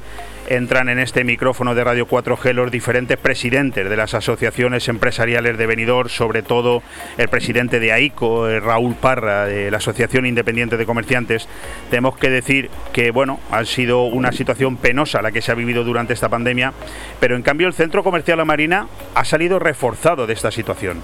entran 0.51 0.88
en 0.88 0.99
este 0.99 1.23
micrófono 1.23 1.75
de 1.75 1.85
Radio 1.85 2.09
4G 2.09 2.55
los 2.55 2.73
diferentes 2.73 3.16
presidentes 3.19 3.88
de 3.88 3.97
las 3.97 4.14
asociaciones 4.14 4.88
empresariales 4.88 5.57
de 5.57 5.66
Benidorm, 5.66 6.09
sobre 6.09 6.43
todo 6.43 6.83
el 7.19 7.29
presidente 7.29 7.79
de 7.79 7.93
AICO, 7.93 8.49
eh, 8.49 8.59
Raúl 8.59 8.97
Parra, 8.97 9.45
de 9.45 9.71
la 9.71 9.77
Asociación 9.77 10.27
Independiente 10.27 10.77
de 10.77 10.87
Comerciantes. 10.87 11.47
Tenemos 11.88 12.16
que 12.16 12.31
decir 12.31 12.69
que, 12.93 13.12
bueno, 13.12 13.38
ha 13.51 13.64
sido 13.64 14.03
una 14.05 14.33
situación 14.33 14.77
penosa 14.77 15.23
la 15.23 15.31
que 15.31 15.40
se 15.40 15.53
ha 15.53 15.55
vivido 15.55 15.85
durante 15.85 16.14
esta 16.14 16.29
pandemia, 16.29 16.73
pero 17.21 17.37
en 17.37 17.43
cambio 17.43 17.69
el 17.69 17.75
Centro 17.75 18.03
Comercial 18.03 18.38
La 18.38 18.45
Marina 18.45 18.88
ha 19.14 19.25
salido 19.25 19.59
reforzado 19.59 20.27
de 20.27 20.33
esta 20.33 20.51
situación. 20.51 21.03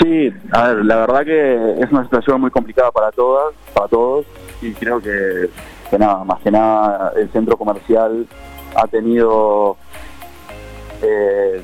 Sí, 0.00 0.32
a 0.52 0.68
ver, 0.68 0.84
la 0.84 0.96
verdad 0.96 1.24
que 1.24 1.82
es 1.82 1.90
una 1.90 2.04
situación 2.04 2.40
muy 2.40 2.50
complicada 2.50 2.90
para 2.92 3.10
todas, 3.10 3.54
para 3.72 3.88
todos, 3.88 4.26
y 4.62 4.72
creo 4.72 5.00
que 5.00 5.50
nada, 5.98 6.24
más 6.24 6.40
que 6.40 6.50
nada 6.50 7.12
el 7.16 7.30
centro 7.30 7.56
comercial 7.56 8.26
ha 8.76 8.86
tenido, 8.86 9.76
eh, 11.02 11.62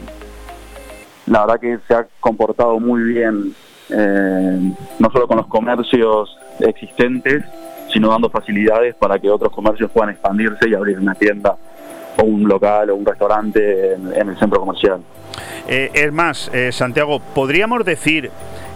la 1.26 1.40
verdad 1.46 1.60
que 1.60 1.78
se 1.86 1.94
ha 1.94 2.06
comportado 2.20 2.78
muy 2.78 3.02
bien, 3.02 3.54
eh, 3.90 4.74
no 4.98 5.10
solo 5.10 5.26
con 5.26 5.36
los 5.38 5.46
comercios 5.46 6.36
existentes, 6.60 7.44
sino 7.92 8.08
dando 8.08 8.30
facilidades 8.30 8.94
para 8.94 9.18
que 9.18 9.30
otros 9.30 9.52
comercios 9.52 9.90
puedan 9.90 10.10
expandirse 10.10 10.68
y 10.68 10.74
abrir 10.74 10.98
una 10.98 11.14
tienda 11.14 11.56
o 12.16 12.22
un 12.24 12.48
local 12.48 12.90
o 12.90 12.96
un 12.96 13.06
restaurante 13.06 13.94
en, 13.94 14.28
el 14.28 14.38
centro 14.38 14.60
comercial. 14.60 15.00
Eh, 15.68 15.90
es 15.94 16.12
más, 16.12 16.50
Santiago, 16.72 17.20
¿podríamos 17.34 17.84
decir 17.84 18.30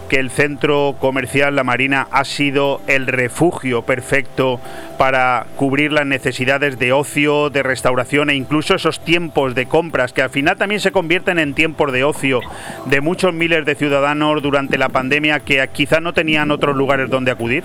que 0.09 0.19
el 0.19 0.29
centro 0.29 0.95
comercial 0.99 1.55
La 1.55 1.63
Marina 1.63 2.07
ha 2.11 2.25
sido 2.25 2.81
el 2.87 3.07
refugio 3.07 3.81
perfecto 3.81 4.59
para 4.97 5.45
cubrir 5.55 5.91
las 5.91 6.05
necesidades 6.05 6.77
de 6.77 6.93
ocio, 6.93 7.49
de 7.49 7.63
restauración 7.63 8.29
e 8.29 8.35
incluso 8.35 8.75
esos 8.75 8.99
tiempos 8.99 9.55
de 9.55 9.65
compras 9.65 10.13
que 10.13 10.21
al 10.21 10.29
final 10.29 10.57
también 10.57 10.81
se 10.81 10.91
convierten 10.91 11.39
en 11.39 11.53
tiempos 11.53 11.91
de 11.91 12.03
ocio 12.03 12.41
de 12.85 13.01
muchos 13.01 13.33
miles 13.33 13.65
de 13.65 13.75
ciudadanos 13.75 14.41
durante 14.41 14.77
la 14.77 14.89
pandemia 14.89 15.39
que 15.39 15.67
quizá 15.71 15.99
no 15.99 16.13
tenían 16.13 16.51
otros 16.51 16.75
lugares 16.75 17.09
donde 17.09 17.31
acudir? 17.31 17.63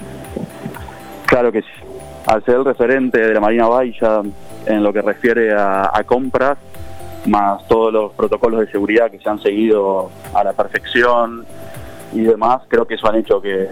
Claro 1.26 1.52
que 1.52 1.60
sí. 1.60 1.68
Al 2.26 2.44
ser 2.44 2.56
el 2.56 2.64
referente 2.64 3.18
de 3.18 3.34
la 3.34 3.40
Marina 3.40 3.66
Baixa 3.66 4.22
en 4.66 4.82
lo 4.82 4.92
que 4.92 5.02
refiere 5.02 5.52
a, 5.54 6.02
compras, 6.06 6.58
más 7.26 7.66
todos 7.68 7.92
los 7.92 8.12
protocolos 8.12 8.60
de 8.60 8.70
seguridad 8.70 9.10
que 9.10 9.18
se 9.18 9.28
han 9.28 9.40
seguido 9.40 10.10
a 10.34 10.44
la 10.44 10.52
perfección, 10.52 11.44
y 12.12 12.22
demás, 12.22 12.62
creo 12.68 12.86
que 12.86 12.94
eso 12.94 13.08
han 13.08 13.16
hecho 13.16 13.40
que, 13.40 13.68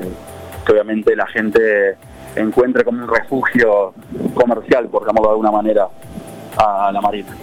obviamente 0.69 1.17
la 1.17 1.27
gente 1.27 1.97
encuentre 2.37 2.85
como 2.85 3.03
un 3.03 3.09
refugio 3.09 3.95
comercial, 4.35 4.87
por 4.89 5.07
llamarlo 5.07 5.29
de 5.29 5.33
alguna 5.33 5.51
manera, 5.51 5.89
a 6.57 6.93
la 6.93 7.01
Marina. 7.01 7.35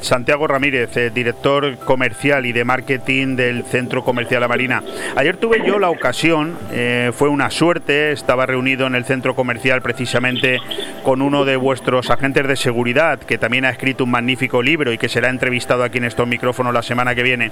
Santiago 0.00 0.46
Ramírez, 0.46 0.96
eh, 0.96 1.10
director 1.14 1.76
comercial 1.78 2.46
y 2.46 2.52
de 2.52 2.64
marketing 2.64 3.36
del 3.36 3.64
Centro 3.64 4.02
Comercial 4.02 4.40
La 4.40 4.48
Marina. 4.48 4.82
Ayer 5.16 5.36
tuve 5.36 5.62
yo 5.66 5.78
la 5.78 5.90
ocasión, 5.90 6.56
eh, 6.72 7.12
fue 7.14 7.28
una 7.28 7.50
suerte, 7.50 8.12
estaba 8.12 8.46
reunido 8.46 8.86
en 8.86 8.94
el 8.94 9.04
Centro 9.04 9.34
Comercial 9.34 9.82
precisamente 9.82 10.58
con 11.02 11.20
uno 11.20 11.44
de 11.44 11.56
vuestros 11.56 12.10
agentes 12.10 12.48
de 12.48 12.56
seguridad, 12.56 13.18
que 13.18 13.36
también 13.36 13.64
ha 13.64 13.70
escrito 13.70 14.04
un 14.04 14.10
magnífico 14.10 14.62
libro 14.62 14.92
y 14.92 14.98
que 14.98 15.08
será 15.08 15.28
entrevistado 15.28 15.84
aquí 15.84 15.98
en 15.98 16.04
estos 16.04 16.26
micrófonos 16.26 16.72
la 16.72 16.82
semana 16.82 17.14
que 17.14 17.22
viene. 17.22 17.50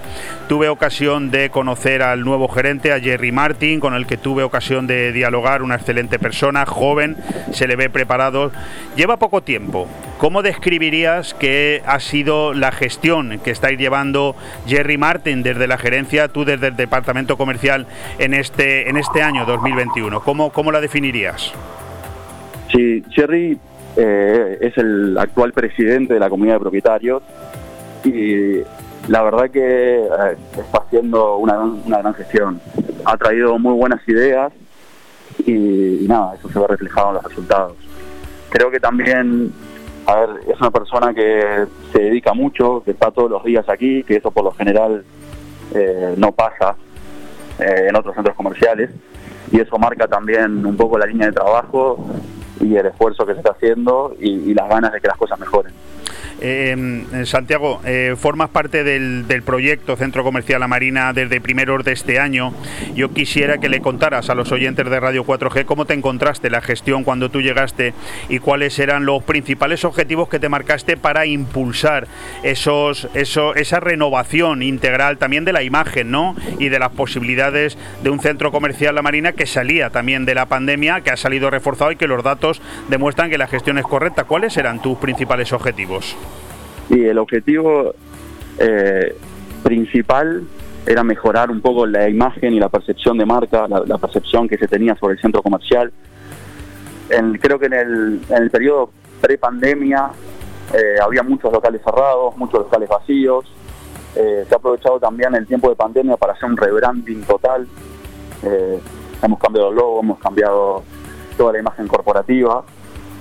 Tuve 0.49 0.69
ocasión 0.69 1.31
de 1.31 1.51
conocer 1.51 2.03
al 2.03 2.25
nuevo 2.25 2.49
gerente, 2.49 2.93
a 2.93 3.01
Jerry 3.01 3.33
Martin, 3.33 3.81
con 3.81 3.95
el 3.95 4.07
que 4.07 4.17
tuve 4.17 4.43
ocasión 4.45 4.87
de 4.87 5.13
dialogar, 5.13 5.63
una 5.63 5.75
excelente 5.75 6.19
persona, 6.19 6.65
joven, 6.65 7.17
se 7.53 7.67
le 7.67 7.77
ve 7.77 7.91
preparado. 7.91 8.51
Lleva 8.97 9.19
poco 9.19 9.43
tiempo. 9.43 9.89
¿Cómo 10.19 10.43
describirías 10.43 11.33
que 11.35 11.50
ha 11.87 12.01
sido 12.01 12.55
la 12.55 12.73
gestión 12.73 13.41
que 13.43 13.51
estáis 13.51 13.79
llevando 13.79 14.37
Jerry 14.67 14.99
Martin 14.99 15.43
desde 15.43 15.67
la 15.67 15.79
gerencia, 15.79 16.29
tú 16.29 16.45
desde 16.45 16.69
el 16.69 16.77
departamento 16.77 17.37
comercial 17.37 17.87
en 18.19 18.35
este, 18.35 18.89
en 18.89 18.97
este 18.97 19.23
año 19.23 19.45
2021. 19.47 20.21
¿Cómo, 20.21 20.51
cómo 20.51 20.73
la 20.73 20.81
definirías? 20.81 21.53
Sí, 22.73 23.05
Jerry 23.11 23.59
eh, 23.97 24.59
es 24.61 24.79
el 24.79 25.19
actual 25.19 25.53
presidente 25.53 26.15
de 26.15 26.21
la 26.21 26.29
comunidad 26.29 26.55
de 26.55 26.61
propietarios 26.61 27.23
y 28.05 28.61
la 29.09 29.23
verdad 29.23 29.51
que 29.51 29.97
eh, 29.97 30.37
está 30.59 30.79
haciendo 30.79 31.37
una, 31.39 31.59
una, 31.59 31.99
gran 31.99 32.15
gestión. 32.15 32.61
Ha 33.05 33.17
traído 33.17 33.59
muy 33.59 33.75
buenas 33.75 34.01
ideas 34.07 34.53
y, 35.47 36.07
nada, 36.07 36.35
eso 36.37 36.49
se 36.49 36.59
ve 36.59 36.67
reflejado 36.69 37.09
en 37.09 37.15
los 37.15 37.25
resultados. 37.25 37.73
Creo 38.51 38.71
que 38.71 38.79
también, 38.79 39.53
a 40.11 40.21
ver, 40.21 40.41
es 40.49 40.61
una 40.61 40.71
persona 40.71 41.15
que 41.15 41.67
se 41.93 41.99
dedica 42.03 42.35
mucho, 42.35 42.83
que 42.85 42.93
está 42.93 43.11
todos 43.11 43.31
los 43.31 43.45
días 43.45 43.69
aquí, 43.69 44.03
que 44.03 44.17
eso 44.17 44.31
por 44.31 44.45
lo 44.45 44.53
general 44.53 45.05
eh, 45.75 46.15
no 46.17 46.33
pasa 46.33 46.77
en 47.59 47.95
otros 47.95 48.15
centros 48.15 48.35
comerciales 48.37 48.89
y 49.53 49.61
eso 49.61 49.79
marca 49.79 50.09
también 50.09 50.65
un 50.65 50.77
poco 50.77 50.99
la 50.99 51.07
línea 51.07 51.27
de 51.27 51.33
trabajo 51.33 52.05
y 52.61 52.77
el 52.77 52.87
esfuerzo 52.87 53.27
que 53.27 53.33
se 53.33 53.39
está 53.39 53.53
haciendo 53.53 54.15
y, 54.19 54.55
las 54.55 54.69
ganas 54.69 54.93
de 54.93 55.01
que 55.01 55.09
las 55.09 55.17
cosas 55.17 55.39
mejoren. 55.39 55.73
Eh, 56.43 57.25
Santiago, 57.25 57.81
eh, 57.85 58.15
formas 58.19 58.49
parte 58.49 58.83
del, 58.83 59.43
proyecto 59.45 59.97
Centro 59.97 60.25
Comercial 60.25 60.61
La 60.61 60.69
Marina 60.69 61.13
desde 61.13 61.41
primeros 61.41 61.85
de 61.85 61.93
este 61.93 62.19
año. 62.19 62.53
Yo 62.95 63.13
quisiera 63.13 63.59
que 63.59 63.69
le 63.69 63.81
contaras 63.81 64.31
a 64.31 64.35
los 64.35 64.53
oyentes 64.53 64.89
de 64.89 65.01
Radio 65.01 65.25
4G 65.25 65.65
cómo 65.65 65.85
te 65.85 65.95
encontraste 65.95 66.51
la 66.51 66.61
gestión 66.61 67.05
cuando 67.05 67.31
tú 67.31 67.41
llegaste 67.41 67.95
y 68.29 68.39
cuáles 68.39 68.79
eran 68.79 69.05
los 69.05 69.23
principales 69.23 69.85
objetivos 69.85 70.29
que 70.29 70.39
te 70.39 70.49
marcaste 70.49 70.97
para 70.97 71.27
impulsar 71.27 72.07
esos, 72.43 73.09
eso, 73.15 73.55
esa 73.55 73.81
renovación 73.81 74.63
integral 74.63 75.19
también 75.19 75.45
de 75.45 75.53
la 75.53 75.63
imagen 75.63 76.11
¿no? 76.11 76.37
y 76.59 76.69
de 76.69 76.79
las 76.79 76.91
posibilidades 76.91 77.77
de 78.03 78.11
un 78.11 78.21
Centro 78.21 78.53
Comercial 78.53 78.95
La 78.95 79.03
Marina 79.03 79.33
que 79.33 79.47
salía 79.47 79.91
también 79.91 80.25
de 80.25 80.35
la 80.35 80.47
pandemia, 80.47 81.01
que 81.03 81.11
ha 81.11 81.17
salido 81.17 81.51
reforzado 81.51 81.93
y 81.93 81.97
que 81.97 82.07
los 82.07 82.23
datos 82.23 82.61
demuestran 82.89 83.31
que 83.31 83.39
la 83.39 83.47
gestión 83.47 83.79
es 83.79 83.85
correcta. 83.85 84.25
¿Cuáles 84.25 84.57
eran 84.57 84.81
tus 84.83 84.99
principales 84.99 85.53
objetivos? 85.53 86.17
Y 86.91 87.05
el 87.05 87.19
objetivo 87.19 87.95
eh, 88.59 89.17
principal 89.63 90.43
era 90.85 91.05
mejorar 91.05 91.51
un 91.51 91.61
poco 91.61 91.87
la 91.87 92.09
imagen 92.09 92.53
y 92.53 92.59
la 92.59 92.69
percepción 92.69 93.17
de 93.17 93.25
marca, 93.25 93.69
la, 93.69 93.99
percepción 93.99 94.49
que 94.49 94.59
se 94.59 94.67
tenía 94.67 94.97
sobre 94.97 95.15
el 95.15 95.21
centro 95.21 95.41
comercial. 95.41 95.93
creo 97.41 97.59
que 97.61 97.67
en 97.67 97.73
el, 98.29 98.51
periodo 98.51 98.91
pre-pandemia 99.21 100.11
eh, 100.75 100.97
había 101.01 101.23
muchos 101.23 101.53
locales 101.53 101.81
cerrados, 101.85 102.37
muchos 102.37 102.61
locales 102.61 102.89
vacíos. 102.89 103.45
Eh, 104.17 104.45
se 104.49 104.55
ha 104.55 104.59
aprovechado 104.59 104.99
también 104.99 105.33
el 105.37 105.47
tiempo 105.47 105.69
de 105.69 105.77
pandemia 105.77 106.17
para 106.17 106.33
hacer 106.33 106.51
un 106.51 106.57
rebranding 106.57 107.23
total. 107.23 107.69
hemos 109.23 109.39
cambiado 109.39 109.69
el 109.69 109.77
logo, 109.77 110.01
hemos 110.01 110.19
cambiado 110.19 110.83
toda 111.37 111.53
la 111.53 111.61
imagen 111.61 111.87
corporativa. 111.87 112.65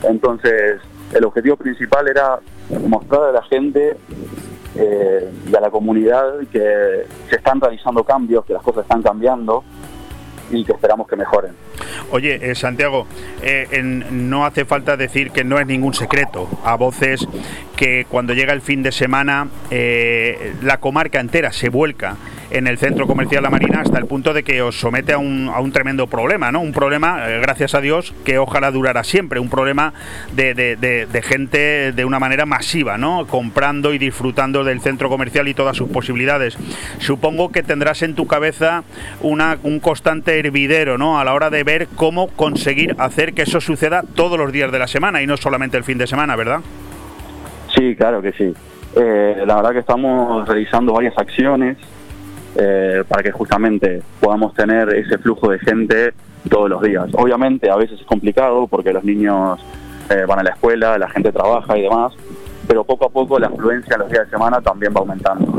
Entonces, 0.03 0.81
el 1.13 1.23
objetivo 1.23 1.55
principal 1.55 2.07
era 2.07 2.39
mostrar 2.77 3.23
a 3.23 3.31
la 3.31 3.43
gente 3.43 3.97
eh, 4.75 5.31
y 5.51 5.55
a 5.55 5.59
la 5.59 5.71
comunidad 5.71 6.39
que 6.51 7.05
se 7.29 7.35
están 7.35 7.59
realizando 7.59 8.03
cambios, 8.03 8.45
que 8.45 8.53
las 8.53 8.61
cosas 8.61 8.83
están 8.83 9.01
cambiando 9.01 9.63
y 10.51 10.63
que 10.63 10.71
esperamos 10.71 11.07
que 11.07 11.15
mejoren. 11.15 11.51
Oye, 12.11 12.51
eh, 12.51 12.55
Santiago, 12.55 13.05
eh, 13.41 13.67
no 14.11 14.45
hace 14.45 14.65
falta 14.65 14.97
decir 14.97 15.31
que 15.31 15.43
no 15.43 15.59
es 15.59 15.67
ningún 15.67 15.93
secreto 15.93 16.47
a 16.63 16.75
voces 16.75 17.27
que 17.75 18.05
cuando 18.09 18.33
llega 18.33 18.53
el 18.53 18.61
fin 18.61 18.83
de 18.83 18.91
semana 18.91 19.47
la 20.61 20.79
comarca 20.79 21.19
entera 21.19 21.51
se 21.51 21.69
vuelca 21.69 22.17
en 22.51 22.67
el 22.67 22.77
centro 22.77 23.07
comercial 23.07 23.43
La 23.43 23.49
Marina 23.49 23.81
hasta 23.81 23.97
el 23.97 24.05
punto 24.05 24.33
de 24.33 24.43
que 24.43 24.61
os 24.61 24.79
somete 24.79 25.13
a 25.13 25.17
un, 25.17 25.49
a 25.53 25.59
un 25.59 25.71
tremendo 25.71 26.07
problema, 26.07 26.51
¿no? 26.51 26.61
Un 26.61 26.71
problema, 26.71 27.29
eh, 27.29 27.39
gracias 27.39 27.75
a 27.75 27.81
Dios, 27.81 28.13
que 28.25 28.37
ojalá 28.37 28.71
durara 28.71 29.03
siempre, 29.03 29.39
un 29.39 29.49
problema 29.49 29.93
de, 30.33 30.53
de, 30.53 31.21
gente 31.21 31.91
de 31.91 32.05
una 32.05 32.19
manera 32.19 32.45
masiva, 32.45 32.97
¿no? 32.97 33.27
Comprando 33.27 33.93
y 33.93 33.97
disfrutando 33.97 34.63
del 34.63 34.81
centro 34.81 35.09
comercial 35.09 35.47
y 35.47 35.53
todas 35.53 35.77
sus 35.77 35.89
posibilidades. 35.89 36.57
Supongo 36.99 37.51
que 37.51 37.61
tendrás 37.61 38.01
en 38.01 38.15
tu 38.15 38.25
cabeza 38.25 38.83
una, 39.21 39.57
un 39.63 39.79
constante 39.79 40.39
hervidero, 40.39 40.97
¿no? 40.97 41.19
A 41.19 41.23
la 41.23 41.33
hora 41.33 41.49
de 41.49 41.63
ver 41.63 41.87
cómo 41.95 42.27
conseguir 42.29 42.95
hacer 42.97 43.33
que 43.33 43.43
eso 43.43 43.61
suceda 43.61 44.03
todos 44.15 44.39
los 44.39 44.51
días 44.51 44.71
de 44.71 44.79
la 44.79 44.87
semana 44.87 45.21
y 45.21 45.27
no 45.27 45.37
solamente 45.37 45.77
el 45.77 45.83
fin 45.83 45.97
de 45.97 46.07
semana, 46.07 46.35
¿verdad? 46.35 46.61
Sí, 47.75 47.95
claro 47.95 48.21
que 48.21 48.31
sí. 48.31 48.53
Eh, 48.95 49.43
la 49.45 49.55
verdad 49.55 49.71
que 49.71 49.79
estamos 49.79 50.47
realizando 50.47 50.93
varias 50.93 51.15
acciones 51.17 51.77
eh, 52.55 53.03
para 53.07 53.23
que 53.23 53.31
justamente 53.31 54.01
podamos 54.19 54.53
tener 54.53 54.89
ese 54.89 55.17
flujo 55.17 55.51
de 55.51 55.59
gente 55.59 56.13
todos 56.49 56.69
los 56.69 56.81
días. 56.81 57.07
Obviamente 57.13 57.69
a 57.69 57.75
veces 57.75 57.99
es 57.99 58.05
complicado 58.05 58.67
porque 58.67 58.93
los 58.93 59.03
niños 59.03 59.59
eh, 60.09 60.25
van 60.27 60.39
a 60.39 60.43
la 60.43 60.51
escuela, 60.51 60.97
la 60.97 61.09
gente 61.09 61.31
trabaja 61.31 61.77
y 61.77 61.83
demás, 61.83 62.13
pero 62.67 62.83
poco 62.83 63.05
a 63.05 63.09
poco 63.09 63.39
la 63.39 63.47
afluencia 63.47 63.95
en 63.95 64.01
los 64.01 64.09
días 64.09 64.25
de 64.25 64.31
semana 64.31 64.61
también 64.61 64.93
va 64.95 64.99
aumentando. 64.99 65.58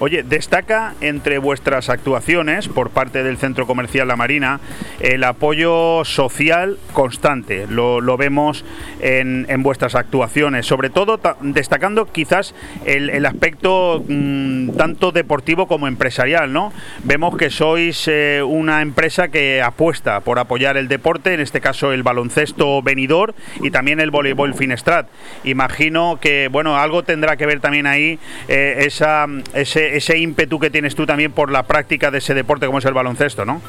Oye, 0.00 0.22
destaca 0.22 0.94
entre 1.00 1.38
vuestras 1.38 1.88
actuaciones 1.88 2.68
por 2.68 2.90
parte 2.90 3.22
del 3.22 3.36
Centro 3.36 3.66
Comercial 3.66 4.08
La 4.08 4.16
Marina 4.16 4.60
el 5.00 5.22
apoyo 5.22 6.04
social 6.04 6.78
constante. 6.92 7.66
Lo, 7.68 8.16
vemos 8.16 8.64
en, 9.00 9.62
vuestras 9.62 9.94
actuaciones, 9.94 10.66
sobre 10.66 10.90
todo 10.90 11.20
destacando 11.40 12.06
quizás 12.06 12.54
el, 12.84 13.24
aspecto 13.24 14.04
mm, 14.06 14.70
tanto 14.70 15.12
deportivo 15.12 15.66
como 15.66 15.86
empresarial, 15.86 16.52
¿no? 16.52 16.72
Vemos 17.04 17.36
que 17.36 17.50
sois 17.50 18.08
eh, 18.08 18.42
una 18.44 18.82
empresa 18.82 19.28
que 19.28 19.62
apuesta 19.62 20.20
por 20.20 20.38
apoyar 20.38 20.76
el 20.76 20.88
deporte, 20.88 21.34
en 21.34 21.40
este 21.40 21.60
caso 21.60 21.92
el 21.92 22.02
baloncesto 22.02 22.82
venidor 22.82 23.34
y 23.62 23.70
también 23.70 24.00
el 24.00 24.10
voleibol 24.10 24.54
Finestrat. 24.54 25.06
Imagino 25.44 26.18
que, 26.20 26.48
bueno, 26.50 26.76
algo 26.76 27.04
tendrá 27.04 27.36
que 27.36 27.46
ver 27.46 27.60
también 27.60 27.86
ahí 27.86 28.18
eh, 28.48 28.84
esa, 28.86 29.26
ese 29.54 29.83
ese, 29.92 30.18
ímpetu 30.18 30.58
que 30.58 30.70
tienes 30.70 30.94
tú 30.94 31.06
también 31.06 31.32
por 31.32 31.50
la 31.50 31.64
práctica 31.64 32.10
de 32.10 32.18
ese 32.18 32.34
deporte 32.34 32.66
como 32.66 32.78
es 32.78 32.84
el 32.84 32.94
baloncesto, 32.94 33.44
¿no? 33.44 33.60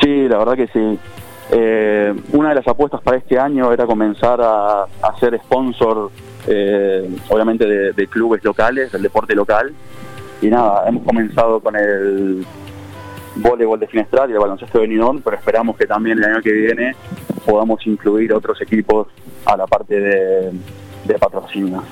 Sí, 0.00 0.28
la 0.28 0.38
verdad 0.38 0.56
que 0.56 0.66
sí. 0.68 0.98
Eh, 1.50 2.14
una 2.32 2.50
de 2.50 2.54
las 2.56 2.68
apuestas 2.68 3.00
para 3.02 3.18
este 3.18 3.38
año 3.38 3.72
era 3.72 3.86
comenzar 3.86 4.40
a, 4.40 4.86
ser 5.20 5.38
sponsor, 5.38 6.10
eh, 6.46 7.08
obviamente, 7.28 7.66
de, 7.92 8.06
clubes 8.06 8.42
locales, 8.42 8.90
del 8.92 9.02
deporte 9.02 9.34
local. 9.34 9.72
Y 10.40 10.48
nada, 10.48 10.88
hemos 10.88 11.04
comenzado 11.04 11.60
con 11.60 11.76
el 11.76 12.44
voleibol 13.36 13.78
de 13.78 13.86
Finestral 13.86 14.30
y 14.30 14.32
el 14.32 14.38
baloncesto 14.38 14.78
de 14.78 14.86
Benidorm, 14.86 15.20
pero 15.22 15.36
esperamos 15.36 15.76
que 15.76 15.86
también 15.86 16.18
el 16.18 16.24
año 16.24 16.42
que 16.42 16.52
viene 16.52 16.94
podamos 17.46 17.86
incluir 17.86 18.32
otros 18.32 18.60
equipos 18.60 19.08
a 19.44 19.56
la 19.56 19.66
parte 19.66 20.00
de, 20.00 20.52
de 21.04 21.18
patrocinio. 21.18 21.82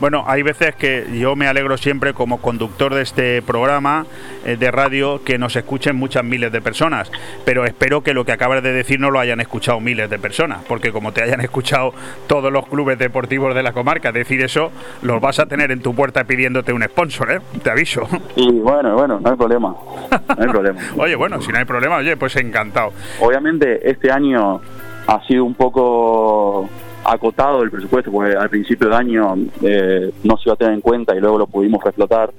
Bueno, 0.00 0.24
hay 0.26 0.42
veces 0.42 0.74
que 0.74 1.06
yo 1.18 1.36
me 1.36 1.46
alegro 1.46 1.76
siempre 1.76 2.14
como 2.14 2.38
conductor 2.38 2.94
de 2.94 3.02
este 3.02 3.42
programa 3.42 4.06
eh, 4.44 4.56
de 4.56 4.70
radio 4.70 5.22
que 5.24 5.38
nos 5.38 5.56
escuchen 5.56 5.96
muchas 5.96 6.24
miles 6.24 6.52
de 6.52 6.60
personas, 6.60 7.10
pero 7.44 7.64
espero 7.64 8.02
que 8.02 8.14
lo 8.14 8.24
que 8.24 8.32
acabas 8.32 8.62
de 8.62 8.72
decir 8.72 9.00
no 9.00 9.10
lo 9.10 9.20
hayan 9.20 9.40
escuchado 9.40 9.80
miles 9.80 10.10
de 10.10 10.18
personas, 10.18 10.62
porque 10.68 10.92
como 10.92 11.12
te 11.12 11.22
hayan 11.22 11.40
escuchado 11.42 11.92
todos 12.26 12.52
los 12.52 12.66
clubes 12.66 12.98
deportivos 12.98 13.54
de 13.54 13.62
la 13.62 13.72
comarca 13.72 14.12
decir 14.12 14.42
eso, 14.42 14.70
los 15.02 15.20
vas 15.20 15.38
a 15.38 15.46
tener 15.46 15.70
en 15.70 15.80
tu 15.80 15.94
puerta 15.94 16.24
pidiéndote 16.24 16.72
un 16.72 16.82
sponsor, 16.82 17.32
¿eh? 17.32 17.40
Te 17.62 17.70
aviso. 17.70 18.08
Y 18.36 18.50
bueno, 18.60 18.94
bueno, 18.94 19.20
no 19.20 19.30
hay 19.30 19.36
problema. 19.36 19.74
No 20.10 20.42
hay 20.42 20.48
problema. 20.48 20.80
oye, 20.96 21.16
bueno, 21.16 21.40
si 21.40 21.52
no 21.52 21.58
hay 21.58 21.64
problema, 21.64 21.96
oye, 21.96 22.16
pues 22.16 22.36
encantado. 22.36 22.92
Obviamente 23.20 23.88
este 23.88 24.10
año 24.10 24.60
ha 25.06 25.26
sido 25.26 25.44
un 25.44 25.54
poco 25.54 26.68
acotado 27.04 27.62
el 27.62 27.70
presupuesto, 27.70 28.10
porque 28.10 28.34
al 28.34 28.48
principio 28.48 28.88
de 28.88 28.96
año 28.96 29.34
eh, 29.62 30.12
no 30.22 30.36
se 30.36 30.48
iba 30.48 30.54
a 30.54 30.56
tener 30.56 30.74
en 30.74 30.80
cuenta 30.80 31.14
y 31.14 31.20
luego 31.20 31.38
lo 31.38 31.46
pudimos 31.46 31.82
reflotar. 31.82 32.32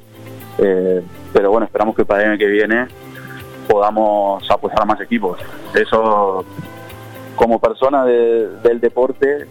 Eh, 0.58 1.02
pero 1.34 1.52
bueno, 1.52 1.66
esperamos 1.66 1.96
que 1.96 2.06
para 2.06 2.24
el 2.24 2.30
año 2.30 2.38
que 2.38 2.48
viene 2.48 2.88
podamos 3.68 4.50
apostar 4.50 4.84
a 4.84 4.86
más 4.86 5.02
equipos. 5.02 5.40
Eso, 5.74 6.46
como 7.36 7.60
persona 7.60 8.06
del 8.06 8.80
deporte, 8.80 9.48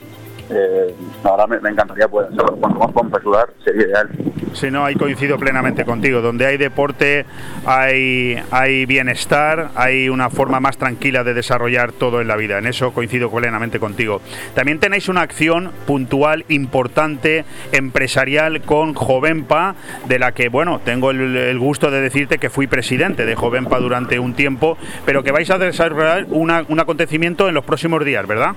eh, 0.51 0.95
ahora 1.23 1.47
me, 1.47 1.57
encantaría 1.57 2.09
poder 2.09 2.33
hacerlo. 2.33 2.57
Cuanto 2.57 2.79
más 2.79 2.93
podamos 2.93 3.49
sería 3.65 3.87
ideal. 3.87 4.09
Si 4.53 4.71
no, 4.71 4.85
ahí 4.85 4.95
coincido 4.95 5.39
plenamente 5.39 5.85
contigo. 5.85 6.21
Donde 6.21 6.47
hay 6.47 6.57
deporte, 6.57 7.25
hay, 7.67 8.41
hay 8.51 8.87
bienestar, 8.87 9.71
hay 9.75 10.09
una 10.09 10.31
forma 10.31 10.61
más 10.61 10.77
tranquila 10.77 11.25
de 11.25 11.35
desarrollar 11.35 11.93
todo 11.93 12.21
en 12.21 12.29
la 12.29 12.37
vida. 12.37 12.59
En 12.59 12.67
eso 12.67 12.93
coincido 12.93 13.31
plenamente 13.31 13.81
contigo. 13.81 14.21
También 14.55 14.79
tenéis 14.79 15.09
una 15.09 15.23
acción 15.23 15.73
puntual, 15.87 16.45
importante, 16.49 17.45
empresarial 17.73 18.63
con 18.63 18.95
Jovenpa, 18.95 19.75
de 20.07 20.19
la 20.19 20.33
que, 20.33 20.49
bueno, 20.49 20.81
tengo 20.85 21.11
el, 21.11 21.59
gusto 21.59 21.91
de 21.91 22.01
decirte 22.01 22.39
que 22.39 22.51
fui 22.51 22.67
presidente 22.67 23.25
de 23.25 23.35
Jovenpa 23.35 23.79
durante 23.81 24.19
un 24.19 24.35
tiempo, 24.35 24.77
pero 25.05 25.23
que 25.23 25.33
vais 25.33 25.51
a 25.51 25.59
desarrollar 25.59 26.27
un 26.31 26.81
acontecimiento 26.81 27.49
en 27.49 27.55
los 27.55 27.65
próximos 27.65 28.05
días, 28.05 28.27
¿verdad? 28.27 28.55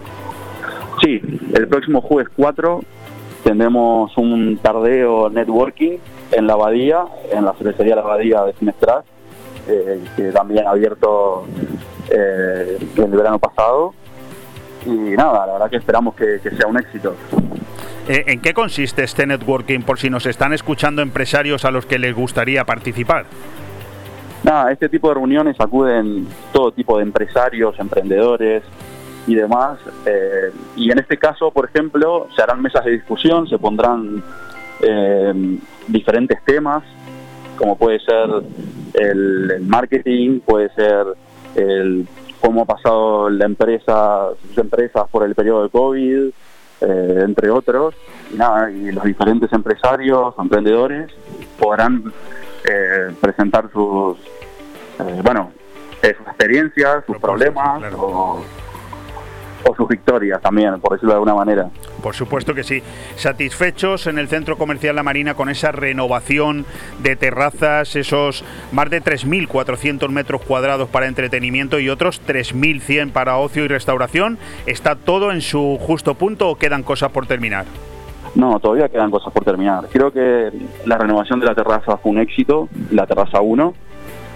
Sí, 1.02 1.22
el 1.54 1.68
próximo 1.68 2.02
jueves 2.02 2.28
4 2.36 2.82
tenemos 3.44 4.18
un 4.18 4.58
tardeo 4.58 5.30
networking 5.30 5.98
en 6.32 6.48
la 6.48 6.54
abadía, 6.54 7.06
en 7.32 7.46
la 7.46 7.54
cervecería 7.54 7.96
La 7.96 8.02
Abadía 8.02 8.44
de 8.44 8.54
Finestras, 8.54 9.06
eh, 9.68 10.04
que 10.16 10.32
también 10.32 10.68
ha 10.68 10.72
abierto 10.72 11.46
eh, 12.10 12.78
el 12.98 13.12
verano 13.12 13.40
pasado. 13.40 13.94
Y 14.86 14.90
nada, 14.90 15.46
la 15.46 15.54
verdad 15.54 15.70
que 15.70 15.78
esperamos 15.78 16.16
que, 16.16 16.40
que 16.42 16.52
sea 16.52 16.68
un 16.68 16.78
éxito. 16.78 17.16
Eh, 18.08 18.24
¿En 18.28 18.42
qué 18.42 18.54
consiste 18.54 19.04
este 19.04 19.26
networking 19.26 19.82
por 19.82 20.00
si 20.00 20.10
nos 20.10 20.26
están 20.26 20.54
escuchando 20.54 21.02
empresarios 21.02 21.66
a 21.66 21.72
los 21.72 21.86
que 21.86 22.00
les 22.00 22.16
gustaría 22.16 22.66
participar? 22.66 23.26
Nada, 24.44 24.72
este 24.72 24.88
tipo 24.88 25.10
de 25.10 25.16
reuniones 25.16 25.60
acuden 25.60 26.28
todo 26.54 26.72
tipo 26.72 26.98
de 26.98 27.04
empresarios, 27.04 27.78
emprendedores 27.80 28.64
y 29.28 29.36
demás. 29.36 29.78
eh, 30.06 30.52
y 30.76 30.92
en 30.92 31.00
este 31.00 31.18
caso, 31.18 31.52
por 31.52 31.66
ejemplo, 31.66 32.28
se 32.36 32.42
harán 32.42 32.62
mesas 32.62 32.84
de 32.86 32.92
discusión, 32.92 33.48
se 33.48 33.60
pondrán 33.60 34.24
eh, 34.80 35.60
diferentes 35.88 36.44
temas, 36.46 36.84
como 37.58 37.78
puede 37.78 38.00
ser 38.00 38.30
el, 38.94 39.52
el 39.52 39.62
marketing, 39.68 40.40
puede 40.40 40.70
ser 40.74 41.06
el 41.56 42.08
cómo 42.40 42.62
ha 42.62 42.66
pasado 42.66 43.30
la 43.30 43.46
empresa, 43.46 44.30
sus 44.48 44.58
empresas 44.58 45.04
por 45.12 45.24
el 45.24 45.36
periodo 45.36 45.64
de 45.64 45.70
COVID, 45.70 46.30
eh, 46.82 47.22
entre 47.26 47.50
otros. 47.50 47.96
Y 48.32 48.38
nada, 48.38 48.72
y 48.72 48.92
los 48.92 49.04
diferentes 49.04 49.52
empresarios, 49.52 50.36
emprendedores, 50.38 51.12
podrán 51.60 52.14
eh, 52.70 53.12
presentar 53.20 53.70
sus, 53.74 54.18
bueno, 55.24 55.52
sus 56.02 56.28
experiencias, 56.28 57.04
sus 57.06 57.18
problemas 57.18 57.82
o, 57.98 58.42
o 59.68 59.76
sus 59.76 59.88
victorias 59.88 60.42
también, 60.42 60.80
por 60.80 60.94
decirlo 60.94 61.10
de 61.10 61.16
alguna 61.16 61.36
manera. 61.36 61.70
Por 62.02 62.16
supuesto 62.16 62.54
que 62.54 62.64
sí. 62.64 62.82
Satisfechos 63.16 64.08
en 64.08 64.18
el 64.18 64.28
Centro 64.28 64.58
Comercial 64.58 64.96
La 64.96 65.04
Marina 65.04 65.34
con 65.34 65.50
esa 65.50 65.72
renovación 65.72 66.66
de 67.00 67.16
terrazas, 67.16 67.96
esos 67.96 68.44
más 68.72 68.90
de 68.90 69.02
3.400 69.02 70.10
metros 70.10 70.42
cuadrados 70.42 70.90
para 70.90 71.08
entretenimiento 71.08 71.80
y 71.80 71.90
otros 71.90 72.22
3.100 72.26 73.12
para 73.12 73.38
ocio 73.38 73.66
y 73.66 73.68
restauración. 73.68 74.38
¿Está 74.66 74.96
todo 74.96 75.32
en 75.32 75.42
su 75.42 75.78
justo 75.82 76.16
punto 76.16 76.50
o 76.50 76.56
quedan 76.56 76.84
cosas 76.84 77.12
por 77.12 77.28
terminar? 77.28 77.66
No, 78.36 78.60
todavía 78.60 78.90
quedan 78.90 79.10
cosas 79.10 79.34
por 79.34 79.44
terminar. 79.44 79.88
Creo 79.92 80.12
que 80.12 80.52
la 80.86 80.98
renovación 80.98 81.40
de 81.40 81.48
la 81.48 81.56
terraza 81.56 81.98
fue 81.98 82.12
un 82.12 82.20
éxito, 82.20 82.70
la 82.92 83.08
terraza 83.08 83.42
1, 83.42 83.74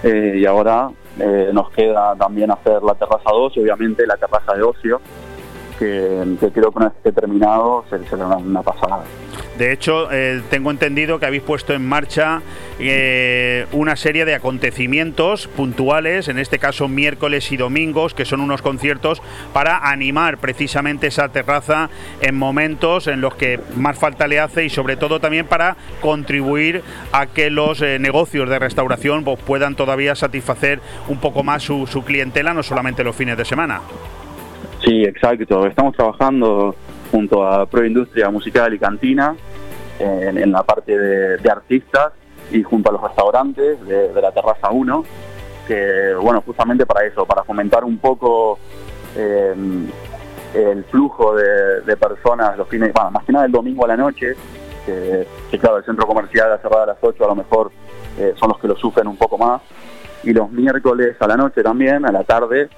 eh, 0.04 0.38
y 0.40 0.46
ahora 0.46 0.90
eh, 1.20 1.52
nos 1.54 1.70
queda 1.72 2.16
también 2.16 2.50
hacer 2.52 2.82
la 2.82 2.96
terraza 2.96 3.30
2 3.32 3.58
y 3.58 3.60
obviamente 3.60 4.08
la 4.08 4.18
terraza 4.18 4.54
de 4.54 4.64
ocio, 4.64 5.02
que, 5.86 6.52
creo 6.54 6.72
que 6.72 6.78
una 6.78 6.90
vez 6.90 6.98
que 7.04 7.12
terminado 7.12 7.84
se- 7.90 8.08
será 8.08 8.28
una, 8.28 8.38
una 8.38 8.62
pasada. 8.62 9.04
De 9.58 9.72
hecho, 9.74 10.12
eh, 10.12 10.42
tengo 10.50 10.72
entendido 10.72 11.20
que 11.20 11.26
habéis 11.26 11.44
puesto 11.44 11.74
en 11.74 11.86
marcha 11.88 12.42
eh, 12.80 13.68
una 13.74 13.96
serie 13.96 14.26
de 14.26 14.34
acontecimientos 14.34 15.48
puntuales, 15.48 16.28
en 16.30 16.40
este 16.40 16.58
caso 16.58 16.88
miércoles 16.88 17.52
y 17.52 17.58
domingos, 17.58 18.14
que 18.14 18.26
son 18.26 18.42
unos 18.42 18.62
conciertos 18.62 19.22
para 19.54 19.90
animar 19.90 20.38
precisamente 20.38 21.08
esa 21.08 21.30
terraza 21.30 21.90
en 22.22 22.36
momentos 22.38 23.08
en 23.08 23.22
los 23.22 23.36
que 23.36 23.60
más 23.76 24.00
falta 24.00 24.28
le 24.28 24.40
hace 24.40 24.66
y 24.66 24.70
sobre 24.70 24.96
todo 24.96 25.20
también 25.20 25.46
para 25.46 25.76
contribuir 26.02 26.82
a 27.12 27.28
que 27.28 27.50
los 27.50 27.82
eh, 27.82 28.00
negocios 28.00 28.50
de 28.50 28.58
restauración 28.58 29.24
pues, 29.24 29.40
puedan 29.40 29.76
todavía 29.76 30.16
satisfacer 30.16 30.80
un 31.08 31.20
poco 31.20 31.44
más 31.44 31.62
su, 31.64 31.86
su 31.88 32.04
clientela, 32.04 32.54
no 32.54 32.64
solamente 32.64 33.04
los 33.04 33.16
fines 33.16 33.38
de 33.38 33.46
semana. 33.46 33.82
Sí, 34.84 35.04
exacto. 35.04 35.68
Estamos 35.68 35.96
trabajando 35.96 36.76
junto 37.12 37.46
a 37.46 37.66
Proindustria 37.68 38.30
Musical 38.32 38.74
y 38.74 38.80
Cantina 38.80 39.36
en, 40.00 40.38
en 40.38 40.52
la 40.52 40.64
parte 40.64 40.98
de, 40.98 41.50
artistas 41.50 42.14
y 42.52 42.64
junto 42.64 42.90
a 42.90 42.94
los 42.94 43.02
restaurantes 43.02 43.86
de, 43.86 44.22
la 44.22 44.32
Terraza 44.32 44.72
1, 44.72 45.04
que, 45.68 46.14
bueno, 46.20 46.42
justamente 46.46 46.86
para 46.86 47.06
eso, 47.06 47.26
para 47.26 47.44
fomentar 47.44 47.84
un 47.86 48.00
poco 48.00 48.58
eh, 49.16 49.54
el 50.56 50.84
flujo 50.86 51.36
de, 51.36 51.96
personas 51.98 52.58
los 52.58 52.68
fines, 52.68 52.92
bueno, 52.94 53.12
más 53.12 53.24
que 53.24 53.32
nada 53.32 53.46
el 53.46 53.52
domingo 53.52 53.86
a 53.86 53.90
la 53.90 53.98
noche, 53.98 54.34
que, 54.86 55.60
claro, 55.60 55.78
el 55.78 55.86
centro 55.86 56.08
comercial 56.08 56.52
a 56.52 56.58
cerrar 56.58 56.82
a 56.82 56.86
las 56.88 56.98
8 57.00 57.24
a 57.24 57.28
lo 57.28 57.36
mejor 57.36 57.72
eh, 58.18 58.34
son 58.36 58.50
los 58.50 58.58
que 58.58 58.68
lo 58.68 58.76
sufren 58.76 59.08
un 59.08 59.18
poco 59.18 59.38
más, 59.38 59.62
y 60.24 60.34
los 60.34 60.52
miércoles 60.52 61.16
a 61.20 61.28
la 61.28 61.38
noche 61.38 61.62
también, 61.62 62.06
a 62.06 62.12
la 62.12 62.24
tarde, 62.24 62.70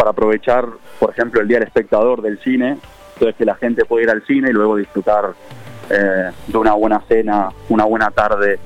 para 0.00 0.12
aprovechar, 0.12 0.64
por 0.98 1.10
ejemplo, 1.10 1.42
el 1.42 1.46
día 1.48 1.58
del 1.58 1.68
espectador 1.68 2.22
del 2.22 2.38
cine, 2.40 2.78
entonces 3.12 3.36
que 3.36 3.44
la 3.44 3.54
gente 3.56 3.84
puede 3.84 4.04
ir 4.04 4.10
al 4.10 4.24
cine 4.26 4.48
y 4.48 4.52
luego 4.54 4.76
disfrutar 4.76 5.34
eh, 5.90 6.30
de 6.46 6.56
una 6.56 6.72
buena 6.72 7.02
cena, 7.06 7.50
una 7.68 7.84
buena 7.84 8.10
tarde 8.10 8.58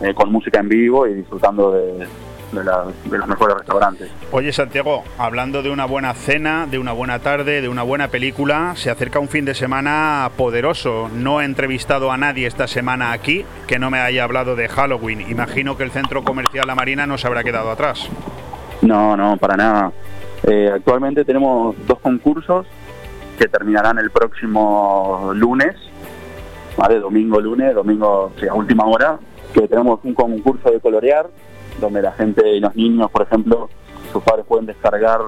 eh, 0.00 0.14
con 0.14 0.32
música 0.32 0.60
en 0.60 0.68
vivo 0.70 1.06
y 1.06 1.12
disfrutando 1.12 1.72
de, 1.72 2.06
de, 2.52 2.64
la- 2.64 2.86
de 3.04 3.18
los 3.18 3.28
mejores 3.28 3.58
restaurantes. 3.58 4.10
Oye 4.32 4.50
Santiago, 4.50 5.04
hablando 5.18 5.62
de 5.62 5.68
una 5.68 5.84
buena 5.84 6.14
cena, 6.14 6.66
de 6.66 6.78
una 6.78 6.92
buena 6.92 7.18
tarde, 7.18 7.60
de 7.60 7.68
una 7.68 7.82
buena 7.82 8.08
película, 8.08 8.72
se 8.74 8.88
acerca 8.90 9.18
un 9.18 9.28
fin 9.28 9.44
de 9.44 9.52
semana 9.54 10.30
poderoso. 10.38 11.10
No 11.14 11.42
he 11.42 11.44
entrevistado 11.44 12.10
a 12.10 12.16
nadie 12.16 12.46
esta 12.46 12.66
semana 12.66 13.12
aquí 13.12 13.44
que 13.66 13.78
no 13.78 13.90
me 13.90 14.00
haya 14.00 14.24
hablado 14.24 14.56
de 14.56 14.68
Halloween. 14.70 15.20
Imagino 15.30 15.76
que 15.76 15.82
el 15.84 15.90
centro 15.90 16.24
comercial 16.24 16.66
La 16.66 16.74
Marina 16.74 17.06
no 17.06 17.18
se 17.18 17.26
habrá 17.26 17.44
quedado 17.44 17.70
atrás. 17.70 18.08
No, 18.80 19.16
no, 19.18 19.36
para 19.36 19.54
nada. 19.56 19.92
Eh, 20.50 20.70
actualmente 20.72 21.26
tenemos 21.26 21.76
dos 21.86 21.98
concursos 21.98 22.66
que 23.38 23.48
terminarán 23.48 23.98
el 23.98 24.10
próximo 24.10 25.30
lunes, 25.34 25.76
¿vale? 26.74 27.00
Domingo, 27.00 27.38
lunes, 27.38 27.74
domingo 27.74 28.32
sí, 28.40 28.48
a 28.48 28.54
última 28.54 28.86
hora, 28.86 29.18
que 29.52 29.68
tenemos 29.68 30.00
un 30.04 30.14
concurso 30.14 30.70
de 30.70 30.80
colorear, 30.80 31.28
donde 31.78 32.00
la 32.00 32.12
gente 32.12 32.48
y 32.48 32.60
los 32.60 32.74
niños, 32.74 33.10
por 33.10 33.22
ejemplo, 33.22 33.68
sus 34.10 34.22
padres 34.22 34.46
pueden 34.46 34.64
descargar 34.64 35.20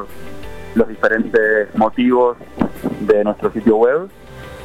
los 0.74 0.88
diferentes 0.88 1.74
motivos 1.74 2.38
de 3.00 3.22
nuestro 3.22 3.52
sitio 3.52 3.76
web. 3.76 4.09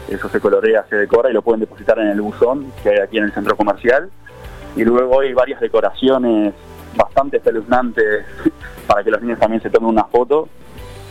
Eso 0.07 0.29
se 0.29 0.39
colorea, 0.39 0.85
se 0.89 0.95
decora 0.95 1.29
y 1.29 1.33
lo 1.33 1.41
pueden 1.41 1.59
depositar 1.59 1.99
en 1.99 2.07
el 2.07 2.21
buzón 2.21 2.71
que 2.81 2.91
hay 2.91 2.99
aquí 2.99 3.17
en 3.17 3.25
el 3.25 3.33
centro 3.33 3.57
comercial. 3.57 4.09
Y 4.77 4.85
luego 4.85 5.19
hay 5.19 5.33
varias 5.33 5.59
decoraciones 5.59 6.53
bastante 6.95 7.37
espeluznantes 7.37 8.25
para 8.87 9.03
que 9.03 9.11
los 9.11 9.21
niños 9.21 9.39
también 9.39 9.61
se 9.61 9.69
tomen 9.69 9.89
una 9.89 10.05
foto 10.05 10.47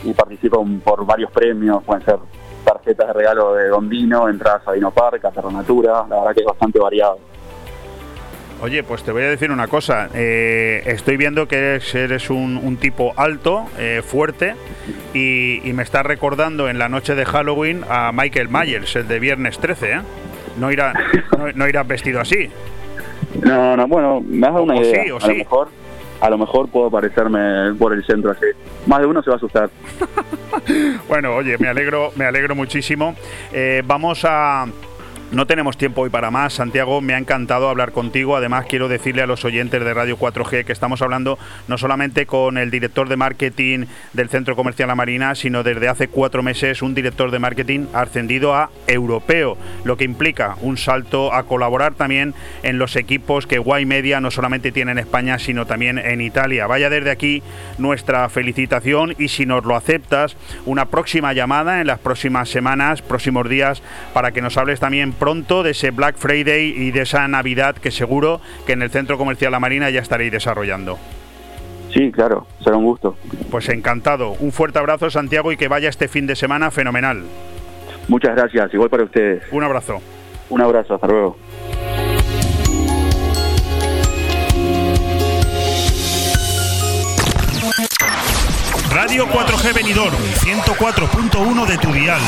y 0.02 0.12
participan 0.12 0.80
por 0.80 1.04
varios 1.06 1.30
premios, 1.30 1.82
pueden 1.84 2.04
ser 2.04 2.18
tarjetas 2.64 3.08
de 3.08 3.12
regalo 3.12 3.54
de 3.54 3.68
Don 3.68 3.90
entradas 3.92 4.66
a 4.66 4.72
Dino 4.72 4.90
Park, 4.90 5.24
a 5.24 5.30
la 6.08 6.16
verdad 6.18 6.34
que 6.34 6.40
es 6.40 6.46
bastante 6.46 6.78
variado. 6.78 7.18
Oye, 8.62 8.82
pues 8.82 9.02
te 9.02 9.12
voy 9.12 9.22
a 9.22 9.28
decir 9.28 9.50
una 9.50 9.66
cosa. 9.68 10.08
eh, 10.14 10.82
estoy 10.86 11.16
viendo 11.16 11.46
que 11.48 11.80
eres, 11.92 12.30
un, 12.30 12.78
tipo 12.80 13.12
alto, 13.16 13.66
eh, 13.78 14.02
fuerte, 14.04 14.54
y, 15.12 15.60
me 15.74 15.82
estás 15.82 16.06
recordando 16.06 16.68
en 16.68 16.78
la 16.78 16.88
noche 16.88 17.14
de 17.14 17.24
Halloween 17.24 17.84
a 17.88 18.12
Michael 18.12 18.48
Myers, 18.48 18.96
el 18.96 19.08
de 19.08 19.18
Viernes 19.18 19.58
13, 19.58 19.92
¿eh? 19.92 20.00
No, 20.58 20.70
irá, 20.70 20.94
no, 21.36 21.50
no 21.52 21.84
vestido 21.84 22.20
así. 22.20 22.48
No, 23.42 23.76
no, 23.76 23.86
bueno, 23.88 24.20
me 24.26 24.46
has 24.46 24.52
dado 24.52 24.64
una 24.64 24.74
O 24.74 24.82
idea. 24.82 25.04
sí, 25.04 25.10
o 25.10 25.18
a 25.18 25.26
lo 25.28 25.34
mejor, 25.34 25.68
a 26.20 26.30
lo 26.30 26.38
mejor 26.38 26.68
puedo 26.68 26.86
aparecerme 26.86 27.74
por 27.78 27.92
el 27.92 28.04
centro 28.04 28.30
así. 28.30 28.46
Más 28.86 29.00
de 29.00 29.06
uno 29.06 29.22
se 29.22 29.30
va 29.30 29.34
a 29.34 29.36
asustar. 29.36 29.70
Bueno, 31.08 31.34
oye, 31.34 31.58
me 31.58 31.66
alegro, 31.68 32.12
me 32.14 32.24
alegro 32.26 32.54
muchísimo. 32.54 33.16
Eh, 33.52 33.82
vamos 33.84 34.24
a. 34.24 34.66
No 35.34 35.48
tenemos 35.48 35.76
tiempo 35.76 36.02
hoy 36.02 36.10
para 36.10 36.30
más, 36.30 36.54
Santiago. 36.54 37.00
Me 37.00 37.12
ha 37.12 37.18
encantado 37.18 37.68
hablar 37.68 37.90
contigo. 37.90 38.36
Además, 38.36 38.66
quiero 38.68 38.86
decirle 38.86 39.22
a 39.22 39.26
los 39.26 39.44
oyentes 39.44 39.82
de 39.82 39.92
Radio 39.92 40.16
4G 40.16 40.64
que 40.64 40.72
estamos 40.72 41.02
hablando 41.02 41.40
no 41.66 41.76
solamente 41.76 42.24
con 42.24 42.56
el 42.56 42.70
director 42.70 43.08
de 43.08 43.16
marketing 43.16 43.86
del 44.12 44.28
Centro 44.28 44.54
Comercial 44.54 44.86
La 44.86 44.94
Marina, 44.94 45.34
sino 45.34 45.64
desde 45.64 45.88
hace 45.88 46.06
cuatro 46.06 46.44
meses 46.44 46.82
un 46.82 46.94
director 46.94 47.32
de 47.32 47.40
marketing 47.40 47.86
ascendido 47.94 48.54
a 48.54 48.70
europeo, 48.86 49.58
lo 49.82 49.96
que 49.96 50.04
implica 50.04 50.54
un 50.60 50.76
salto 50.76 51.34
a 51.34 51.42
colaborar 51.42 51.94
también 51.94 52.32
en 52.62 52.78
los 52.78 52.94
equipos 52.94 53.48
que 53.48 53.58
Guay 53.58 53.86
Media 53.86 54.20
no 54.20 54.30
solamente 54.30 54.70
tiene 54.70 54.92
en 54.92 54.98
España, 54.98 55.40
sino 55.40 55.66
también 55.66 55.98
en 55.98 56.20
Italia. 56.20 56.68
Vaya 56.68 56.90
desde 56.90 57.10
aquí 57.10 57.42
nuestra 57.78 58.28
felicitación 58.28 59.16
y 59.18 59.26
si 59.26 59.46
nos 59.46 59.64
lo 59.64 59.74
aceptas, 59.74 60.36
una 60.64 60.84
próxima 60.84 61.32
llamada 61.32 61.80
en 61.80 61.88
las 61.88 61.98
próximas 61.98 62.48
semanas, 62.48 63.02
próximos 63.02 63.48
días, 63.48 63.82
para 64.12 64.30
que 64.30 64.40
nos 64.40 64.56
hables 64.56 64.78
también 64.78 65.12
pronto 65.24 65.62
de 65.62 65.70
ese 65.70 65.90
Black 65.90 66.16
Friday 66.18 66.74
y 66.76 66.90
de 66.90 67.00
esa 67.00 67.26
Navidad 67.28 67.76
que 67.76 67.90
seguro 67.90 68.42
que 68.66 68.74
en 68.74 68.82
el 68.82 68.90
Centro 68.90 69.16
Comercial 69.16 69.52
La 69.52 69.58
Marina 69.58 69.88
ya 69.88 70.00
estaréis 70.00 70.30
desarrollando. 70.30 70.98
Sí, 71.94 72.12
claro, 72.12 72.46
será 72.62 72.76
un 72.76 72.84
gusto. 72.84 73.16
Pues 73.50 73.70
encantado. 73.70 74.32
Un 74.38 74.52
fuerte 74.52 74.78
abrazo, 74.78 75.08
Santiago, 75.08 75.50
y 75.50 75.56
que 75.56 75.66
vaya 75.66 75.88
este 75.88 76.08
fin 76.08 76.26
de 76.26 76.36
semana 76.36 76.70
fenomenal. 76.70 77.22
Muchas 78.06 78.36
gracias, 78.36 78.74
igual 78.74 78.90
para 78.90 79.04
ustedes. 79.04 79.44
Un 79.50 79.64
abrazo. 79.64 80.02
Un 80.50 80.60
abrazo, 80.60 80.96
hasta 80.96 81.06
luego. 81.06 81.38
Radio 88.90 89.26
4G 89.28 89.74
Benidorm, 89.74 90.16
104.1 90.16 91.66
de 91.66 91.78
tu 91.78 91.92
dial. 91.94 92.20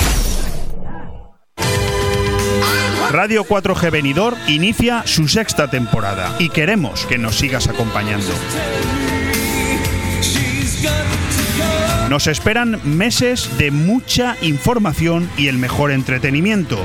Radio 3.11 3.45
4G 3.45 3.90
Benidorm 3.90 4.37
inicia 4.49 5.03
su 5.07 5.29
sexta 5.29 5.69
temporada 5.69 6.35
y 6.38 6.49
queremos 6.49 7.07
que 7.07 7.19
nos 7.19 7.37
sigas 7.37 7.69
acompañando. 7.69 8.27
Nos 12.11 12.27
esperan 12.27 12.81
meses 12.85 13.49
de 13.59 13.71
mucha 13.71 14.37
información 14.42 15.31
y 15.37 15.49
el 15.49 15.57
mejor 15.57 15.92
entretenimiento. 15.92 16.79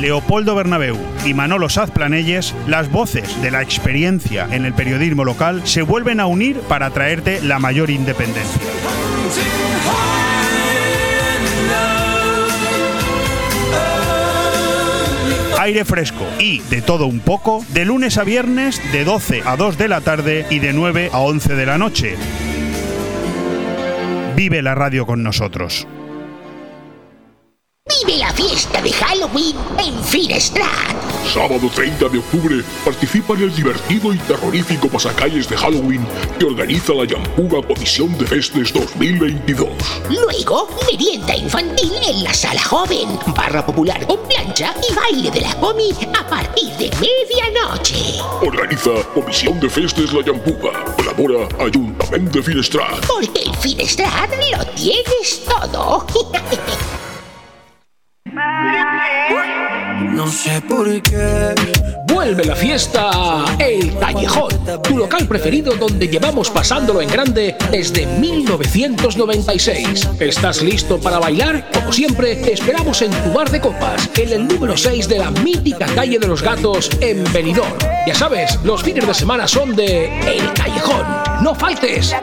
Leopoldo 0.00 0.54
Bernabeu 0.54 0.98
y 1.24 1.34
Manolo 1.34 1.68
Saz 1.68 1.90
Planelles, 1.90 2.54
las 2.66 2.90
voces 2.90 3.40
de 3.42 3.50
la 3.50 3.62
experiencia 3.62 4.48
en 4.50 4.64
el 4.64 4.72
periodismo 4.72 5.24
local, 5.24 5.62
se 5.64 5.82
vuelven 5.82 6.20
a 6.20 6.26
unir 6.26 6.58
para 6.60 6.90
traerte 6.90 7.40
la 7.40 7.58
mayor 7.58 7.90
independencia. 7.90 8.60
Aire 15.62 15.84
fresco 15.84 16.26
y 16.40 16.58
de 16.58 16.82
todo 16.82 17.06
un 17.06 17.20
poco 17.20 17.64
de 17.68 17.84
lunes 17.84 18.18
a 18.18 18.24
viernes 18.24 18.80
de 18.90 19.04
12 19.04 19.42
a 19.44 19.56
2 19.56 19.78
de 19.78 19.88
la 19.88 20.00
tarde 20.00 20.44
y 20.50 20.58
de 20.58 20.72
9 20.72 21.10
a 21.12 21.20
11 21.20 21.54
de 21.54 21.66
la 21.66 21.78
noche. 21.78 22.16
Vive 24.34 24.60
la 24.60 24.74
radio 24.74 25.06
con 25.06 25.22
nosotros. 25.22 25.86
Vive 27.86 28.18
la 28.18 28.32
fiesta 28.32 28.82
de 28.82 28.92
Halloween 28.92 29.56
en 29.78 30.04
Finestrat. 30.04 31.01
Sábado 31.26 31.70
30 31.74 32.08
de 32.08 32.18
octubre 32.18 32.62
participa 32.84 33.34
en 33.34 33.42
el 33.42 33.54
divertido 33.54 34.12
y 34.12 34.18
terrorífico 34.18 34.88
pasacalles 34.88 35.48
de 35.48 35.56
Halloween 35.56 36.06
que 36.38 36.44
organiza 36.44 36.92
la 36.92 37.04
Yampuga 37.04 37.66
Comisión 37.66 38.16
de 38.18 38.26
Festes 38.26 38.72
2022. 38.72 39.68
Luego, 40.10 40.68
merienda 40.90 41.36
infantil 41.36 41.92
en 42.06 42.24
la 42.24 42.34
sala 42.34 42.62
joven, 42.62 43.18
barra 43.34 43.64
popular 43.64 44.06
con 44.06 44.18
plancha 44.28 44.74
y 44.90 44.94
baile 44.94 45.30
de 45.30 45.40
la 45.40 45.54
comi 45.56 45.90
a 46.18 46.28
partir 46.28 46.68
de 46.76 46.90
medianoche. 47.00 48.20
Organiza 48.42 48.90
Comisión 49.14 49.58
de 49.60 49.70
Festes 49.70 50.12
La 50.12 50.22
Yampuga. 50.22 50.84
Colabora 50.96 51.48
Ayuntamiento 51.60 52.38
de 52.38 52.42
Finestrat. 52.42 53.06
Porque 53.06 53.42
en 53.44 53.54
Finestrat 53.54 54.30
lo 54.50 54.64
tienes 54.74 55.44
todo. 55.44 56.06
No 60.02 60.26
sé 60.26 60.60
por 60.62 61.00
qué. 61.02 61.54
Vuelve 62.08 62.44
la 62.44 62.56
fiesta 62.56 63.44
El 63.58 63.96
Callejón, 63.98 64.50
tu 64.82 64.98
local 64.98 65.26
preferido 65.26 65.74
donde 65.74 66.08
llevamos 66.08 66.50
pasándolo 66.50 67.00
en 67.00 67.08
grande 67.08 67.56
desde 67.70 68.06
1996. 68.06 70.08
¿Estás 70.20 70.62
listo 70.62 71.00
para 71.00 71.18
bailar? 71.18 71.70
Como 71.72 71.92
siempre, 71.92 72.36
te 72.36 72.52
esperamos 72.52 73.00
en 73.02 73.10
tu 73.10 73.32
bar 73.32 73.50
de 73.50 73.60
copas, 73.60 74.10
en 74.16 74.32
el 74.32 74.48
número 74.48 74.76
6 74.76 75.08
de 75.08 75.18
la 75.18 75.30
mítica 75.30 75.86
calle 75.94 76.18
de 76.18 76.26
los 76.26 76.42
gatos 76.42 76.90
en 77.00 77.24
Benidorm. 77.32 77.72
Ya 78.06 78.14
sabes, 78.14 78.58
los 78.64 78.82
fines 78.82 79.06
de 79.06 79.14
semana 79.14 79.48
son 79.48 79.74
de 79.74 80.06
El 80.20 80.52
Callejón. 80.52 81.06
¡No 81.42 81.54
faltes! 81.54 82.14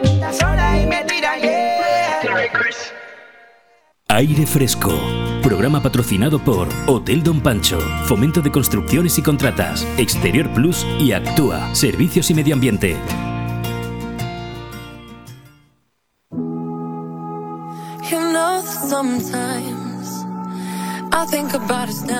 Aire 4.07 4.45
Fresco. 4.45 5.28
Programa 5.41 5.81
patrocinado 5.81 6.39
por 6.39 6.67
Hotel 6.85 7.23
Don 7.23 7.39
Pancho, 7.41 7.79
Fomento 8.05 8.41
de 8.41 8.51
Construcciones 8.51 9.17
y 9.17 9.21
Contratas, 9.21 9.87
Exterior 9.97 10.49
Plus 10.53 10.85
y 10.99 11.13
Actúa, 11.13 11.73
Servicios 11.73 12.29
y 12.29 12.33
Medio 12.33 12.53
Ambiente. 12.55 12.97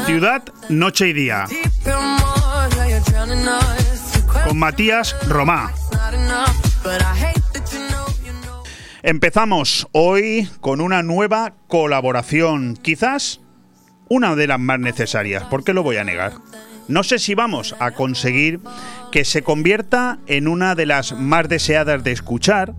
Ciudad, 0.05 0.43
noche 0.69 1.09
y 1.09 1.13
día. 1.13 1.45
Con 4.45 4.57
Matías 4.57 5.15
Romá. 5.27 5.71
Empezamos 9.01 9.87
hoy 9.93 10.49
con 10.59 10.81
una 10.81 11.03
nueva 11.03 11.53
colaboración, 11.67 12.75
quizás 12.75 13.39
una 14.09 14.35
de 14.35 14.45
las 14.45 14.59
más 14.59 14.77
necesarias, 14.77 15.43
¿por 15.45 15.63
qué 15.63 15.73
lo 15.73 15.83
voy 15.83 15.95
a 15.95 16.03
negar? 16.03 16.33
No 16.89 17.03
sé 17.03 17.17
si 17.17 17.33
vamos 17.33 17.77
a 17.79 17.91
conseguir 17.91 18.59
que 19.13 19.23
se 19.23 19.41
convierta 19.41 20.19
en 20.27 20.49
una 20.49 20.75
de 20.75 20.85
las 20.85 21.13
más 21.13 21.47
deseadas 21.47 22.03
de 22.03 22.11
escuchar, 22.11 22.73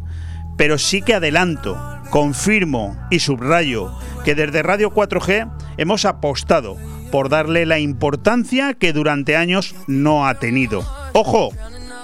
pero 0.59 0.76
sí 0.76 1.00
que 1.00 1.14
adelanto, 1.14 1.78
confirmo 2.11 2.98
y 3.09 3.20
subrayo 3.20 3.90
que 4.22 4.35
desde 4.35 4.62
Radio 4.62 4.92
4G 4.92 5.50
hemos 5.78 6.04
apostado 6.04 6.76
por 7.11 7.30
darle 7.30 7.64
la 7.64 7.78
importancia 7.78 8.74
que 8.74 8.92
durante 8.92 9.37
años 9.37 9.74
no 9.87 10.26
ha 10.26 10.35
tenido. 10.35 10.85
Ojo, 11.14 11.48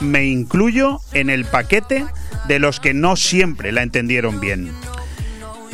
me 0.01 0.25
incluyo 0.25 1.01
en 1.13 1.29
el 1.29 1.45
paquete 1.45 2.07
de 2.49 2.59
los 2.59 2.81
que 2.81 2.95
no 2.95 3.17
siempre 3.17 3.73
la 3.73 3.83
entendieron 3.83 4.41
bien. 4.41 4.73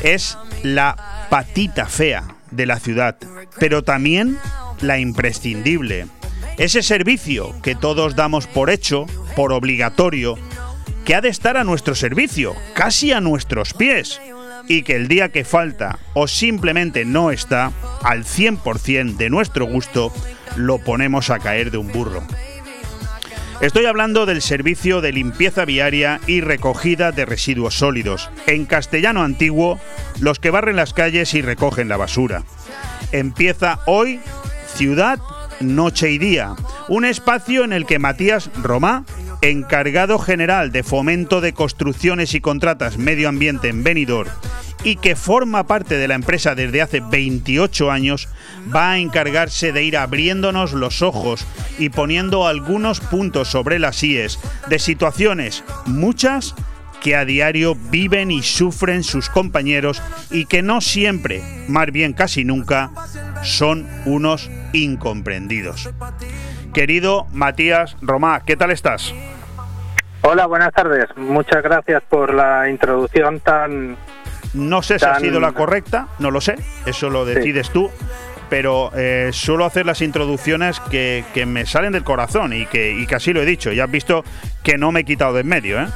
Es 0.02 0.38
la 0.62 1.26
patita 1.30 1.86
fea 1.86 2.24
de 2.50 2.66
la 2.66 2.78
ciudad, 2.78 3.16
pero 3.58 3.82
también 3.82 4.38
la 4.80 4.98
imprescindible. 4.98 6.06
Ese 6.58 6.82
servicio 6.82 7.54
que 7.62 7.74
todos 7.74 8.16
damos 8.16 8.46
por 8.46 8.70
hecho, 8.70 9.06
por 9.34 9.52
obligatorio, 9.52 10.36
que 11.04 11.14
ha 11.14 11.20
de 11.20 11.28
estar 11.28 11.56
a 11.56 11.64
nuestro 11.64 11.94
servicio, 11.94 12.54
casi 12.74 13.12
a 13.12 13.20
nuestros 13.20 13.74
pies, 13.74 14.20
y 14.68 14.82
que 14.82 14.94
el 14.94 15.08
día 15.08 15.30
que 15.30 15.44
falta 15.44 15.98
o 16.14 16.28
simplemente 16.28 17.04
no 17.04 17.30
está, 17.30 17.72
al 18.02 18.24
100% 18.24 19.16
de 19.16 19.30
nuestro 19.30 19.66
gusto, 19.66 20.12
lo 20.56 20.78
ponemos 20.78 21.30
a 21.30 21.38
caer 21.38 21.70
de 21.70 21.78
un 21.78 21.90
burro. 21.90 22.22
Estoy 23.62 23.86
hablando 23.86 24.26
del 24.26 24.42
servicio 24.42 25.00
de 25.00 25.12
limpieza 25.12 25.64
viaria 25.64 26.20
y 26.26 26.40
recogida 26.40 27.12
de 27.12 27.24
residuos 27.24 27.74
sólidos. 27.74 28.28
En 28.48 28.66
castellano 28.66 29.22
antiguo, 29.22 29.78
los 30.18 30.40
que 30.40 30.50
barren 30.50 30.74
las 30.74 30.92
calles 30.92 31.32
y 31.34 31.42
recogen 31.42 31.88
la 31.88 31.96
basura. 31.96 32.42
Empieza 33.12 33.78
hoy 33.86 34.18
Ciudad, 34.66 35.20
Noche 35.60 36.10
y 36.10 36.18
Día, 36.18 36.56
un 36.88 37.04
espacio 37.04 37.62
en 37.62 37.72
el 37.72 37.86
que 37.86 38.00
Matías 38.00 38.50
Romá, 38.60 39.04
encargado 39.42 40.18
general 40.18 40.72
de 40.72 40.82
fomento 40.82 41.40
de 41.40 41.52
construcciones 41.52 42.34
y 42.34 42.40
contratas 42.40 42.98
medio 42.98 43.28
ambiente 43.28 43.68
en 43.68 43.84
Benidorm 43.84 44.30
y 44.84 44.96
que 44.96 45.16
forma 45.16 45.66
parte 45.66 45.96
de 45.96 46.08
la 46.08 46.14
empresa 46.14 46.54
desde 46.54 46.82
hace 46.82 47.00
28 47.00 47.90
años, 47.90 48.28
va 48.74 48.92
a 48.92 48.98
encargarse 48.98 49.72
de 49.72 49.84
ir 49.84 49.96
abriéndonos 49.96 50.72
los 50.72 51.02
ojos 51.02 51.46
y 51.78 51.90
poniendo 51.90 52.46
algunos 52.46 53.00
puntos 53.00 53.48
sobre 53.48 53.78
las 53.78 54.02
IES 54.02 54.38
de 54.68 54.78
situaciones, 54.78 55.64
muchas, 55.86 56.54
que 57.00 57.16
a 57.16 57.24
diario 57.24 57.74
viven 57.74 58.30
y 58.30 58.42
sufren 58.42 59.02
sus 59.02 59.28
compañeros 59.28 60.00
y 60.30 60.46
que 60.46 60.62
no 60.62 60.80
siempre, 60.80 61.42
más 61.68 61.86
bien 61.90 62.12
casi 62.12 62.44
nunca, 62.44 62.90
son 63.42 63.88
unos 64.04 64.50
incomprendidos. 64.72 65.90
Querido 66.72 67.26
Matías 67.32 67.96
Romá, 68.00 68.42
¿qué 68.46 68.56
tal 68.56 68.70
estás? 68.70 69.12
Hola, 70.22 70.46
buenas 70.46 70.72
tardes. 70.72 71.06
Muchas 71.16 71.64
gracias 71.64 72.00
por 72.08 72.32
la 72.32 72.70
introducción 72.70 73.40
tan 73.40 73.96
no 74.54 74.82
sé 74.82 74.98
si 74.98 75.04
ha 75.04 75.18
sido 75.18 75.40
la 75.40 75.52
correcta, 75.52 76.08
no 76.18 76.30
lo 76.30 76.40
sé, 76.40 76.56
eso 76.86 77.10
lo 77.10 77.24
decides 77.24 77.70
tú, 77.70 77.90
pero 78.52 78.90
eh, 78.94 79.30
suelo 79.32 79.64
hacer 79.64 79.86
las 79.86 80.02
introducciones 80.02 80.78
que, 80.80 81.24
me 81.46 81.64
salen 81.64 81.92
del 81.92 82.04
corazón 82.04 82.52
y 82.52 82.66
que, 82.66 82.92
y 82.92 83.06
así 83.14 83.32
lo 83.32 83.40
he 83.42 83.46
dicho. 83.46 83.72
Ya 83.72 83.84
has 83.84 83.90
visto 83.90 84.24
que 84.62 84.76
no 84.76 84.92
me 84.92 85.00
he 85.00 85.04
quitado 85.04 85.32
de 85.32 85.40
en 85.40 85.48
medio, 85.48 85.80
¿eh? 85.80 85.86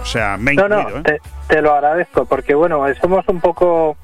O 0.00 0.04
sea, 0.04 0.36
me 0.36 0.52
he 0.52 0.54
no, 0.54 0.68
no, 0.68 0.88
¿eh? 0.88 1.20
te, 1.48 1.62
lo 1.62 1.72
agradezco, 1.72 2.26
porque 2.26 2.54
bueno, 2.54 2.84
somos 3.00 3.26
un 3.28 3.40
poco 3.40 3.96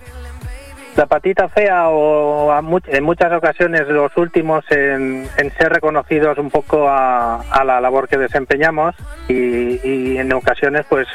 la 0.97 1.07
patita 1.07 1.49
fea 1.49 1.89
o 1.89 2.53
en 2.87 3.05
muchas 3.05 3.33
ocasiones 3.33 3.87
los 3.89 4.17
últimos 4.17 4.65
en, 4.71 5.29
ser 5.59 5.73
reconocidos 5.73 6.39
un 6.39 6.51
poco 6.51 6.89
a, 6.89 7.43
la 7.65 7.81
labor 7.81 8.09
que 8.09 8.19
desempeñamos 8.19 8.95
y, 9.29 10.17
en 10.17 10.33
ocasiones 10.33 10.87
pues 10.89 11.07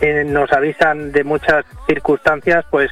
eh, 0.00 0.24
nos 0.24 0.52
avisan 0.52 1.12
de 1.12 1.24
muchas 1.24 1.64
circunstancias 1.86 2.64
pues 2.70 2.90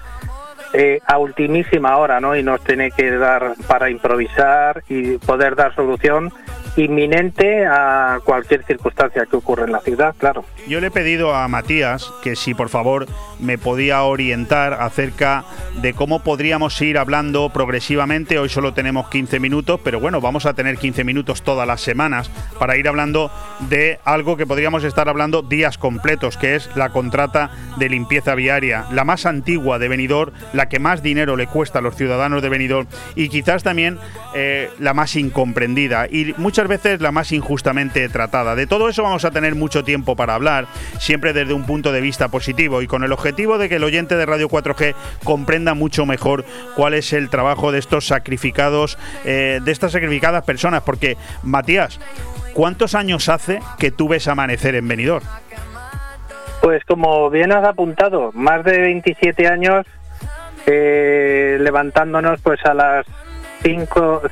eh, 0.72 1.01
a 1.07 1.18
ultimísima 1.18 1.97
hora 1.97 2.20
no 2.20 2.36
y 2.36 2.43
nos 2.43 2.62
tiene 2.62 2.91
que 2.91 3.11
dar 3.16 3.55
para 3.66 3.91
improvisar 3.91 4.82
y 4.88 5.18
poder 5.18 5.57
dar 5.57 5.74
solución 5.74 6.32
inminente 6.76 7.66
a 7.66 8.20
cualquier 8.24 8.64
circunstancia 8.64 9.26
que 9.26 9.36
ocurra 9.36 9.64
en 9.64 9.72
la 9.72 9.80
ciudad, 9.80 10.14
claro. 10.18 10.44
Yo 10.68 10.80
le 10.80 10.88
he 10.88 10.90
pedido 10.90 11.34
a 11.34 11.46
Matías 11.48 12.10
que 12.22 12.36
si 12.36 12.54
por 12.54 12.68
favor 12.68 13.06
me 13.38 13.58
podía 13.58 14.02
orientar 14.02 14.74
acerca 14.74 15.44
de 15.80 15.94
cómo 15.94 16.22
podríamos 16.22 16.80
ir 16.82 16.98
hablando 16.98 17.50
progresivamente. 17.50 18.38
Hoy 18.38 18.48
solo 18.48 18.74
tenemos 18.74 19.08
15 19.08 19.40
minutos, 19.40 19.80
pero 19.82 20.00
bueno, 20.00 20.20
vamos 20.20 20.46
a 20.46 20.54
tener 20.54 20.76
15 20.76 21.04
minutos 21.04 21.42
todas 21.42 21.66
las 21.66 21.80
semanas 21.80 22.30
para 22.58 22.76
ir 22.76 22.88
hablando 22.88 23.30
de 23.68 23.98
algo 24.04 24.36
que 24.36 24.46
podríamos 24.46 24.84
estar 24.84 25.08
hablando 25.08 25.42
días 25.42 25.78
completos, 25.78 26.36
que 26.36 26.54
es 26.54 26.70
la 26.76 26.90
contrata 26.90 27.50
de 27.78 27.88
limpieza 27.88 28.34
viaria, 28.34 28.84
la 28.92 29.04
más 29.04 29.26
antigua 29.26 29.78
de 29.78 29.88
Benidorm, 29.88 30.32
la 30.52 30.68
que 30.68 30.78
más 30.78 31.02
dinero 31.02 31.36
le 31.36 31.46
cuesta 31.46 31.78
a 31.78 31.82
los 31.82 31.96
ciudadanos 31.96 32.42
de 32.42 32.48
Benidorm 32.48 32.86
y 33.14 33.28
quizás 33.28 33.62
también 33.62 33.98
eh, 34.34 34.70
la 34.78 34.94
más 34.94 35.16
incomprendida 35.16 36.06
y 36.10 36.34
muchas 36.36 36.59
veces 36.68 37.00
la 37.00 37.12
más 37.12 37.32
injustamente 37.32 38.08
tratada. 38.08 38.54
De 38.54 38.66
todo 38.66 38.88
eso 38.88 39.02
vamos 39.02 39.24
a 39.24 39.30
tener 39.30 39.54
mucho 39.54 39.84
tiempo 39.84 40.16
para 40.16 40.34
hablar, 40.34 40.66
siempre 40.98 41.32
desde 41.32 41.54
un 41.54 41.64
punto 41.64 41.92
de 41.92 42.00
vista 42.00 42.28
positivo 42.28 42.82
y 42.82 42.86
con 42.86 43.04
el 43.04 43.12
objetivo 43.12 43.58
de 43.58 43.68
que 43.68 43.76
el 43.76 43.84
oyente 43.84 44.16
de 44.16 44.26
Radio 44.26 44.48
4G 44.48 44.94
comprenda 45.24 45.74
mucho 45.74 46.06
mejor 46.06 46.44
cuál 46.76 46.94
es 46.94 47.12
el 47.12 47.30
trabajo 47.30 47.72
de 47.72 47.78
estos 47.78 48.06
sacrificados, 48.06 48.98
eh, 49.24 49.61
de 49.62 49.72
estas 49.72 49.92
sacrificadas 49.92 50.44
personas. 50.44 50.82
Porque, 50.82 51.16
Matías, 51.42 52.00
¿cuántos 52.54 52.94
años 52.94 53.28
hace 53.28 53.61
que 53.78 53.90
tú 53.90 54.08
ves 54.08 54.28
amanecer 54.28 54.74
en 54.74 54.88
Benidorm? 54.88 55.24
Pues 56.61 56.84
como 56.84 57.30
bien 57.30 57.52
has 57.52 57.64
apuntado, 57.64 58.32
más 58.34 58.64
de 58.64 58.78
27 58.80 59.48
años 59.48 59.86
eh, 60.66 61.56
levantándonos 61.58 62.40
pues 62.42 62.64
a 62.66 62.74
las 62.74 63.06
cinco, 63.62 64.22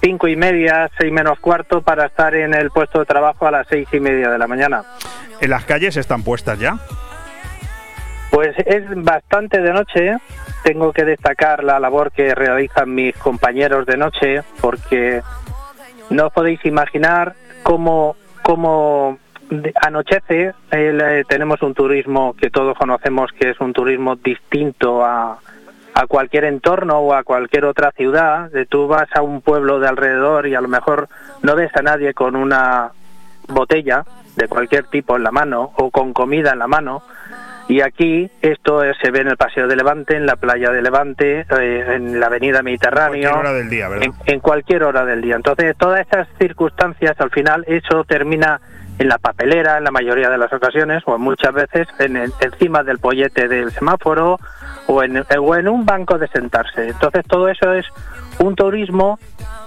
cinco 0.00 0.28
y 0.28 0.36
media, 0.36 0.90
seis 0.98 1.12
menos 1.12 1.38
cuarto 1.38 1.82
para 1.82 2.06
estar 2.06 2.34
en 2.34 2.54
el 2.54 2.70
puesto 2.70 3.00
de 3.00 3.06
trabajo 3.06 3.46
a 3.46 3.50
las 3.50 3.66
seis 3.68 3.88
y 3.92 4.00
media 4.00 4.30
de 4.30 4.38
la 4.38 4.46
mañana. 4.46 4.84
¿En 5.40 5.50
las 5.50 5.64
calles 5.64 5.96
están 5.96 6.22
puestas 6.22 6.58
ya? 6.58 6.78
Pues 8.30 8.54
es 8.58 8.84
bastante 9.02 9.60
de 9.60 9.72
noche. 9.72 10.16
Tengo 10.62 10.92
que 10.92 11.04
destacar 11.04 11.62
la 11.62 11.78
labor 11.78 12.10
que 12.10 12.34
realizan 12.34 12.94
mis 12.94 13.16
compañeros 13.16 13.86
de 13.86 13.96
noche 13.96 14.42
porque 14.60 15.22
no 16.10 16.30
podéis 16.30 16.64
imaginar 16.64 17.34
cómo, 17.62 18.16
cómo 18.42 19.18
anochece. 19.80 20.54
Eh, 20.72 21.22
tenemos 21.28 21.62
un 21.62 21.74
turismo 21.74 22.34
que 22.34 22.50
todos 22.50 22.76
conocemos 22.76 23.30
que 23.32 23.50
es 23.50 23.60
un 23.60 23.72
turismo 23.72 24.16
distinto 24.16 25.04
a, 25.04 25.38
a 25.96 26.06
cualquier 26.06 26.44
entorno 26.44 26.98
o 26.98 27.14
a 27.14 27.24
cualquier 27.24 27.64
otra 27.64 27.90
ciudad. 27.92 28.50
Tú 28.68 28.86
vas 28.86 29.08
a 29.14 29.22
un 29.22 29.40
pueblo 29.40 29.80
de 29.80 29.88
alrededor 29.88 30.46
y 30.46 30.54
a 30.54 30.60
lo 30.60 30.68
mejor 30.68 31.08
no 31.42 31.56
ves 31.56 31.70
a 31.74 31.82
nadie 31.82 32.12
con 32.12 32.36
una 32.36 32.92
botella 33.48 34.04
de 34.36 34.46
cualquier 34.46 34.84
tipo 34.84 35.16
en 35.16 35.22
la 35.22 35.30
mano 35.30 35.72
o 35.76 35.90
con 35.90 36.12
comida 36.12 36.52
en 36.52 36.58
la 36.58 36.66
mano 36.66 37.02
y 37.68 37.80
aquí 37.80 38.30
esto 38.42 38.82
se 39.02 39.10
ve 39.10 39.20
en 39.20 39.28
el 39.28 39.36
Paseo 39.36 39.66
de 39.66 39.74
Levante, 39.74 40.16
en 40.16 40.26
la 40.26 40.36
playa 40.36 40.70
de 40.70 40.82
Levante, 40.82 41.40
eh, 41.40 41.94
en 41.96 42.20
la 42.20 42.26
Avenida 42.26 42.62
Mediterráneo. 42.62 43.30
En 43.30 43.30
cualquier 43.30 43.32
hora 43.32 43.52
del 43.52 43.70
día, 43.70 43.88
¿verdad? 43.88 44.08
En, 44.26 44.40
cualquier 44.40 44.82
hora 44.84 45.04
del 45.04 45.20
día. 45.20 45.34
Entonces, 45.34 45.76
todas 45.76 46.00
estas 46.00 46.28
circunstancias, 46.38 47.16
al 47.18 47.30
final, 47.30 47.64
eso 47.66 48.04
termina 48.04 48.60
en 48.98 49.08
la 49.08 49.18
papelera, 49.18 49.78
en 49.78 49.84
la 49.84 49.90
mayoría 49.90 50.30
de 50.30 50.38
las 50.38 50.52
ocasiones, 50.52 51.02
o 51.06 51.18
muchas 51.18 51.52
veces 51.52 51.88
en 51.98 52.16
encima 52.16 52.82
del 52.82 52.98
pollete 52.98 53.48
del 53.48 53.70
semáforo 53.72 54.38
o 54.86 55.02
en, 55.02 55.24
o 55.38 55.56
en 55.56 55.68
un 55.68 55.84
banco 55.84 56.18
de 56.18 56.28
sentarse. 56.28 56.88
Entonces, 56.88 57.24
todo 57.26 57.48
eso 57.48 57.72
es 57.72 57.86
un 58.38 58.54
turismo 58.54 59.18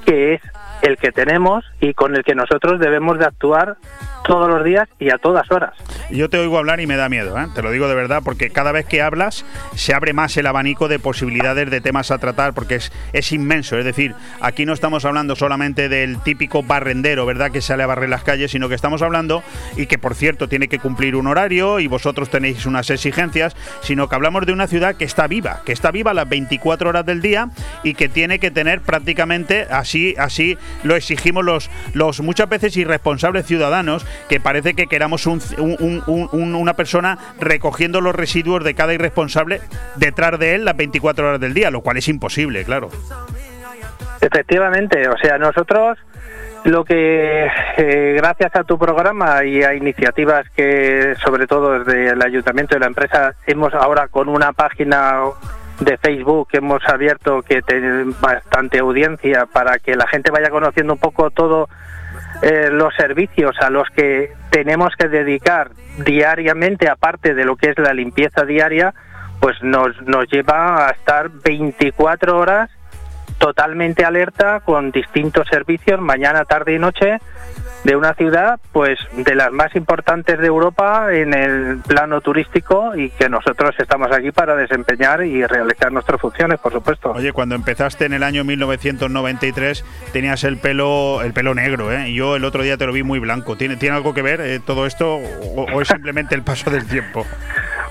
que 0.06 0.36
es 0.36 0.42
el 0.82 0.98
que 0.98 1.12
tenemos 1.12 1.66
y 1.80 1.94
con 1.94 2.16
el 2.16 2.24
que 2.24 2.36
nosotros 2.36 2.80
debemos 2.80 3.18
de 3.20 3.26
actuar 3.26 3.78
todos 4.26 4.48
los 4.48 4.64
días 4.64 4.88
y 5.00 5.10
a 5.10 5.18
todas 5.18 5.50
horas. 5.52 5.74
Yo 6.12 6.30
te 6.30 6.38
oigo 6.38 6.58
hablar 6.58 6.80
y 6.80 6.88
me 6.88 6.98
da 6.98 7.10
miedo, 7.10 7.38
¿eh? 7.40 7.48
te 7.56 7.62
lo 7.62 7.72
digo 7.72 7.88
de 7.88 7.96
verdad, 7.96 8.22
porque 8.24 8.50
cada 8.52 8.72
vez 8.72 8.86
que 8.86 9.02
hablas 9.02 9.46
se 9.76 9.94
abre 9.94 10.14
más 10.14 10.38
el 10.38 10.46
abanico 10.46 10.88
de 10.88 11.00
posibilidades 11.00 11.70
de 11.72 11.82
temas 11.82 12.12
a 12.12 12.18
tratar, 12.20 12.54
porque 12.54 12.76
es, 12.76 12.92
es 13.14 13.32
inmenso. 13.32 13.78
Es 13.78 13.86
decir, 13.86 14.14
aquí 14.40 14.66
no 14.66 14.74
estamos 14.74 15.06
hablando 15.06 15.36
solamente 15.36 15.90
del 15.90 16.20
típico 16.22 16.64
barrendero, 16.64 17.26
¿verdad?, 17.26 17.52
que 17.52 17.62
sale 17.62 17.84
a 17.84 17.88
barrer 17.88 18.10
las 18.10 18.24
calles, 18.24 18.52
sino 18.52 18.70
que 18.70 18.76
estamos 18.76 19.02
hablando, 19.02 19.44
y 19.76 19.88
que 19.88 19.98
por 19.98 20.16
cierto 20.16 20.48
tiene 20.48 20.68
que 20.68 20.80
cumplir 20.80 21.16
un 21.16 21.28
horario 21.28 21.80
y 21.80 21.88
vosotros 21.88 22.30
tenéis 22.30 22.66
unas 22.66 22.90
exigencias, 22.90 23.56
sino 23.82 24.10
que 24.10 24.16
hablamos 24.16 24.46
de 24.46 24.54
una 24.54 24.68
ciudad 24.68 24.96
que 24.96 25.06
está 25.06 25.28
viva, 25.28 25.62
que 25.66 25.72
está 25.72 25.92
viva 25.92 26.14
las 26.14 26.30
24 26.30 26.90
horas 26.90 27.06
del 27.06 27.22
día 27.22 27.50
y 27.84 27.94
que 27.94 28.10
tiene 28.10 28.40
que 28.40 28.52
tener 28.52 28.82
prácticamente, 28.82 29.68
así, 29.70 30.16
así 30.18 30.58
lo 30.84 30.96
exigimos 30.96 31.44
los, 31.44 31.70
los 31.94 32.22
muchas 32.22 32.50
veces 32.50 32.76
irresponsables 32.78 33.46
ciudadanos, 33.46 34.06
que 34.28 34.40
parece 34.40 34.74
que 34.74 34.88
queramos 34.88 35.26
una 35.28 36.74
persona 36.74 37.18
recogiendo 37.40 38.02
los 38.02 38.16
residuos 38.16 38.64
de 38.64 38.74
cada 38.74 38.94
irresponsable 38.94 39.62
detrás 39.96 40.40
de 40.40 40.56
él 40.56 40.66
las 40.66 40.78
24 40.78 41.28
horas 41.28 41.40
del 41.40 41.54
día, 41.54 41.72
lo 41.72 41.82
cual 41.82 41.98
es 41.98 42.08
imposible, 42.08 42.64
claro. 42.64 42.90
Efectivamente, 44.22 45.08
o 45.08 45.18
sea, 45.18 45.38
nosotros 45.38 45.98
lo 46.66 46.84
que, 46.84 47.48
eh, 47.78 48.14
gracias 48.18 48.56
a 48.56 48.64
tu 48.64 48.78
programa 48.78 49.44
y 49.46 49.64
a 49.64 49.74
iniciativas 49.74 50.50
que, 50.56 51.16
sobre 51.24 51.48
todo 51.48 51.80
desde 51.80 52.10
el 52.10 52.22
ayuntamiento 52.22 52.76
y 52.76 52.80
la 52.80 52.88
empresa, 52.88 53.34
hemos 53.48 53.74
ahora 53.74 54.08
con 54.08 54.28
una 54.28 54.52
página 54.52 55.22
de 55.80 55.98
Facebook 55.98 56.50
que 56.50 56.58
hemos 56.58 56.82
abierto 56.88 57.42
que 57.42 57.62
tiene 57.62 58.14
bastante 58.20 58.80
audiencia 58.80 59.46
para 59.46 59.80
que 59.80 59.96
la 59.96 60.08
gente 60.08 60.32
vaya 60.32 60.50
conociendo 60.50 60.94
un 60.94 61.00
poco 61.00 61.32
todo 61.32 61.70
eh, 62.42 62.70
los 62.72 62.94
servicios 62.96 63.56
a 63.62 63.70
los 63.70 63.90
que 63.90 64.34
tenemos 64.50 64.96
que 64.98 65.08
dedicar 65.08 65.72
diariamente, 66.06 66.90
aparte 66.90 67.34
de 67.34 67.46
lo 67.46 67.56
que 67.56 67.70
es 67.70 67.80
la 67.80 67.94
limpieza 67.94 68.46
diaria, 68.46 68.94
pues 69.40 69.62
nos, 69.62 70.02
nos 70.04 70.28
lleva 70.30 70.88
a 70.88 70.92
estar 70.92 71.30
24 71.30 72.38
horas 72.38 72.70
totalmente 73.38 74.04
alerta 74.04 74.60
con 74.60 74.92
distintos 74.92 75.48
servicios 75.48 76.02
mañana, 76.02 76.44
tarde 76.46 76.74
y 76.74 76.80
noche 76.80 77.20
de 77.84 77.96
una 77.96 78.14
ciudad 78.14 78.60
pues 78.72 79.00
de 79.14 79.36
las 79.36 79.52
más 79.52 79.76
importantes 79.76 80.40
de 80.40 80.48
Europa 80.48 81.14
en 81.14 81.34
el 81.34 81.80
plano 81.88 82.22
turístico 82.22 82.96
y 82.96 83.10
que 83.12 83.30
nosotros 83.30 83.76
estamos 83.78 84.12
aquí 84.12 84.32
para 84.32 84.56
desempeñar 84.56 85.24
y 85.24 85.46
realizar 85.46 85.92
nuestras 85.92 86.20
funciones, 86.20 86.60
por 86.60 86.74
supuesto. 86.74 87.12
Oye, 87.12 87.32
cuando 87.32 87.56
empezaste 87.56 88.06
en 88.06 88.14
el 88.14 88.24
año 88.24 88.44
1993 88.44 89.86
tenías 90.12 90.44
el 90.44 90.58
pelo 90.58 91.22
el 91.22 91.34
pelo 91.34 91.56
negro, 91.56 91.92
¿eh? 91.92 92.14
Yo 92.14 92.36
el 92.36 92.46
otro 92.46 92.64
día 92.64 92.78
te 92.78 92.86
lo 92.86 92.94
vi 92.94 93.04
muy 93.04 93.20
blanco. 93.20 93.56
¿Tiene, 93.56 93.78
¿tiene 93.78 93.96
algo 93.96 94.14
que 94.14 94.22
ver 94.22 94.42
eh, 94.42 94.60
todo 94.60 94.86
esto 94.86 95.16
o, 95.16 95.82
es 95.82 95.88
simplemente 95.88 96.36
el 96.36 96.44
paso 96.44 96.70
del 96.70 96.88
tiempo? 96.88 97.26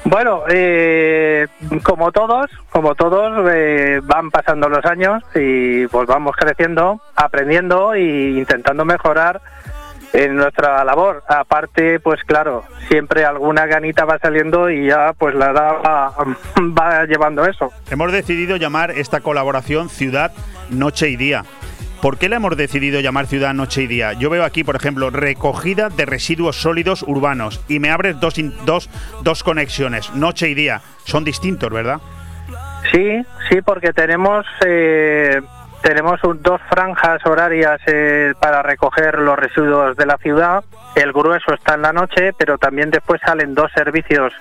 Bueno, 0.04 0.44
eh, 0.48 1.48
como 1.82 2.12
todos, 2.12 2.48
como 2.70 2.94
todos, 2.94 3.46
eh, 3.52 4.00
van 4.04 4.30
pasando 4.30 4.68
los 4.68 4.84
años 4.86 5.22
y 5.34 5.86
pues 5.88 6.06
vamos 6.06 6.36
creciendo, 6.36 7.02
aprendiendo 7.16 7.92
e 7.94 8.30
intentando 8.38 8.84
mejorar 8.84 9.40
en 10.12 10.36
nuestra 10.36 10.84
labor. 10.84 11.22
Aparte, 11.28 12.00
pues 12.00 12.22
claro, 12.24 12.64
siempre 12.88 13.24
alguna 13.24 13.66
ganita 13.66 14.04
va 14.04 14.18
saliendo 14.18 14.70
y 14.70 14.86
ya 14.88 15.12
pues 15.18 15.34
la 15.34 15.50
edad 15.50 15.72
va, 16.56 17.04
llevando 17.06 17.44
eso. 17.44 17.70
Hemos 17.90 18.12
decidido 18.12 18.56
llamar 18.56 18.90
esta 18.92 19.20
colaboración 19.20 19.88
Ciudad, 19.88 20.32
Noche 20.70 21.08
y 21.10 21.16
Día. 21.16 21.44
¿Por 22.02 22.16
qué 22.16 22.28
la 22.28 22.36
hemos 22.36 22.56
decidido 22.56 23.00
llamar 23.00 23.26
Ciudad, 23.26 23.54
Noche 23.54 23.82
y 23.82 23.86
Día? 23.88 24.12
Yo 24.12 24.30
veo 24.30 24.44
aquí, 24.44 24.62
por 24.62 24.76
ejemplo, 24.76 25.10
recogida 25.10 25.88
de 25.88 26.06
residuos 26.06 26.60
sólidos 26.60 27.02
urbanos 27.02 27.60
y 27.68 27.80
me 27.80 27.90
abres 27.90 28.20
dos, 28.20 28.34
dos, 28.64 28.88
dos 29.22 29.42
conexiones, 29.42 30.14
Noche 30.14 30.48
y 30.48 30.54
Día. 30.54 30.80
Son 31.04 31.24
distintos, 31.24 31.70
¿verdad? 31.70 32.00
Sí, 32.92 33.22
sí, 33.50 33.60
porque 33.62 33.92
tenemos 33.92 34.46
eh, 34.64 35.40
tenemos 35.82 36.20
dos 36.40 36.60
franjas 36.68 37.24
horarias 37.26 37.80
eh, 37.86 38.34
para 38.40 38.62
recoger 38.62 39.18
los 39.18 39.38
residuos 39.38 39.96
de 39.96 40.06
la 40.06 40.16
ciudad. 40.18 40.64
El 40.94 41.12
grueso 41.12 41.54
está 41.54 41.74
en 41.74 41.82
la 41.82 41.92
noche, 41.92 42.32
pero 42.36 42.58
también 42.58 42.90
después 42.90 43.20
salen 43.24 43.54
dos 43.54 43.70
servicios, 43.72 44.32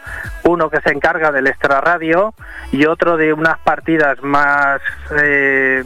uno 0.44 0.70
que 0.70 0.82
se 0.82 0.92
encarga 0.92 1.32
del 1.32 1.48
extrarradio 1.48 2.34
y 2.72 2.86
otro 2.86 3.18
de 3.18 3.34
unas 3.34 3.60
partidas 3.60 4.22
más 4.24 4.82
eh, 5.20 5.84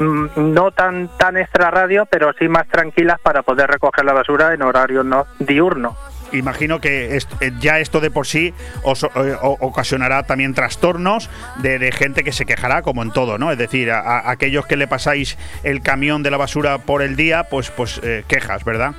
no 0.00 0.70
tan 0.70 1.08
tan 1.18 1.36
extrarradio, 1.36 2.06
pero 2.06 2.32
sí 2.38 2.48
más 2.48 2.66
tranquilas 2.68 3.20
para 3.20 3.42
poder 3.42 3.70
recoger 3.70 4.04
la 4.04 4.14
basura 4.14 4.54
en 4.54 4.62
horario 4.62 5.04
no 5.04 5.26
diurno 5.38 5.96
imagino 6.32 6.80
que 6.80 7.16
eh, 7.16 7.52
ya 7.60 7.78
esto 7.78 8.00
de 8.00 8.10
por 8.10 8.26
sí 8.26 8.54
os, 8.82 9.04
eh, 9.04 9.08
ocasionará 9.40 10.22
también 10.24 10.54
trastornos 10.54 11.30
de, 11.56 11.92
gente 11.92 12.24
que 12.24 12.32
se 12.32 12.44
quejará, 12.44 12.82
como 12.82 13.02
en 13.02 13.12
todo, 13.12 13.38
¿no? 13.38 13.50
Es 13.50 13.58
decir, 13.58 13.90
a, 13.90 14.30
aquellos 14.30 14.66
que 14.66 14.76
le 14.76 14.86
pasáis 14.86 15.38
el 15.62 15.82
camión 15.82 16.22
de 16.22 16.30
la 16.30 16.36
basura 16.36 16.78
por 16.78 17.02
el 17.02 17.16
día, 17.16 17.44
pues, 17.44 17.70
pues 17.70 18.00
eh, 18.02 18.24
quejas, 18.28 18.64
¿verdad? 18.64 18.92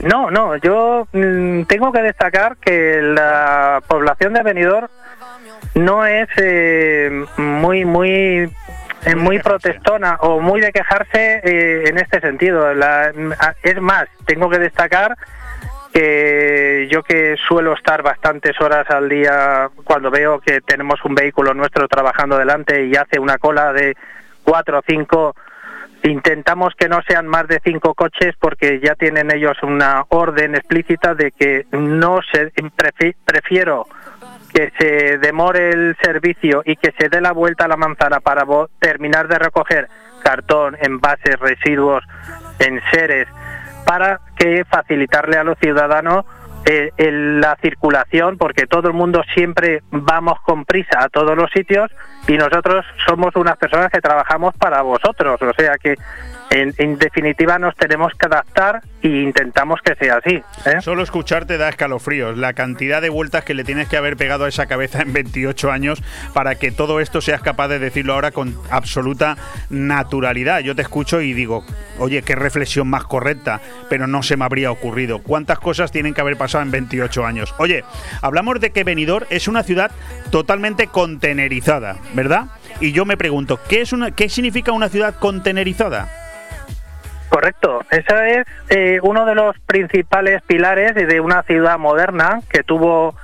No, 0.00 0.30
no, 0.30 0.56
yo 0.56 1.06
mm, 1.12 1.62
tengo 1.62 1.92
que 1.92 2.02
destacar 2.02 2.56
que 2.56 3.00
la 3.02 3.82
población 3.86 4.32
de 4.32 4.42
Benidorm 4.42 4.88
no 5.74 6.04
es 6.06 6.28
muy, 7.36 7.84
muy 7.84 8.50
eh, 9.04 9.16
muy 9.16 9.40
protestona 9.40 10.16
o 10.20 10.40
muy 10.40 10.60
de 10.60 10.70
quejarse 10.70 11.40
eh, 11.42 11.88
en 11.88 11.98
este 11.98 12.20
sentido. 12.20 12.72
La- 12.72 13.12
es 13.62 13.80
más, 13.80 14.06
tengo 14.26 14.48
que 14.48 14.60
destacar 14.60 15.16
que 15.92 16.88
yo 16.90 17.02
que 17.02 17.36
suelo 17.48 17.74
estar 17.74 18.02
bastantes 18.02 18.60
horas 18.60 18.88
al 18.90 19.08
día 19.08 19.68
cuando 19.84 20.10
veo 20.10 20.40
que 20.40 20.60
tenemos 20.60 21.04
un 21.04 21.14
vehículo 21.14 21.54
nuestro 21.54 21.86
trabajando 21.88 22.38
delante 22.38 22.86
y 22.86 22.96
hace 22.96 23.20
una 23.20 23.38
cola 23.38 23.72
de 23.72 23.94
cuatro 24.42 24.78
o 24.78 24.82
cinco 24.86 25.34
intentamos 26.04 26.74
que 26.76 26.88
no 26.88 27.00
sean 27.06 27.28
más 27.28 27.46
de 27.46 27.60
cinco 27.62 27.94
coches 27.94 28.34
porque 28.40 28.80
ya 28.82 28.94
tienen 28.96 29.30
ellos 29.32 29.56
una 29.62 30.04
orden 30.08 30.54
explícita 30.56 31.14
de 31.14 31.30
que 31.30 31.66
no 31.70 32.20
se 32.32 32.52
prefi- 32.54 33.14
prefiero 33.24 33.86
que 34.52 34.72
se 34.78 35.18
demore 35.18 35.70
el 35.70 35.96
servicio 36.02 36.62
y 36.64 36.76
que 36.76 36.92
se 36.98 37.08
dé 37.08 37.20
la 37.20 37.32
vuelta 37.32 37.66
a 37.66 37.68
la 37.68 37.76
manzana 37.76 38.20
para 38.20 38.44
terminar 38.80 39.28
de 39.28 39.38
recoger 39.38 39.88
cartón, 40.22 40.76
envases, 40.80 41.38
residuos, 41.38 42.04
enseres, 42.58 43.28
para 43.84 44.20
que 44.36 44.64
facilitarle 44.64 45.36
a 45.36 45.44
los 45.44 45.58
ciudadanos 45.58 46.24
eh, 46.64 46.92
la 46.98 47.56
circulación, 47.60 48.38
porque 48.38 48.66
todo 48.66 48.88
el 48.88 48.94
mundo 48.94 49.22
siempre 49.34 49.82
vamos 49.90 50.38
con 50.44 50.64
prisa 50.64 51.02
a 51.02 51.08
todos 51.08 51.36
los 51.36 51.50
sitios 51.50 51.90
y 52.28 52.34
nosotros 52.34 52.84
somos 53.04 53.34
unas 53.34 53.56
personas 53.56 53.90
que 53.90 54.00
trabajamos 54.00 54.54
para 54.56 54.80
vosotros, 54.82 55.42
o 55.42 55.52
sea 55.54 55.74
que 55.82 55.96
en, 56.52 56.74
en 56.76 56.98
definitiva 56.98 57.58
nos 57.58 57.74
tenemos 57.76 58.12
que 58.18 58.26
adaptar 58.26 58.82
e 59.02 59.08
intentamos 59.08 59.80
que 59.82 59.94
sea 59.94 60.18
así. 60.18 60.42
¿eh? 60.66 60.80
Solo 60.80 61.02
escucharte 61.02 61.56
da 61.56 61.68
escalofríos. 61.68 62.36
La 62.36 62.52
cantidad 62.52 63.00
de 63.00 63.08
vueltas 63.08 63.44
que 63.44 63.54
le 63.54 63.64
tienes 63.64 63.88
que 63.88 63.96
haber 63.96 64.16
pegado 64.16 64.44
a 64.44 64.48
esa 64.48 64.66
cabeza 64.66 65.00
en 65.02 65.12
28 65.12 65.72
años 65.72 66.02
para 66.34 66.54
que 66.56 66.70
todo 66.70 67.00
esto 67.00 67.20
seas 67.20 67.40
capaz 67.40 67.68
de 67.68 67.78
decirlo 67.78 68.12
ahora 68.12 68.30
con 68.30 68.56
absoluta 68.70 69.36
naturalidad. 69.70 70.60
Yo 70.60 70.76
te 70.76 70.82
escucho 70.82 71.20
y 71.22 71.32
digo, 71.32 71.64
oye, 71.98 72.22
qué 72.22 72.34
reflexión 72.34 72.88
más 72.88 73.04
correcta, 73.04 73.60
pero 73.88 74.06
no 74.06 74.22
se 74.22 74.36
me 74.36 74.44
habría 74.44 74.70
ocurrido. 74.70 75.20
¿Cuántas 75.22 75.58
cosas 75.58 75.90
tienen 75.90 76.12
que 76.12 76.20
haber 76.20 76.36
pasado 76.36 76.62
en 76.62 76.70
28 76.70 77.24
años? 77.24 77.54
Oye, 77.58 77.82
hablamos 78.20 78.60
de 78.60 78.70
que 78.70 78.84
Benidorm 78.84 79.26
es 79.30 79.48
una 79.48 79.62
ciudad 79.62 79.90
totalmente 80.30 80.88
contenerizada, 80.88 81.96
¿verdad? 82.14 82.46
Y 82.80 82.92
yo 82.92 83.04
me 83.04 83.16
pregunto, 83.16 83.58
¿qué, 83.68 83.80
es 83.80 83.92
una, 83.92 84.10
qué 84.10 84.28
significa 84.28 84.72
una 84.72 84.88
ciudad 84.88 85.14
contenerizada? 85.18 86.08
Correcto, 87.32 87.80
ese 87.90 88.40
es 88.40 88.46
eh, 88.68 89.00
uno 89.02 89.24
de 89.24 89.34
los 89.34 89.58
principales 89.60 90.42
pilares 90.42 90.94
de 90.94 91.18
una 91.18 91.42
ciudad 91.44 91.78
moderna 91.78 92.40
que 92.50 92.62
tuvo 92.62 93.16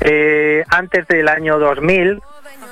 eh, 0.00 0.64
antes 0.70 1.06
del 1.08 1.28
año 1.28 1.58
2000 1.58 2.22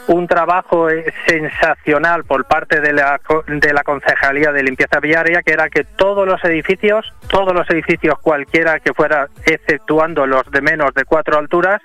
un 0.06 0.26
trabajo 0.26 0.88
eh, 0.88 1.12
sensacional 1.26 2.24
por 2.24 2.46
parte 2.46 2.80
de 2.80 2.94
la, 2.94 3.20
de 3.48 3.72
la 3.74 3.84
Concejalía 3.84 4.50
de 4.50 4.62
Limpieza 4.62 4.98
Viaria, 4.98 5.42
que 5.42 5.52
era 5.52 5.68
que 5.68 5.84
todos 5.84 6.26
los 6.26 6.42
edificios, 6.42 7.12
todos 7.28 7.52
los 7.52 7.68
edificios 7.68 8.18
cualquiera 8.22 8.80
que 8.80 8.94
fuera, 8.94 9.28
exceptuando 9.44 10.26
los 10.26 10.50
de 10.50 10.62
menos 10.62 10.94
de 10.94 11.04
cuatro 11.04 11.36
alturas, 11.38 11.82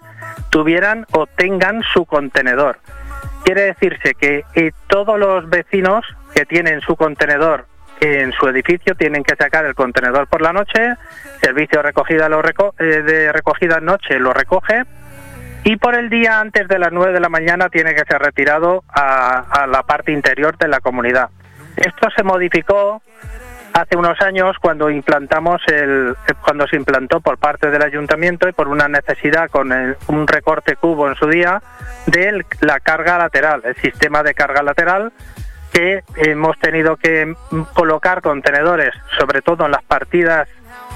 tuvieran 0.50 1.06
o 1.12 1.28
tengan 1.28 1.82
su 1.94 2.06
contenedor. 2.06 2.80
Quiere 3.44 3.64
decirse 3.64 4.14
que 4.14 4.46
todos 4.88 5.20
los 5.20 5.50
vecinos 5.50 6.06
que 6.34 6.46
tienen 6.46 6.80
su 6.80 6.96
contenedor 6.96 7.66
en 8.00 8.32
su 8.34 8.48
edificio 8.48 8.96
tienen 8.96 9.24
que 9.24 9.36
sacar 9.36 9.66
el 9.66 9.76
contenedor 9.76 10.28
por 10.28 10.42
la 10.42 10.54
noche, 10.54 10.96
servicio 11.42 11.80
de 11.80 11.84
recogida 11.84 12.30
lo 12.30 12.42
reco- 12.42 12.74
eh, 12.80 13.02
de 13.02 13.32
recogida 13.32 13.80
noche 13.80 14.20
lo 14.20 14.34
recoge 14.34 14.84
y 15.64 15.76
por 15.78 15.96
el 15.96 16.10
día 16.10 16.40
antes 16.40 16.68
de 16.68 16.80
las 16.80 16.92
9 16.92 17.12
de 17.14 17.20
la 17.20 17.30
mañana 17.30 17.70
tiene 17.70 17.94
que 17.96 18.04
ser 18.08 18.22
retirado 18.22 18.84
a, 18.88 19.66
la 19.68 19.84
parte 19.84 20.12
interior 20.12 20.58
de 20.58 20.68
la 20.68 20.80
comunidad. 20.80 21.30
Esto 21.76 22.10
se 22.16 22.24
modificó 22.24 23.02
hace 23.74 23.98
unos 23.98 24.20
años 24.22 24.56
cuando 24.62 24.90
implantamos 24.90 25.62
el 25.68 26.16
cuando 26.42 26.68
se 26.68 26.78
implantó 26.78 27.20
por 27.20 27.38
parte 27.38 27.70
del 27.70 27.82
ayuntamiento 27.84 28.48
y 28.48 28.54
por 28.54 28.68
una 28.70 28.88
necesidad 28.88 29.50
con 29.50 29.72
un 30.08 30.28
recorte 30.28 30.76
cubo 30.78 31.10
en 31.10 31.16
su 31.16 31.28
día 31.28 31.62
de 32.06 32.46
la 32.62 32.80
carga 32.80 33.18
lateral, 33.18 33.62
el 33.66 33.76
sistema 33.76 34.24
de 34.24 34.34
carga 34.34 34.64
lateral 34.64 35.12
que 35.72 36.04
hemos 36.16 36.58
tenido 36.60 36.96
que 36.98 37.36
colocar 37.74 38.22
contenedores, 38.22 38.94
sobre 39.18 39.42
todo 39.42 39.66
en 39.66 39.72
las 39.72 39.84
partidas 39.84 40.48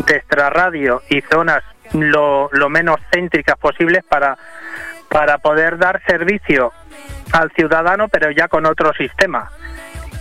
de 0.06 0.16
extrarradio 0.18 1.02
y 1.10 1.22
zonas 1.22 1.64
lo, 1.94 2.50
lo 2.52 2.70
menos 2.70 3.00
céntricas 3.12 3.58
posibles 3.58 4.04
para, 4.04 4.38
para 5.10 5.40
poder 5.40 5.78
dar 5.78 6.02
servicio 6.06 6.72
al 7.34 7.52
ciudadano, 7.52 8.08
pero 8.08 8.32
ya 8.32 8.48
con 8.48 8.66
otro 8.66 8.94
sistema 8.94 9.52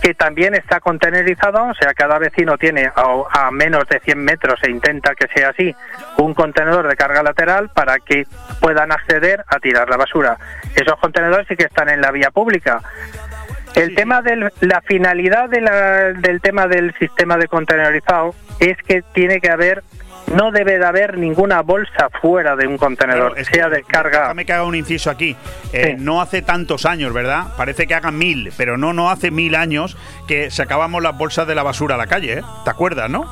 que 0.01 0.15
también 0.15 0.55
está 0.55 0.79
contenerizado, 0.79 1.63
o 1.63 1.73
sea, 1.75 1.93
cada 1.93 2.17
vecino 2.17 2.57
tiene 2.57 2.91
a, 2.95 3.23
a 3.29 3.51
menos 3.51 3.87
de 3.87 3.99
100 3.99 4.17
metros, 4.17 4.59
se 4.59 4.71
intenta 4.71 5.13
que 5.13 5.27
sea 5.27 5.49
así, 5.49 5.75
un 6.17 6.33
contenedor 6.33 6.87
de 6.87 6.95
carga 6.95 7.21
lateral 7.21 7.69
para 7.69 7.99
que 7.99 8.25
puedan 8.59 8.91
acceder 8.91 9.45
a 9.47 9.59
tirar 9.59 9.89
la 9.89 9.97
basura. 9.97 10.37
Esos 10.75 10.99
contenedores 10.99 11.47
sí 11.47 11.55
que 11.55 11.65
están 11.65 11.89
en 11.89 12.01
la 12.01 12.11
vía 12.11 12.31
pública. 12.31 12.81
El 13.75 13.95
tema 13.95 14.21
de 14.21 14.51
la 14.61 14.81
finalidad 14.81 15.49
de 15.49 15.61
la- 15.61 16.13
del 16.13 16.41
tema 16.41 16.67
del 16.67 16.93
sistema 16.99 17.37
de 17.37 17.47
contenerizado 17.47 18.35
es 18.59 18.77
que 18.85 19.01
tiene 19.13 19.39
que 19.39 19.49
haber, 19.49 19.81
no 20.35 20.51
debe 20.51 20.77
de 20.77 20.85
haber 20.85 21.17
ninguna 21.17 21.61
bolsa 21.61 22.09
fuera 22.21 22.55
de 22.55 22.67
un 22.67 22.77
contenedor, 22.77 23.33
Claro, 23.33 23.45
sea 23.51 23.69
de 23.69 23.83
carga. 23.83 24.21
Déjame 24.21 24.45
que 24.45 24.53
haga 24.53 24.63
un 24.65 24.75
inciso 24.75 25.09
aquí. 25.09 25.35
Eh, 25.73 25.95
No 25.97 26.21
hace 26.21 26.41
tantos 26.41 26.85
años, 26.85 27.13
¿verdad? 27.13 27.45
Parece 27.57 27.87
que 27.87 27.95
haga 27.95 28.11
mil, 28.11 28.51
pero 28.57 28.77
no, 28.77 28.91
no 28.93 29.09
hace 29.09 29.31
mil 29.31 29.55
años 29.55 29.97
que 30.27 30.51
sacábamos 30.51 31.01
las 31.01 31.17
bolsas 31.17 31.47
de 31.47 31.55
la 31.55 31.63
basura 31.63 31.95
a 31.95 31.97
la 31.97 32.07
calle, 32.07 32.39
¿eh? 32.39 32.41
¿Te 32.65 32.69
acuerdas, 32.69 33.09
no? 33.09 33.25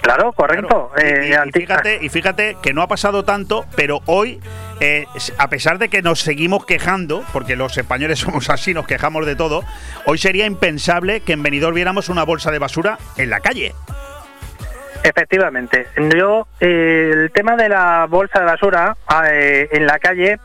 Claro, 0.00 0.32
correcto. 0.32 0.90
Y- 0.96 1.00
y, 1.00 1.32
Eh, 1.32 1.38
y 1.46 1.52
fíjate, 1.52 1.98
y 2.02 2.08
fíjate 2.08 2.56
que 2.60 2.72
no 2.72 2.82
ha 2.82 2.88
pasado 2.88 3.24
tanto, 3.24 3.64
pero 3.76 4.00
hoy, 4.06 4.40
eh, 4.82 5.06
a 5.38 5.48
pesar 5.48 5.78
de 5.78 5.88
que 5.88 6.02
nos 6.02 6.18
seguimos 6.18 6.66
quejando, 6.66 7.24
porque 7.32 7.54
los 7.54 7.78
españoles 7.78 8.18
somos 8.18 8.50
así, 8.50 8.74
nos 8.74 8.86
quejamos 8.86 9.24
de 9.26 9.36
todo, 9.36 9.62
hoy 10.06 10.18
sería 10.18 10.44
impensable 10.44 11.20
que 11.20 11.34
en 11.34 11.42
Benidorm 11.44 11.74
viéramos 11.74 12.08
una 12.08 12.24
bolsa 12.24 12.50
de 12.50 12.58
basura 12.58 12.98
en 13.16 13.30
la 13.30 13.38
calle. 13.38 13.74
Efectivamente. 15.04 15.86
Yo, 16.16 16.48
eh, 16.60 17.10
el 17.12 17.30
tema 17.32 17.56
de 17.56 17.68
la 17.68 18.06
bolsa 18.08 18.40
de 18.40 18.44
basura 18.44 18.96
eh, 19.30 19.68
en 19.70 19.86
la 19.86 19.98
calle, 20.00 20.38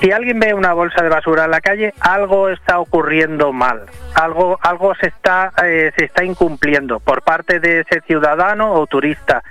si 0.00 0.10
alguien 0.10 0.40
ve 0.40 0.54
una 0.54 0.72
bolsa 0.72 1.02
de 1.02 1.08
basura 1.08 1.44
en 1.44 1.50
la 1.50 1.60
calle, 1.60 1.94
algo 2.00 2.48
está 2.48 2.80
ocurriendo 2.80 3.52
mal. 3.52 3.86
Algo, 4.14 4.58
algo 4.62 4.94
se 4.94 5.08
está, 5.08 5.52
eh, 5.64 5.92
se 5.96 6.04
está 6.04 6.24
incumpliendo 6.24 7.00
por 7.00 7.22
parte 7.22 7.60
de 7.60 7.80
ese 7.80 8.00
ciudadano 8.02 8.72
o 8.72 8.86
turista. 8.86 9.42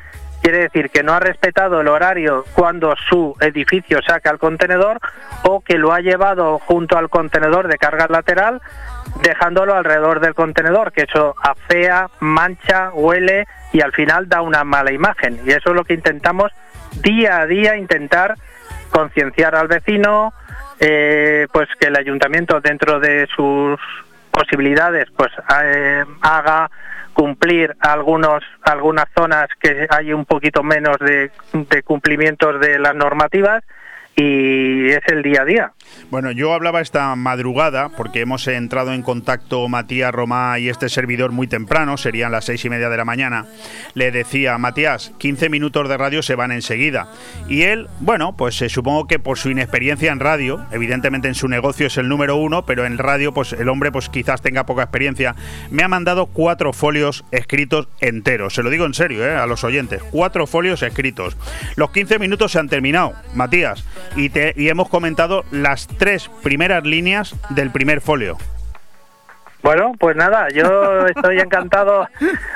Quiere 0.41 0.59
decir 0.59 0.89
que 0.89 1.03
no 1.03 1.13
ha 1.13 1.19
respetado 1.19 1.81
el 1.81 1.87
horario 1.87 2.45
cuando 2.53 2.95
su 3.09 3.35
edificio 3.41 3.99
saca 4.01 4.31
el 4.31 4.39
contenedor 4.39 4.99
o 5.43 5.61
que 5.61 5.77
lo 5.77 5.93
ha 5.93 5.99
llevado 5.99 6.59
junto 6.59 6.97
al 6.97 7.09
contenedor 7.09 7.67
de 7.67 7.77
carga 7.77 8.07
lateral 8.09 8.61
dejándolo 9.21 9.75
alrededor 9.75 10.19
del 10.19 10.33
contenedor, 10.33 10.91
que 10.91 11.03
eso 11.09 11.35
afea, 11.41 12.09
mancha, 12.19 12.91
huele 12.93 13.47
y 13.73 13.81
al 13.81 13.91
final 13.91 14.29
da 14.29 14.41
una 14.41 14.63
mala 14.63 14.91
imagen. 14.91 15.39
Y 15.45 15.51
eso 15.51 15.69
es 15.69 15.75
lo 15.75 15.83
que 15.83 15.93
intentamos 15.93 16.51
día 17.01 17.39
a 17.39 17.45
día, 17.45 17.75
intentar 17.75 18.35
concienciar 18.91 19.55
al 19.55 19.67
vecino, 19.67 20.33
eh, 20.79 21.47
pues 21.51 21.67
que 21.79 21.87
el 21.87 21.97
ayuntamiento 21.97 22.61
dentro 22.61 22.99
de 22.99 23.27
sus 23.35 23.79
posibilidades 24.31 25.07
pues 25.15 25.31
eh, 25.63 26.03
haga 26.21 26.69
cumplir 27.19 27.75
algunos 27.81 28.41
algunas 28.61 29.07
zonas 29.13 29.47
que 29.59 29.87
hay 29.89 30.13
un 30.13 30.23
poquito 30.23 30.63
menos 30.63 30.97
de, 30.99 31.29
de 31.51 31.83
cumplimientos 31.83 32.61
de 32.61 32.79
las 32.79 32.95
normativas 32.95 33.61
y 34.19 34.89
es 34.89 35.01
el 35.07 35.23
día 35.23 35.41
a 35.43 35.45
día. 35.45 35.73
Bueno, 36.11 36.31
yo 36.31 36.53
hablaba 36.53 36.81
esta 36.81 37.15
madrugada 37.15 37.89
porque 37.89 38.21
hemos 38.21 38.47
entrado 38.47 38.93
en 38.93 39.01
contacto 39.01 39.67
Matías 39.69 40.11
Romá 40.11 40.59
y 40.59 40.69
este 40.69 40.89
servidor 40.89 41.31
muy 41.31 41.47
temprano, 41.47 41.97
serían 41.97 42.31
las 42.31 42.45
seis 42.45 42.65
y 42.65 42.69
media 42.69 42.89
de 42.89 42.97
la 42.97 43.05
mañana. 43.05 43.45
Le 43.93 44.11
decía, 44.11 44.57
Matías, 44.57 45.13
15 45.19 45.49
minutos 45.49 45.87
de 45.87 45.97
radio 45.97 46.21
se 46.21 46.35
van 46.35 46.51
enseguida. 46.51 47.07
Y 47.47 47.63
él, 47.63 47.87
bueno, 47.99 48.35
pues 48.35 48.61
eh, 48.61 48.69
supongo 48.69 49.07
que 49.07 49.19
por 49.19 49.37
su 49.37 49.49
inexperiencia 49.49 50.11
en 50.11 50.19
radio, 50.19 50.65
evidentemente 50.71 51.27
en 51.27 51.35
su 51.35 51.47
negocio 51.47 51.87
es 51.87 51.97
el 51.97 52.09
número 52.09 52.35
uno, 52.35 52.65
pero 52.65 52.85
en 52.85 52.97
radio, 52.97 53.33
pues 53.33 53.53
el 53.53 53.69
hombre, 53.69 53.91
pues 53.91 54.09
quizás 54.09 54.41
tenga 54.41 54.65
poca 54.65 54.83
experiencia, 54.83 55.35
me 55.69 55.83
ha 55.83 55.87
mandado 55.87 56.25
cuatro 56.25 56.73
folios 56.73 57.23
escritos 57.31 57.87
enteros. 58.01 58.55
Se 58.55 58.63
lo 58.63 58.69
digo 58.69 58.85
en 58.85 58.93
serio, 58.93 59.25
eh, 59.25 59.35
a 59.35 59.45
los 59.45 59.63
oyentes, 59.63 60.01
cuatro 60.11 60.47
folios 60.47 60.83
escritos. 60.83 61.37
Los 61.75 61.91
15 61.91 62.19
minutos 62.19 62.51
se 62.51 62.59
han 62.59 62.67
terminado, 62.67 63.13
Matías, 63.33 63.85
y, 64.15 64.29
te, 64.29 64.53
y 64.55 64.69
hemos 64.69 64.89
comentado 64.89 65.43
las 65.51 65.87
tres 65.87 66.29
primeras 66.43 66.83
líneas 66.83 67.35
del 67.49 67.71
primer 67.71 68.01
folio. 68.01 68.37
Bueno, 69.61 69.91
pues 69.99 70.15
nada, 70.15 70.47
yo 70.53 71.05
estoy 71.07 71.39
encantado 71.39 72.07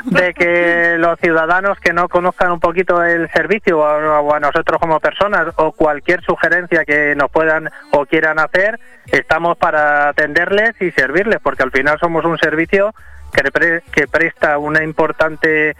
de 0.05 0.33
que 0.33 0.95
los 0.97 1.19
ciudadanos 1.19 1.77
que 1.79 1.91
no 1.91 2.07
conozcan 2.07 2.53
un 2.53 2.61
poquito 2.61 3.03
el 3.03 3.29
servicio 3.31 3.79
o 3.79 4.33
a, 4.33 4.39
nosotros 4.39 4.79
como 4.79 5.01
personas 5.01 5.47
o 5.57 5.73
cualquier 5.73 6.23
sugerencia 6.23 6.85
que 6.85 7.13
nos 7.15 7.29
puedan 7.29 7.69
o 7.91 8.05
quieran 8.05 8.39
hacer, 8.39 8.79
estamos 9.07 9.57
para 9.57 10.09
atenderles 10.09 10.81
y 10.81 10.91
servirles, 10.91 11.39
porque 11.43 11.63
al 11.63 11.71
final 11.71 11.99
somos 11.99 12.23
un 12.23 12.37
servicio 12.37 12.95
que, 13.33 13.81
que 13.91 14.07
presta 14.07 14.57
una 14.57 14.83
importante 14.83 15.75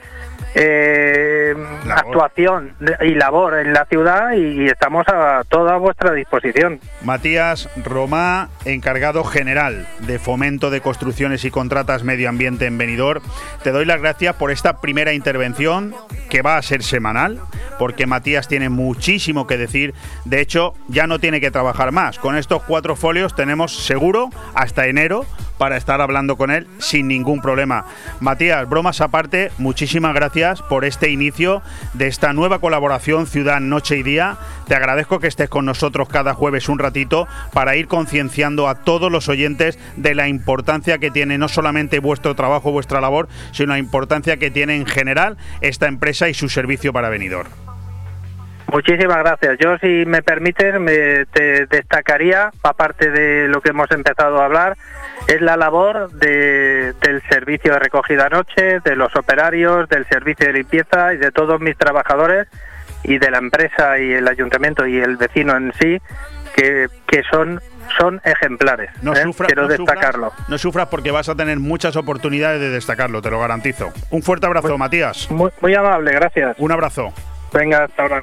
eh, 0.55 1.55
actuación 1.89 2.75
y 3.01 3.15
labor 3.15 3.57
en 3.57 3.73
la 3.73 3.85
ciudad 3.85 4.33
y 4.33 4.67
estamos 4.67 5.07
a 5.07 5.41
toda 5.49 5.77
vuestra 5.77 6.13
disposición. 6.13 6.79
Matías 7.01 7.69
Romá, 7.83 8.49
encargado 8.65 9.23
general 9.23 9.87
de 10.01 10.19
Fomento 10.19 10.69
de 10.69 10.81
Construcciones 10.81 11.43
y 11.45 11.51
Contratas 11.51 12.03
Medio 12.03 12.29
Ambiente 12.29 12.67
en 12.67 12.77
Benidorm, 12.77 13.23
te 13.63 13.71
doy 13.71 13.85
las 13.85 13.99
gracias 13.99 14.35
por 14.35 14.51
esta 14.51 14.79
primera 14.79 15.13
intervención 15.13 15.95
que 16.29 16.41
va 16.41 16.57
a 16.57 16.61
ser 16.61 16.83
semanal, 16.83 17.39
porque 17.79 18.05
Matías 18.05 18.47
tiene 18.47 18.69
muchísimo 18.69 19.47
que 19.47 19.57
decir. 19.57 19.93
De 20.25 20.39
hecho, 20.39 20.73
ya 20.87 21.07
no 21.07 21.19
tiene 21.19 21.41
que 21.41 21.51
trabajar 21.51 21.91
más. 21.91 22.19
Con 22.19 22.35
estos 22.35 22.63
cuatro 22.63 22.95
folios 22.95 23.35
tenemos 23.35 23.85
seguro 23.85 24.29
hasta 24.53 24.85
enero 24.87 25.25
para 25.57 25.77
estar 25.77 26.01
hablando 26.01 26.35
con 26.35 26.51
él 26.51 26.67
sin 26.79 27.07
ningún 27.07 27.41
problema. 27.43 27.85
Matías, 28.19 28.67
bromas 28.67 29.01
aparte, 29.01 29.51
muchísimas 29.59 30.15
gracias 30.15 30.63
por 30.63 30.85
este 30.85 31.11
inicio 31.11 31.61
de 31.93 32.07
esta 32.07 32.33
nueva 32.33 32.57
colaboración 32.57 33.27
Ciudad 33.27 33.59
Noche 33.59 33.97
y 33.97 34.03
Día. 34.03 34.37
Te 34.67 34.73
agradezco 34.73 35.19
que 35.19 35.27
estés 35.27 35.49
con 35.49 35.65
nosotros 35.65 36.09
cada 36.09 36.33
jueves 36.33 36.69
un 36.69 36.79
ratito 36.79 37.27
para 37.53 37.75
ir 37.75 37.87
concienciando 37.87 38.67
a 38.67 38.75
todos 38.83 39.11
los 39.11 39.29
oyentes 39.29 39.77
de 39.97 40.15
la 40.15 40.27
importancia 40.27 40.97
que 40.97 41.11
tiene 41.11 41.37
no 41.37 41.47
solamente 41.47 41.99
vuestro 41.99 42.33
trabajo, 42.33 42.71
vuestra 42.71 42.99
labor, 42.99 43.27
sino 43.51 43.73
la 43.73 43.79
importancia 43.79 44.37
que 44.37 44.49
tiene 44.49 44.75
en 44.75 44.87
general 44.87 45.37
esta 45.61 45.87
empresa 45.87 46.29
y 46.29 46.33
su 46.33 46.49
servicio 46.49 46.91
para 46.91 47.09
venidor. 47.09 47.47
Muchísimas 48.73 49.19
gracias. 49.19 49.57
Yo, 49.59 49.77
si 49.77 50.03
me 50.07 50.23
permites, 50.23 50.79
me 50.79 51.25
te 51.27 51.67
destacaría, 51.67 52.49
aparte 52.63 53.11
de 53.11 53.47
lo 53.47 53.61
que 53.61 53.69
hemos 53.69 53.91
empezado 53.91 54.41
a 54.41 54.45
hablar, 54.45 54.75
es 55.27 55.41
la 55.41 55.57
labor 55.57 56.11
de, 56.11 56.93
del 57.01 57.21
servicio 57.29 57.73
de 57.73 57.79
recogida 57.79 58.29
noche, 58.29 58.79
de 58.83 58.95
los 58.95 59.15
operarios, 59.15 59.87
del 59.89 60.05
servicio 60.07 60.47
de 60.47 60.53
limpieza 60.53 61.13
y 61.13 61.17
de 61.17 61.31
todos 61.31 61.59
mis 61.61 61.77
trabajadores 61.77 62.47
y 63.03 63.17
de 63.17 63.31
la 63.31 63.37
empresa 63.37 63.99
y 63.99 64.13
el 64.13 64.27
ayuntamiento 64.27 64.85
y 64.85 64.97
el 64.97 65.17
vecino 65.17 65.55
en 65.55 65.73
sí, 65.79 66.01
que, 66.55 66.87
que 67.07 67.23
son 67.29 67.61
son 67.97 68.21
ejemplares. 68.23 68.89
No 69.01 69.13
¿eh? 69.13 69.23
Quiero 69.45 69.67
destacarlo. 69.67 70.31
no 70.47 70.57
sufras 70.57 70.87
porque 70.87 71.11
vas 71.11 71.29
a 71.29 71.35
tener 71.35 71.59
muchas 71.59 71.95
oportunidades 71.95 72.59
de 72.59 72.69
destacarlo, 72.69 73.21
te 73.21 73.29
lo 73.29 73.39
garantizo. 73.39 73.91
Un 74.09 74.23
fuerte 74.23 74.45
abrazo, 74.45 74.77
Matías. 74.77 75.29
Muy, 75.29 75.51
muy 75.61 75.75
amable, 75.75 76.11
gracias. 76.13 76.55
Un 76.59 76.71
abrazo. 76.71 77.13
Venga, 77.51 77.83
hasta 77.83 78.01
ahora. 78.01 78.21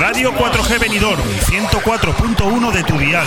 Radio 0.00 0.32
4G 0.32 0.78
Benidorm, 0.78 1.22
104.1 1.22 2.72
de 2.72 2.82
tu 2.84 2.96
dial. 2.96 3.26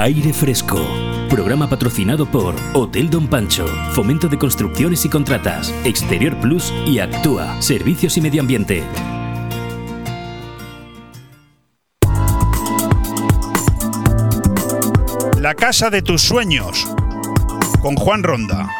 Aire 0.00 0.32
Fresco. 0.32 0.78
Programa 1.28 1.68
patrocinado 1.68 2.24
por 2.24 2.54
Hotel 2.72 3.10
Don 3.10 3.26
Pancho, 3.26 3.66
Fomento 3.94 4.28
de 4.28 4.38
Construcciones 4.38 5.04
y 5.04 5.08
Contratas, 5.08 5.74
Exterior 5.82 6.38
Plus 6.38 6.72
y 6.86 7.00
Actúa, 7.00 7.60
Servicios 7.60 8.16
y 8.16 8.20
Medio 8.20 8.40
Ambiente. 8.40 8.84
La 15.40 15.56
casa 15.56 15.90
de 15.90 16.00
tus 16.00 16.22
sueños, 16.22 16.86
con 17.82 17.96
Juan 17.96 18.22
Ronda. 18.22 18.70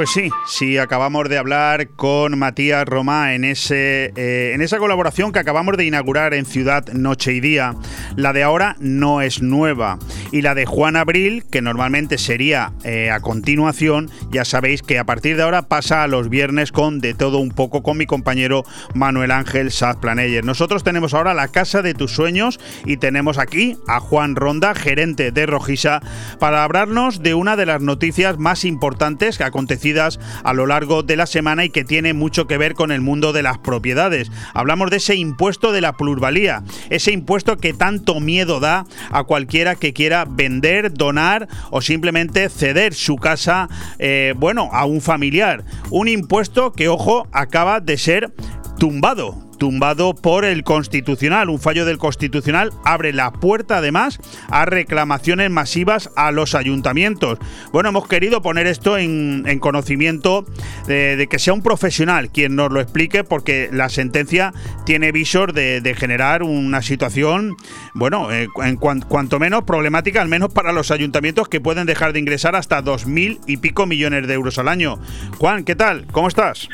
Pues 0.00 0.12
sí, 0.12 0.30
sí, 0.46 0.78
acabamos 0.78 1.28
de 1.28 1.36
hablar 1.36 1.90
con 1.90 2.38
Matías 2.38 2.86
Romá 2.86 3.34
en, 3.34 3.44
ese, 3.44 4.14
eh, 4.16 4.52
en 4.54 4.62
esa 4.62 4.78
colaboración 4.78 5.30
que 5.30 5.40
acabamos 5.40 5.76
de 5.76 5.84
inaugurar 5.84 6.32
en 6.32 6.46
Ciudad 6.46 6.86
Noche 6.94 7.34
y 7.34 7.40
Día. 7.40 7.74
La 8.16 8.32
de 8.32 8.42
ahora 8.42 8.76
no 8.78 9.20
es 9.20 9.42
nueva. 9.42 9.98
Y 10.32 10.40
la 10.40 10.54
de 10.54 10.64
Juan 10.64 10.96
Abril, 10.96 11.44
que 11.50 11.60
normalmente 11.60 12.16
sería 12.16 12.72
eh, 12.82 13.10
a 13.10 13.20
continuación, 13.20 14.10
ya 14.30 14.46
sabéis 14.46 14.80
que 14.80 14.98
a 14.98 15.04
partir 15.04 15.36
de 15.36 15.42
ahora 15.42 15.68
pasa 15.68 16.02
a 16.02 16.08
los 16.08 16.30
viernes 16.30 16.72
con 16.72 17.00
De 17.00 17.12
Todo 17.12 17.38
Un 17.38 17.50
poco 17.50 17.82
con 17.82 17.98
mi 17.98 18.06
compañero 18.06 18.64
Manuel 18.94 19.32
Ángel 19.32 19.70
Saz 19.70 19.96
Planeyer. 19.96 20.46
Nosotros 20.46 20.82
tenemos 20.82 21.12
ahora 21.12 21.34
la 21.34 21.48
Casa 21.48 21.82
de 21.82 21.92
tus 21.92 22.12
Sueños 22.12 22.58
y 22.86 22.96
tenemos 22.96 23.36
aquí 23.36 23.76
a 23.86 24.00
Juan 24.00 24.34
Ronda, 24.34 24.74
gerente 24.74 25.30
de 25.30 25.44
Rojisa, 25.44 26.00
para 26.38 26.64
hablarnos 26.64 27.22
de 27.22 27.34
una 27.34 27.56
de 27.56 27.66
las 27.66 27.82
noticias 27.82 28.38
más 28.38 28.64
importantes 28.64 29.36
que 29.36 29.44
ha 29.44 29.50
a 29.98 30.52
lo 30.52 30.66
largo 30.66 31.02
de 31.02 31.16
la 31.16 31.26
semana 31.26 31.64
y 31.64 31.70
que 31.70 31.84
tiene 31.84 32.12
mucho 32.12 32.46
que 32.46 32.58
ver 32.58 32.74
con 32.74 32.92
el 32.92 33.00
mundo 33.00 33.32
de 33.32 33.42
las 33.42 33.58
propiedades. 33.58 34.30
Hablamos 34.54 34.90
de 34.90 34.98
ese 34.98 35.16
impuesto 35.16 35.72
de 35.72 35.80
la 35.80 35.96
plusvalía, 35.96 36.62
ese 36.90 37.12
impuesto 37.12 37.56
que 37.56 37.72
tanto 37.72 38.20
miedo 38.20 38.60
da 38.60 38.86
a 39.10 39.24
cualquiera 39.24 39.74
que 39.74 39.92
quiera 39.92 40.24
vender, 40.28 40.92
donar 40.92 41.48
o 41.70 41.80
simplemente 41.80 42.48
ceder 42.48 42.94
su 42.94 43.16
casa, 43.16 43.68
eh, 43.98 44.34
bueno, 44.36 44.68
a 44.72 44.84
un 44.84 45.00
familiar. 45.00 45.64
Un 45.90 46.08
impuesto 46.08 46.72
que, 46.72 46.88
ojo, 46.88 47.26
acaba 47.32 47.80
de 47.80 47.98
ser 47.98 48.32
tumbado 48.78 49.49
tumbado 49.60 50.14
por 50.14 50.46
el 50.46 50.64
Constitucional. 50.64 51.50
Un 51.50 51.60
fallo 51.60 51.84
del 51.84 51.98
Constitucional 51.98 52.72
abre 52.82 53.12
la 53.12 53.30
puerta 53.30 53.76
además 53.76 54.18
a 54.48 54.64
reclamaciones 54.64 55.50
masivas 55.50 56.10
a 56.16 56.32
los 56.32 56.54
ayuntamientos. 56.54 57.38
Bueno, 57.70 57.90
hemos 57.90 58.08
querido 58.08 58.40
poner 58.40 58.66
esto 58.66 58.96
en, 58.96 59.44
conocimiento 59.60 60.46
de, 60.88 61.28
que 61.30 61.38
sea 61.38 61.52
un 61.52 61.62
profesional 61.62 62.30
quien 62.30 62.56
nos 62.56 62.72
lo 62.72 62.80
explique 62.80 63.22
porque 63.22 63.68
la 63.70 63.90
sentencia 63.90 64.54
tiene 64.86 65.12
visor 65.12 65.52
de, 65.52 65.94
generar 65.94 66.42
una 66.42 66.80
situación, 66.80 67.54
bueno, 67.92 68.32
eh, 68.32 68.48
en 68.64 68.76
cuanto 68.76 69.38
menos 69.38 69.64
problemática, 69.64 70.22
al 70.22 70.28
menos 70.28 70.54
para 70.54 70.72
los 70.72 70.90
ayuntamientos 70.90 71.48
que 71.48 71.60
pueden 71.60 71.86
dejar 71.86 72.14
de 72.14 72.20
ingresar 72.20 72.56
hasta 72.56 72.80
dos 72.80 73.04
mil 73.04 73.40
y 73.46 73.58
pico 73.58 73.84
millones 73.84 74.26
de 74.26 74.32
euros 74.32 74.58
al 74.58 74.68
año. 74.68 74.98
Juan, 75.36 75.64
¿qué 75.64 75.76
tal? 75.76 76.06
¿Cómo 76.12 76.28
estás? 76.28 76.66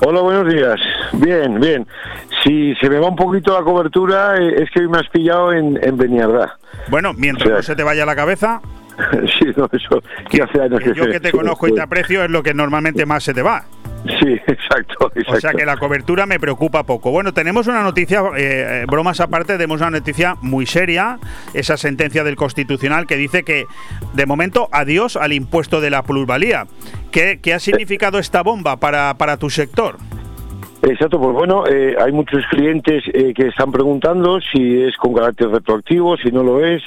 Hola, 0.00 0.20
buenos 0.20 0.52
días. 0.52 0.78
Bien, 1.14 1.58
bien. 1.58 1.86
Si 2.44 2.74
se 2.76 2.90
me 2.90 2.98
va 2.98 3.08
un 3.08 3.16
poquito 3.16 3.58
la 3.58 3.64
cobertura, 3.64 4.36
eh, 4.36 4.62
es 4.62 4.70
que 4.70 4.86
me 4.86 4.98
has 4.98 5.08
pillado 5.08 5.52
en, 5.52 5.78
en 5.82 5.96
Beniardá. 5.96 6.58
Bueno, 6.88 7.12
mientras 7.14 7.48
no 7.48 7.62
se 7.62 7.74
te 7.74 7.82
vaya 7.82 8.04
la 8.04 8.14
cabeza. 8.14 8.60
sí, 9.38 9.46
no, 9.56 9.68
eso. 9.72 10.02
Que 10.30 10.42
hace 10.42 10.60
años 10.60 10.80
que, 10.80 10.94
yo 10.94 11.06
que 11.06 11.20
te 11.20 11.32
conozco 11.32 11.68
y 11.68 11.72
te 11.72 11.80
aprecio 11.80 12.22
es 12.24 12.30
lo 12.30 12.42
que 12.42 12.52
normalmente 12.52 13.06
más 13.06 13.24
se 13.24 13.32
te 13.32 13.42
va. 13.42 13.64
Sí, 14.20 14.32
exacto, 14.46 15.10
exacto, 15.14 15.32
O 15.32 15.40
sea 15.40 15.52
que 15.52 15.64
la 15.64 15.76
cobertura 15.76 16.26
me 16.26 16.38
preocupa 16.38 16.84
poco. 16.84 17.10
Bueno, 17.10 17.32
tenemos 17.32 17.66
una 17.66 17.82
noticia, 17.82 18.22
eh, 18.36 18.84
bromas 18.88 19.20
aparte, 19.20 19.54
tenemos 19.54 19.80
una 19.80 19.90
noticia 19.90 20.36
muy 20.40 20.66
seria, 20.66 21.18
esa 21.54 21.76
sentencia 21.76 22.24
del 22.24 22.36
Constitucional 22.36 23.06
que 23.06 23.16
dice 23.16 23.42
que, 23.42 23.66
de 24.12 24.26
momento, 24.26 24.68
adiós 24.72 25.16
al 25.16 25.32
impuesto 25.32 25.80
de 25.80 25.90
la 25.90 26.02
plusvalía. 26.02 26.66
¿Qué, 27.10 27.40
qué 27.42 27.54
ha 27.54 27.58
significado 27.58 28.18
esta 28.18 28.42
bomba 28.42 28.76
para, 28.76 29.14
para 29.14 29.36
tu 29.36 29.50
sector? 29.50 29.98
Exacto, 30.88 31.18
pues 31.20 31.32
bueno, 31.32 31.66
eh, 31.66 31.96
hay 31.98 32.12
muchos 32.12 32.46
clientes 32.48 33.02
eh, 33.12 33.34
que 33.34 33.48
están 33.48 33.72
preguntando 33.72 34.38
si 34.40 34.82
es 34.82 34.96
con 34.96 35.14
carácter 35.14 35.48
retroactivo, 35.48 36.16
si 36.16 36.30
no 36.30 36.44
lo 36.44 36.64
es. 36.64 36.80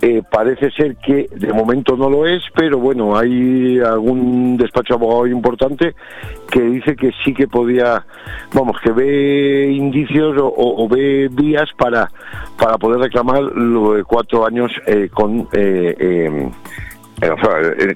Eh, 0.00 0.22
parece 0.30 0.70
ser 0.70 0.94
que 0.94 1.26
de 1.34 1.52
momento 1.52 1.96
no 1.96 2.08
lo 2.08 2.28
es, 2.28 2.44
pero 2.54 2.78
bueno, 2.78 3.18
hay 3.18 3.80
algún 3.80 4.56
despacho 4.56 4.94
abogado 4.94 5.26
importante 5.26 5.96
que 6.48 6.60
dice 6.60 6.94
que 6.94 7.10
sí 7.24 7.34
que 7.34 7.48
podía, 7.48 8.06
vamos, 8.54 8.76
que 8.84 8.92
ve 8.92 9.72
indicios 9.72 10.36
o, 10.38 10.88
ve 10.88 11.28
vías 11.32 11.68
para, 11.76 12.08
para 12.56 12.78
poder 12.78 13.00
reclamar 13.00 13.42
lo 13.42 13.94
de 13.94 14.04
cuatro 14.04 14.46
años 14.46 14.70
con 15.12 15.48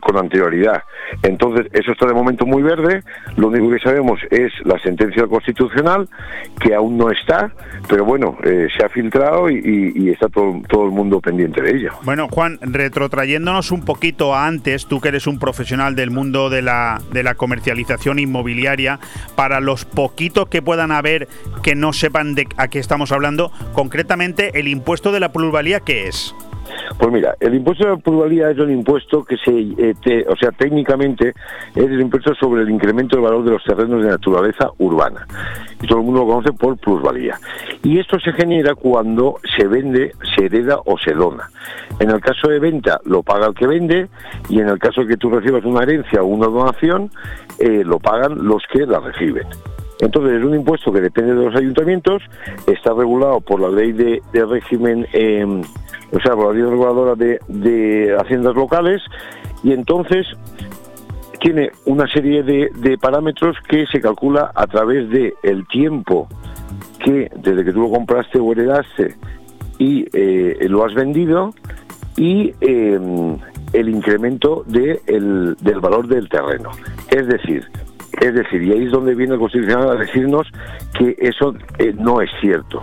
con 0.01 0.19
anterioridad. 0.19 0.83
Entonces, 1.23 1.67
eso 1.73 1.93
está 1.93 2.07
de 2.07 2.15
momento 2.15 2.47
muy 2.47 2.63
verde. 2.63 3.03
Lo 3.37 3.49
único 3.49 3.71
que 3.71 3.79
sabemos 3.79 4.21
es 4.31 4.53
la 4.65 4.79
sentencia 4.81 5.27
constitucional, 5.27 6.09
que 6.61 6.75
aún 6.75 6.97
no 6.97 7.11
está, 7.11 7.53
pero 7.89 8.05
bueno, 8.05 8.37
eh, 8.45 8.69
se 8.77 8.85
ha 8.85 8.89
filtrado 8.89 9.51
y, 9.51 10.11
está 10.11 10.29
todo, 10.29 10.61
todo, 10.69 10.85
el 10.87 10.93
mundo 10.93 11.21
pendiente 11.21 11.63
de 11.63 11.77
ella. 11.77 11.93
Bueno, 12.03 12.29
Juan, 12.31 12.59
retrotrayéndonos 12.61 13.73
un 13.73 13.85
poquito 13.85 14.35
a 14.35 14.47
antes, 14.47 14.87
tú 14.87 15.01
que 15.01 15.09
eres 15.09 15.27
un 15.27 15.39
profesional 15.39 15.95
del 15.95 16.11
mundo 16.11 16.51
de 16.51 16.63
la, 16.63 17.01
de 17.13 17.23
la 17.23 17.35
comercialización 17.35 18.19
inmobiliaria, 18.19 18.99
para 19.37 19.61
los 19.61 19.85
poquitos 19.85 20.49
que 20.49 20.63
puedan 20.63 20.93
haber 20.93 21.29
que 21.63 21.75
no 21.75 21.93
sepan 21.93 22.35
de 22.35 22.47
a 22.57 22.69
qué 22.69 22.79
estamos 22.79 23.13
hablando, 23.13 23.51
concretamente 23.73 24.59
el 24.59 24.69
impuesto 24.69 25.13
de 25.13 25.21
la 25.21 25.33
pluralía, 25.33 25.81
¿qué 25.81 26.09
es? 26.09 26.35
Pues 26.99 27.13
mira, 27.13 27.35
el 27.41 27.55
impuesto 27.55 27.85
de 27.85 27.91
la 27.91 27.97
plusvalía 27.97 28.51
es 28.51 28.59
un 28.59 28.71
impuesto 28.71 29.25
que 29.25 29.37
se, 29.37 29.51
eh, 29.51 30.25
o 30.29 30.37
sea, 30.37 30.51
técnicamente 30.53 31.31
es 31.75 31.85
el 31.85 32.01
impuesto 32.01 32.35
sobre 32.35 32.63
el 32.63 32.71
incremento 32.71 33.17
del 33.17 33.25
valor 33.25 33.45
de 33.45 33.51
los 33.53 33.65
terrenos 33.65 34.03
de 34.03 34.11
naturaleza 34.11 34.71
urbana. 34.79 35.27
Y 35.83 35.87
todo 35.87 35.99
el 35.99 36.05
mundo 36.05 36.21
lo 36.21 36.27
conoce 36.27 36.53
por 36.53 36.77
plusvalía. 36.79 37.39
Y 37.83 37.99
esto 37.99 38.19
se 38.21 38.33
genera 38.33 38.75
cuando 38.75 39.37
se 39.57 39.67
vende, 39.67 40.13
se 40.35 40.47
hereda 40.47 40.79
o 40.85 40.99
se 40.99 41.13
dona. 41.13 41.51
En 42.01 42.11
el 42.11 42.21
caso 42.21 42.49
de 42.49 42.59
venta 42.59 43.01
lo 43.05 43.23
paga 43.23 43.47
el 43.47 43.55
que 43.55 43.67
vende 43.67 44.09
y 44.49 44.61
en 44.61 44.69
el 44.69 44.79
caso 44.79 45.03
de 45.03 45.09
que 45.09 45.17
tú 45.17 45.31
recibas 45.31 45.65
una 45.65 45.83
herencia 45.83 46.23
o 46.23 46.27
una 46.27 46.47
donación, 46.47 47.11
eh, 47.59 47.83
lo 47.85 47.99
pagan 47.99 48.47
los 48.47 48.63
que 48.73 48.87
la 48.87 49.01
reciben. 49.01 49.47
Entonces 50.05 50.39
es 50.39 50.45
un 50.45 50.55
impuesto 50.55 50.93
que 50.93 51.01
depende 51.01 51.35
de 51.35 51.47
los 51.47 51.57
ayuntamientos, 51.57 52.23
está 52.67 52.93
regulado 52.93 53.41
por 53.41 53.61
la 53.61 53.71
ley 53.71 53.93
de, 53.93 54.21
régimen 54.33 55.07
eh, 55.15 55.45
o 56.13 56.21
sea, 56.21 56.35
por 56.35 56.49
la 56.49 56.53
ley 56.53 56.63
reguladora 56.63 57.15
de, 57.15 58.17
haciendas 58.21 58.55
locales, 58.55 59.01
y 59.63 59.73
entonces 59.73 60.27
tiene 61.41 61.71
una 61.87 62.07
serie 62.09 62.43
de, 62.43 62.99
parámetros 63.01 63.57
que 63.67 63.87
se 63.87 64.01
calcula 64.01 64.53
a 64.55 64.67
través 64.67 65.09
de 65.09 65.35
el 65.43 65.67
tiempo 65.69 66.29
que 66.99 67.31
desde 67.37 67.65
que 67.65 67.73
tú 67.73 67.81
lo 67.81 67.91
compraste 67.91 68.39
o 68.39 68.53
heredaste 68.53 69.15
y 69.79 70.07
eh, 70.13 70.67
lo 70.69 70.85
has 70.85 70.95
vendido 70.95 71.53
y 72.17 72.55
em, 72.61 73.37
el 73.73 73.89
incremento 73.89 74.65
de 74.67 75.01
del 75.07 75.81
valor 75.81 76.07
del 76.09 76.29
terreno. 76.29 76.71
Es 77.11 77.27
decir, 77.27 77.69
es 78.21 78.35
decir, 78.35 78.63
y 78.63 78.73
ahí 78.73 78.85
es 78.85 78.93
donde 78.93 79.15
viene 79.15 79.35
el 79.35 79.41
Constitucional 79.41 79.91
a 79.91 79.95
decirnos 79.97 80.47
que 80.99 81.17
eso 81.19 81.55
eh, 81.79 81.95
no 81.97 82.21
es 82.21 82.31
cierto. 82.41 82.81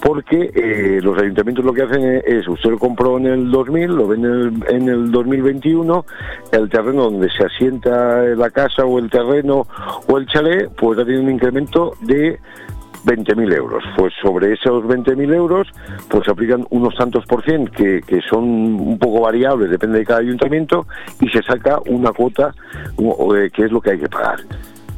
Porque 0.00 0.52
eh, 0.54 1.00
los 1.02 1.18
ayuntamientos 1.18 1.64
lo 1.64 1.72
que 1.72 1.82
hacen 1.82 2.22
es, 2.24 2.46
usted 2.46 2.70
lo 2.70 2.78
compró 2.78 3.18
en 3.18 3.26
el 3.26 3.50
2000, 3.50 3.86
lo 3.90 4.06
vende 4.06 4.64
en 4.68 4.88
el, 4.88 5.10
2021, 5.10 6.04
el 6.52 6.68
terreno 6.68 7.10
donde 7.10 7.28
se 7.30 7.44
asienta 7.44 8.22
la 8.22 8.50
casa 8.50 8.84
o 8.84 8.98
el 9.00 9.10
terreno 9.10 9.66
o 10.08 10.18
el 10.18 10.26
chalet, 10.26 10.70
pues 10.76 10.98
ha 11.00 11.04
tenido 11.04 11.22
un 11.22 11.30
incremento 11.30 11.94
de 12.02 12.38
20.000 13.08 13.54
euros. 13.54 13.82
Pues 13.96 14.12
sobre 14.22 14.52
esos 14.52 14.84
20.000 14.84 15.34
euros, 15.34 15.68
pues 16.08 16.24
se 16.24 16.30
aplican 16.30 16.66
unos 16.70 16.94
tantos 16.94 17.24
por 17.24 17.42
cien 17.42 17.66
que, 17.66 18.02
que, 18.06 18.20
son 18.20 18.44
un 18.44 18.98
poco 18.98 19.22
variables, 19.22 19.70
depende 19.70 19.98
de 19.98 20.04
cada 20.04 20.20
ayuntamiento, 20.20 20.86
y 21.20 21.28
se 21.28 21.42
saca 21.42 21.78
una 21.86 22.12
cuota 22.12 22.54
eh, 22.98 23.50
que 23.52 23.64
es 23.64 23.72
lo 23.72 23.80
que 23.80 23.92
hay 23.92 23.98
que 23.98 24.08
pagar. 24.08 24.40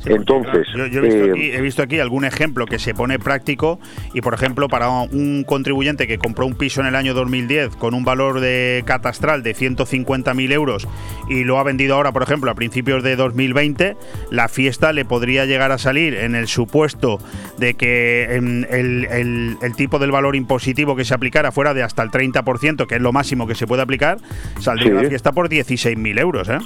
Entonces, 0.06 0.66
yo, 0.74 1.02
eh, 1.02 1.52
he, 1.54 1.60
visto 1.60 1.82
aquí, 1.82 1.98
algún 1.98 2.24
ejemplo 2.24 2.66
que 2.66 2.78
se 2.78 2.94
pone 2.94 3.18
práctico 3.18 3.78
y, 4.14 4.22
por 4.22 4.32
ejemplo, 4.32 4.68
para 4.68 4.88
un 4.88 5.44
contribuyente 5.46 6.06
que 6.06 6.18
compró 6.18 6.46
un 6.46 6.54
piso 6.54 6.80
en 6.80 6.86
el 6.86 6.94
año 6.94 7.12
2010 7.12 7.76
con 7.76 7.94
un 7.94 8.04
valor 8.04 8.40
de 8.40 8.82
catastral 8.86 9.42
de 9.42 9.54
150.000 9.54 10.52
euros 10.52 10.88
y 11.28 11.44
lo 11.44 11.58
ha 11.58 11.64
vendido 11.64 11.96
ahora, 11.96 12.12
por 12.12 12.22
ejemplo, 12.22 12.50
a 12.50 12.54
principios 12.54 13.02
de 13.02 13.16
2020, 13.16 13.96
la 14.30 14.48
fiesta 14.48 14.92
le 14.92 15.04
podría 15.04 15.44
llegar 15.44 15.70
a 15.70 15.78
salir 15.78 16.14
en 16.14 16.34
el 16.34 16.46
supuesto 16.46 17.18
de 17.58 17.74
que 17.74 18.36
el, 18.36 19.74
tipo 19.76 19.98
del 19.98 20.10
valor 20.10 20.34
impositivo 20.34 20.96
que 20.96 21.04
se 21.04 21.14
aplicara 21.14 21.52
fuera 21.52 21.74
de 21.74 21.82
hasta 21.82 22.02
el 22.02 22.10
30%, 22.10 22.86
que 22.86 22.96
es 22.96 23.00
lo 23.02 23.12
máximo 23.12 23.46
que 23.46 23.54
se 23.54 23.66
puede 23.66 23.82
aplicar, 23.82 24.18
saldría 24.60 24.94
la 24.94 25.08
fiesta 25.08 25.32
por 25.32 25.48
16.000 25.48 26.20
euros. 26.20 26.48
¿eh? 26.48 26.58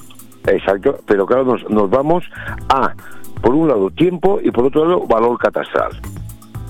Exacto, 0.46 0.98
pero 1.06 1.26
claro, 1.26 1.44
nos, 1.44 1.68
nos 1.70 1.90
vamos 1.90 2.24
a 2.68 2.92
por 3.44 3.54
un 3.54 3.68
lado 3.68 3.90
tiempo 3.90 4.40
y 4.42 4.50
por 4.50 4.64
otro 4.64 4.86
lado 4.86 5.06
valor 5.06 5.38
catastral. 5.38 5.90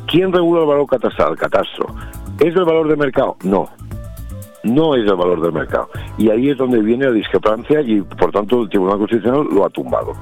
¿Quién 0.09 0.33
regula 0.33 0.63
el 0.63 0.67
valor 0.67 0.87
catastral? 0.89 1.37
Catastro. 1.37 1.87
¿Es 2.41 2.55
el 2.55 2.65
valor 2.65 2.89
de 2.89 2.97
mercado? 2.97 3.37
No. 3.45 3.69
No 4.65 4.97
es 4.97 5.09
el 5.09 5.15
valor 5.15 5.41
del 5.41 5.53
mercado. 5.53 5.89
Y 6.19 6.31
ahí 6.31 6.51
es 6.51 6.59
donde 6.59 6.81
viene 6.81 7.05
la 7.07 7.13
discrepancia 7.13 7.81
y 7.81 8.01
por 8.03 8.33
tanto 8.33 8.63
el 8.63 8.69
Tribunal 8.69 8.99
Constitucional 8.99 9.47
lo 9.53 9.65
ha 9.65 9.71
tumbado. 9.71 10.15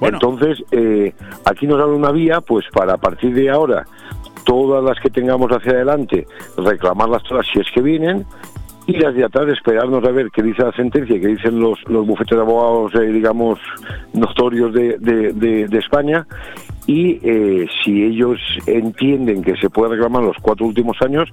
Entonces, 0.00 0.62
eh, 0.70 1.12
aquí 1.44 1.66
nos 1.66 1.80
abre 1.80 1.96
una 1.96 2.12
vía, 2.12 2.40
pues 2.40 2.64
para 2.72 2.94
a 2.94 2.96
partir 2.96 3.34
de 3.34 3.50
ahora, 3.50 3.84
todas 4.44 4.82
las 4.84 4.98
que 5.00 5.10
tengamos 5.10 5.50
hacia 5.50 5.72
adelante, 5.72 6.26
reclamarlas 6.56 7.22
todas 7.24 7.46
si 7.52 7.60
es 7.60 7.66
que 7.74 7.82
vienen, 7.82 8.24
y 8.90 8.98
las 8.98 9.14
de 9.14 9.24
atrás 9.24 9.48
esperarnos 9.48 10.04
a 10.04 10.10
ver 10.10 10.30
qué 10.30 10.42
dice 10.42 10.62
la 10.62 10.72
sentencia, 10.72 11.20
qué 11.20 11.28
dicen 11.28 11.60
los, 11.60 11.78
los 11.86 12.04
bufetes 12.06 12.36
de 12.36 12.42
abogados, 12.42 12.92
eh, 12.96 13.12
digamos, 13.12 13.58
notorios 14.12 14.74
de, 14.74 14.98
de, 14.98 15.78
España, 15.78 16.26
y 16.86 17.20
eh, 17.22 17.66
si 17.84 18.02
ellos 18.02 18.38
entienden 18.66 19.42
que 19.42 19.56
se 19.56 19.70
puede 19.70 19.92
reclamar 19.92 20.24
los 20.24 20.36
cuatro 20.42 20.66
últimos 20.66 20.96
años, 21.02 21.28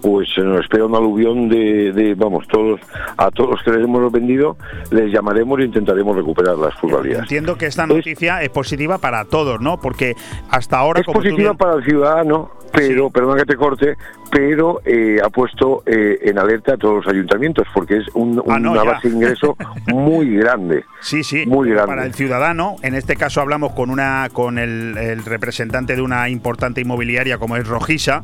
pues 0.00 0.28
se 0.32 0.42
nos 0.42 0.60
espera 0.60 0.86
un 0.86 0.94
aluvión 0.94 1.48
de, 1.48 2.14
vamos, 2.16 2.46
todos 2.46 2.80
a 3.16 3.30
todos 3.30 3.50
los 3.50 3.62
que 3.62 3.72
les 3.72 3.84
hemos 3.84 4.12
vendido, 4.12 4.56
les 4.90 5.12
llamaremos 5.12 5.58
e 5.60 5.64
intentaremos 5.64 6.16
recuperar 6.16 6.56
las 6.56 6.74
plusvalías. 6.76 7.20
Entiendo 7.20 7.56
que 7.56 7.66
esta 7.66 7.86
noticia 7.86 8.42
es, 8.42 8.50
positiva 8.50 8.98
para 8.98 9.24
todos, 9.24 9.60
¿no? 9.60 9.78
Porque 9.80 10.14
hasta 10.50 10.78
ahora... 10.78 11.00
Es 11.00 11.06
positiva 11.06 11.54
para 11.54 11.74
el 11.74 11.84
ciudadano, 11.84 12.50
pero, 12.72 13.10
perdón 13.10 13.38
que 13.38 13.44
te 13.44 13.56
corte, 13.56 13.96
pero 14.30 14.80
eh, 14.84 15.18
ha 15.22 15.28
puesto 15.28 15.82
eh, 15.86 16.18
en 16.22 16.38
alerta 16.38 16.74
a 16.74 16.76
todos 16.76 17.04
los 17.04 17.14
ayuntamientos 17.14 17.66
porque 17.74 17.98
es 17.98 18.06
un, 18.14 18.42
ah, 18.48 18.56
una 18.56 18.82
base 18.82 19.08
de 19.08 19.16
ingreso 19.16 19.56
muy 19.88 20.36
grande. 20.36 20.84
Sí, 21.00 21.22
sí, 21.22 21.44
muy 21.46 21.70
grande. 21.70 21.88
Para 21.88 22.06
el 22.06 22.14
ciudadano, 22.14 22.76
en 22.82 22.94
este 22.94 23.16
caso 23.16 23.40
hablamos 23.40 23.72
con 23.72 23.90
una 23.90 24.28
con 24.32 24.58
el, 24.58 25.22
representante 25.24 25.96
de 25.96 26.02
una 26.02 26.28
importante 26.28 26.80
inmobiliaria 26.80 27.38
como 27.38 27.56
es 27.56 27.66
Rojisa, 27.66 28.22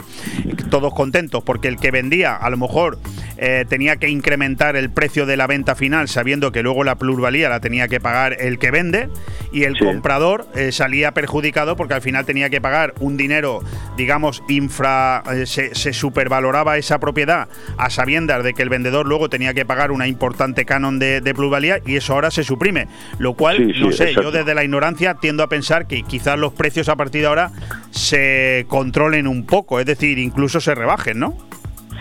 todos 0.71 0.95
contentos 0.95 1.43
porque 1.43 1.69
el 1.69 1.77
que 1.77 1.91
vendía 1.91 2.35
a 2.35 2.49
lo 2.51 2.57
mejor 2.57 2.99
eh, 3.39 3.65
tenía 3.69 3.97
que 3.97 4.09
incrementar 4.09 4.77
el 4.77 4.91
precio 4.91 5.27
de 5.27 5.37
la 5.37 5.47
venta 5.47 5.75
final 5.75 6.09
sabiendo 6.09 6.53
que 6.53 6.63
luego 6.63 6.85
la 6.85 6.97
plusvalía 6.97 7.49
la 7.49 7.61
tenía 7.61 7.89
que 7.89 8.01
pagar 8.01 8.37
el 8.41 8.59
que 8.59 8.71
vende 8.71 9.09
y 9.53 9.65
el 9.65 9.79
comprador 9.79 10.47
salía 10.71 11.13
perjudicado 11.13 11.77
porque 11.77 11.95
al 11.95 12.03
final 12.03 12.27
tenía 12.27 12.51
que 12.51 12.61
pagar 12.61 12.95
un 13.01 13.17
dinero, 13.17 13.61
digamos, 13.97 14.43
infra... 14.49 15.23
se 15.47 15.93
supervaloraba 15.93 16.77
esa 16.77 16.99
propiedad 16.99 17.49
a 17.77 17.91
sabiendas 17.91 18.45
de 18.45 18.55
que 18.55 18.63
el 18.63 18.69
vendedor 18.69 19.07
luego 19.07 19.29
tenía 19.29 19.55
que 19.55 19.65
pagar 19.65 19.91
una 19.91 20.07
importante 20.07 20.65
canon 20.65 20.99
de, 20.99 21.33
plusvalía 21.35 21.81
y 21.85 21.97
eso 21.97 22.15
ahora 22.15 22.31
se 22.31 22.45
suprime. 22.45 22.89
Lo 23.19 23.35
cual, 23.35 23.73
no 23.81 23.93
sé, 23.93 24.15
yo 24.15 24.31
desde 24.31 24.55
la 24.55 24.65
ignorancia 24.65 25.15
tiendo 25.15 25.43
a 25.43 25.49
pensar 25.49 25.87
que 25.87 26.03
quizás 26.03 26.39
los 26.39 26.53
precios 26.53 26.89
a 26.89 26.97
partir 26.97 27.23
de 27.23 27.27
ahora 27.29 27.53
se 27.91 28.67
controlen 28.69 29.27
un 29.27 29.47
poco, 29.47 29.81
es 29.81 29.87
decir, 29.87 30.19
incluso 30.19 30.61
se 30.61 30.75
rebajen, 30.75 31.19
¿no? 31.19 31.37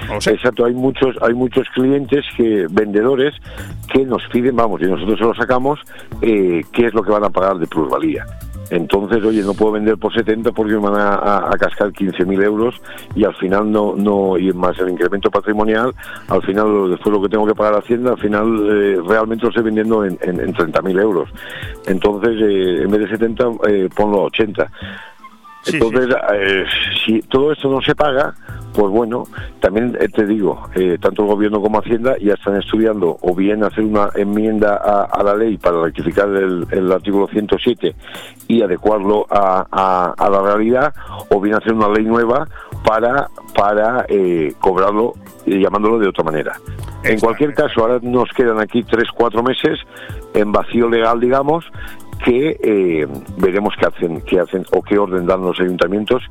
Exacto, 0.10 0.66
hay 0.66 0.74
muchos, 0.74 1.16
hay 1.22 1.34
muchos 1.34 1.68
clientes 1.74 2.26
que, 2.36 2.68
vendedores, 2.70 3.34
que 3.92 4.06
nos 4.06 4.24
piden, 4.32 4.56
vamos, 4.56 4.82
y 4.82 4.86
nosotros 4.86 5.18
se 5.18 5.26
lo 5.26 5.34
sacamos, 5.36 5.80
eh, 6.22 6.62
qué 6.72 6.88
es 6.88 6.94
lo 6.94 7.04
que 7.04 7.12
van 7.12 7.24
a 7.24 7.30
pagar 7.30 7.58
de 7.58 7.68
plusvalía. 7.68 8.26
Entonces, 8.70 9.24
oye, 9.24 9.42
no 9.44 9.54
puedo 9.54 9.74
vender 9.74 9.98
por 9.98 10.14
70 10.14 10.52
porque 10.52 10.74
me 10.74 10.90
van 10.90 10.96
a, 11.00 11.50
cascar 11.58 11.92
15.000 11.92 12.44
euros 12.44 12.76
y 13.16 13.24
al 13.24 13.34
final 13.36 13.72
no, 13.72 13.96
no, 13.96 14.38
y 14.38 14.52
más 14.52 14.78
el 14.80 14.90
incremento 14.90 15.32
patrimonial, 15.32 15.94
al 16.28 16.42
final 16.44 16.90
después 16.92 17.16
lo 17.16 17.22
que 17.22 17.30
tengo 17.30 17.48
que 17.48 17.56
pagar 17.56 17.76
a 17.76 17.80
Hacienda, 17.80 18.12
al 18.12 18.20
final 18.20 18.68
eh, 18.70 19.00
realmente 19.08 19.44
lo 19.44 19.50
estoy 19.50 19.64
vendiendo 19.64 20.04
en, 20.04 20.18
en, 20.22 20.54
30.000 20.54 21.02
euros. 21.02 21.30
Entonces, 21.86 22.36
eh, 22.42 22.84
en 22.84 22.92
vez 22.92 23.02
de 23.02 23.10
70, 23.10 23.44
eh, 23.70 23.90
ponlo 23.96 24.22
a 24.22 24.24
80. 24.26 24.70
Entonces, 25.74 26.16
eh, 26.34 26.66
si 27.06 27.22
todo 27.22 27.52
esto 27.52 27.70
no 27.70 27.82
se 27.82 27.96
paga, 27.96 28.34
pues 28.74 28.92
bueno, 28.92 29.24
también 29.60 29.98
eh, 30.00 30.08
te 30.10 30.26
digo, 30.26 30.70
eh, 30.76 30.98
tanto 31.02 31.24
el 31.24 31.30
gobierno 31.30 31.62
como 31.62 31.80
Hacienda 31.80 32.18
ya 32.20 32.34
están 32.34 32.58
estudiando 32.58 33.18
o 33.22 33.36
bien 33.36 33.64
hacer 33.64 33.84
una 33.84 34.10
enmienda 34.16 34.76
a, 34.76 35.24
la 35.24 35.36
ley 35.36 35.58
para 35.58 35.82
rectificar 35.82 36.28
el, 36.30 36.92
artículo 36.92 37.28
107 37.28 37.96
y 38.48 38.62
adecuarlo 38.62 39.26
a, 39.30 40.14
la 40.18 40.42
realidad, 40.42 40.94
o 41.30 41.42
bien 41.42 41.56
hacer 41.56 41.74
una 41.74 41.90
ley 41.90 42.06
nueva 42.06 42.48
para, 42.86 43.28
para 43.56 44.06
cobrarlo 44.60 45.14
y 45.46 45.60
llamándolo 45.60 46.00
de 46.00 46.10
otra 46.10 46.24
manera. 46.24 46.60
En 47.04 47.20
cualquier 47.20 47.54
caso, 47.54 47.82
ahora 47.82 48.00
nos 48.02 48.30
quedan 48.34 48.60
aquí 48.60 48.84
tres, 48.84 49.10
cuatro 49.16 49.42
meses 49.44 49.80
en 50.34 50.52
vacío 50.52 50.90
legal, 50.90 51.20
digamos, 51.20 51.66
que 52.24 52.58
eh, 52.62 53.08
veremos 53.38 53.74
qué 53.80 53.86
hacen, 53.86 54.22
qué 54.22 54.40
hacen 54.40 54.66
o 54.72 54.82
qué 54.82 54.98
orden 54.98 55.26
dan 55.26 55.42
los 55.42 55.60
ayuntamientos. 55.60 56.24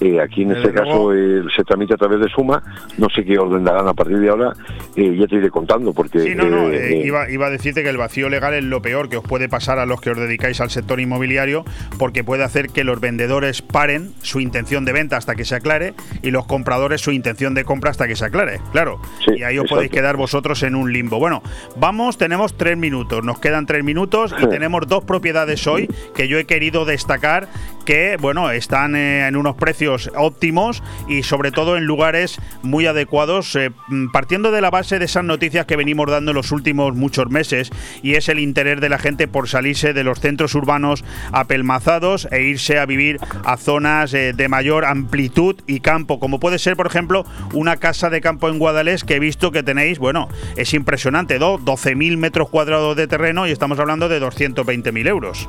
Eh, 0.00 0.20
aquí 0.20 0.42
en 0.42 0.52
este 0.52 0.72
caso 0.72 1.14
eh, 1.14 1.42
se 1.54 1.64
tramita 1.64 1.94
a 1.94 1.96
través 1.96 2.20
de 2.20 2.28
Suma, 2.28 2.62
no 2.98 3.08
sé 3.10 3.24
qué 3.24 3.38
orden 3.38 3.64
darán 3.64 3.86
a 3.86 3.94
partir 3.94 4.18
de 4.18 4.28
ahora, 4.28 4.52
ya 4.96 5.26
te 5.26 5.36
iré 5.36 5.50
contando. 5.50 5.92
porque 5.92 6.20
Sí, 6.20 6.34
no, 6.34 6.44
no, 6.44 6.72
iba, 6.72 7.30
iba, 7.30 7.46
a 7.46 7.50
decirte 7.50 7.82
que 7.82 7.88
el 7.88 7.96
vacío 7.96 8.28
legal 8.28 8.54
es 8.54 8.64
lo 8.64 8.82
peor 8.82 9.08
que 9.08 9.16
os 9.16 9.24
puede 9.24 9.48
pasar 9.48 9.78
a 9.78 9.86
los 9.86 10.00
que 10.00 10.10
os 10.10 10.18
dedicáis 10.18 10.60
al 10.60 10.70
sector 10.70 11.00
inmobiliario, 11.00 11.64
porque 11.98 12.24
puede 12.24 12.44
hacer 12.44 12.68
que 12.70 12.84
los 12.84 13.00
vendedores 13.00 13.62
paren 13.62 14.12
su 14.22 14.40
intención 14.40 14.84
de 14.84 14.92
venta 14.92 15.16
hasta 15.16 15.34
que 15.34 15.44
se 15.44 15.54
aclare 15.54 15.94
y 16.22 16.30
los 16.30 16.46
compradores 16.46 17.00
su 17.00 17.12
intención 17.12 17.54
de 17.54 17.64
compra 17.64 17.90
hasta 17.90 18.08
que 18.08 18.16
se 18.16 18.24
aclare, 18.24 18.60
claro. 18.72 19.00
y 19.36 19.42
ahí 19.42 19.58
os 19.58 19.68
podéis 19.68 19.90
quedar 19.90 20.16
vosotros 20.16 20.62
en 20.62 20.74
un 20.74 20.92
limbo. 20.92 21.18
Bueno, 21.18 21.42
vamos, 21.76 22.18
tenemos 22.18 22.56
tres 22.56 22.76
minutos, 22.76 23.24
nos 23.24 23.38
quedan 23.38 23.66
tres 23.66 23.84
minutos 23.84 24.34
y 24.40 24.46
tenemos 24.48 24.86
dos 24.86 25.04
propiedades 25.04 25.66
hoy 25.66 25.88
que 26.14 26.28
yo 26.28 26.38
he 26.38 26.44
querido 26.44 26.84
destacar 26.84 27.48
que 27.84 28.16
bueno 28.20 28.50
están 28.50 28.96
eh, 28.96 29.26
en 29.26 29.36
unos 29.36 29.56
precios 29.56 30.10
óptimos 30.16 30.82
y 31.08 31.22
sobre 31.22 31.50
todo 31.50 31.76
en 31.76 31.84
lugares 31.84 32.40
muy 32.62 32.86
adecuados 32.86 33.54
eh, 33.56 33.70
mm, 33.88 34.10
partiendo 34.10 34.50
de 34.50 34.60
la 34.60 34.70
base 34.70 34.98
de 34.98 35.04
esas 35.04 35.24
noticias 35.24 35.66
que 35.66 35.76
venimos 35.76 36.10
dando 36.10 36.30
en 36.32 36.36
los 36.36 36.52
últimos 36.52 36.94
muchos 36.94 37.28
meses 37.30 37.70
y 38.02 38.14
es 38.14 38.28
el 38.28 38.38
interés 38.38 38.80
de 38.80 38.88
la 38.88 38.98
gente 38.98 39.28
por 39.28 39.48
salirse 39.48 39.92
de 39.92 40.04
los 40.04 40.20
centros 40.20 40.54
urbanos 40.54 41.04
apelmazados 41.32 42.28
e 42.30 42.42
irse 42.42 42.78
a 42.78 42.86
vivir 42.86 43.20
a 43.44 43.56
zonas 43.56 44.14
eh, 44.14 44.32
de 44.32 44.48
mayor 44.48 44.84
amplitud 44.84 45.56
y 45.66 45.80
campo 45.80 46.18
como 46.18 46.40
puede 46.40 46.58
ser 46.58 46.76
por 46.76 46.86
ejemplo 46.86 47.24
una 47.52 47.76
casa 47.76 48.10
de 48.10 48.20
campo 48.20 48.48
en 48.48 48.58
Guadalés 48.58 49.04
que 49.04 49.16
he 49.16 49.20
visto 49.20 49.52
que 49.52 49.62
tenéis 49.62 49.98
bueno 49.98 50.28
es 50.56 50.74
impresionante 50.74 51.38
12.000 51.38 52.16
metros 52.16 52.48
cuadrados 52.48 52.96
de 52.96 53.06
terreno 53.06 53.46
y 53.46 53.50
estamos 53.50 53.78
hablando 53.78 54.08
de 54.08 54.20
220.000 54.20 55.08
euros 55.08 55.48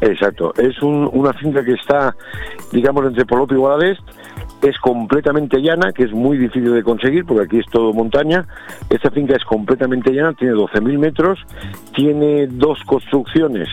Exacto, 0.00 0.52
es 0.56 0.82
una 0.82 1.32
finca 1.34 1.64
que 1.64 1.72
está, 1.72 2.14
digamos, 2.72 3.06
entre 3.06 3.24
Polopio 3.24 3.56
y 3.56 3.60
Guadalest, 3.60 4.02
es 4.62 4.78
completamente 4.78 5.58
llana, 5.60 5.92
que 5.92 6.04
es 6.04 6.12
muy 6.12 6.38
difícil 6.38 6.72
de 6.72 6.82
conseguir 6.82 7.26
porque 7.26 7.44
aquí 7.44 7.58
es 7.58 7.66
todo 7.70 7.92
montaña. 7.92 8.46
Esta 8.88 9.10
finca 9.10 9.36
es 9.36 9.44
completamente 9.44 10.10
llana, 10.10 10.32
tiene 10.32 10.54
12.000 10.54 10.98
metros, 10.98 11.38
tiene 11.94 12.46
dos 12.46 12.78
construcciones. 12.86 13.68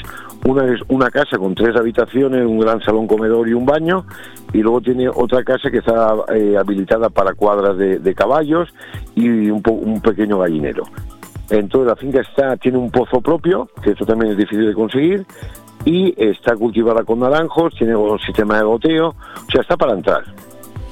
Una 0.45 0.65
es 0.65 0.81
una 0.89 1.09
casa 1.09 1.37
con 1.37 1.55
tres 1.55 1.75
habitaciones, 1.77 2.45
un 2.45 2.59
gran 2.59 2.81
salón 2.81 3.07
comedor 3.07 3.47
y 3.47 3.53
un 3.53 3.65
baño, 3.65 4.05
y 4.53 4.61
luego 4.61 4.81
tiene 4.81 5.07
otra 5.07 5.43
casa 5.43 5.69
que 5.71 5.77
está 5.77 6.13
eh, 6.35 6.57
habilitada 6.57 7.09
para 7.09 7.33
cuadras 7.35 7.77
de, 7.77 8.15
caballos 8.15 8.67
y 9.15 9.49
un, 9.49 9.63
un 9.65 10.01
pequeño 10.01 10.39
gallinero. 10.39 10.83
Entonces 11.51 11.87
la 11.87 11.95
finca 11.95 12.21
está, 12.21 12.55
tiene 12.57 12.77
un 12.77 12.89
pozo 12.91 13.21
propio, 13.21 13.69
que 13.83 13.91
esto 13.91 14.05
también 14.05 14.31
es 14.31 14.37
difícil 14.37 14.67
de 14.67 14.73
conseguir, 14.73 15.25
y 15.85 16.13
está 16.17 16.55
cultivada 16.55 17.03
con 17.03 17.19
naranjos, 17.19 17.73
tiene 17.75 17.95
un 17.95 18.19
sistema 18.19 18.57
de 18.57 18.63
goteo, 18.63 19.07
o 19.09 19.51
sea, 19.51 19.61
está 19.61 19.77
para 19.77 19.93
entrar 19.93 20.23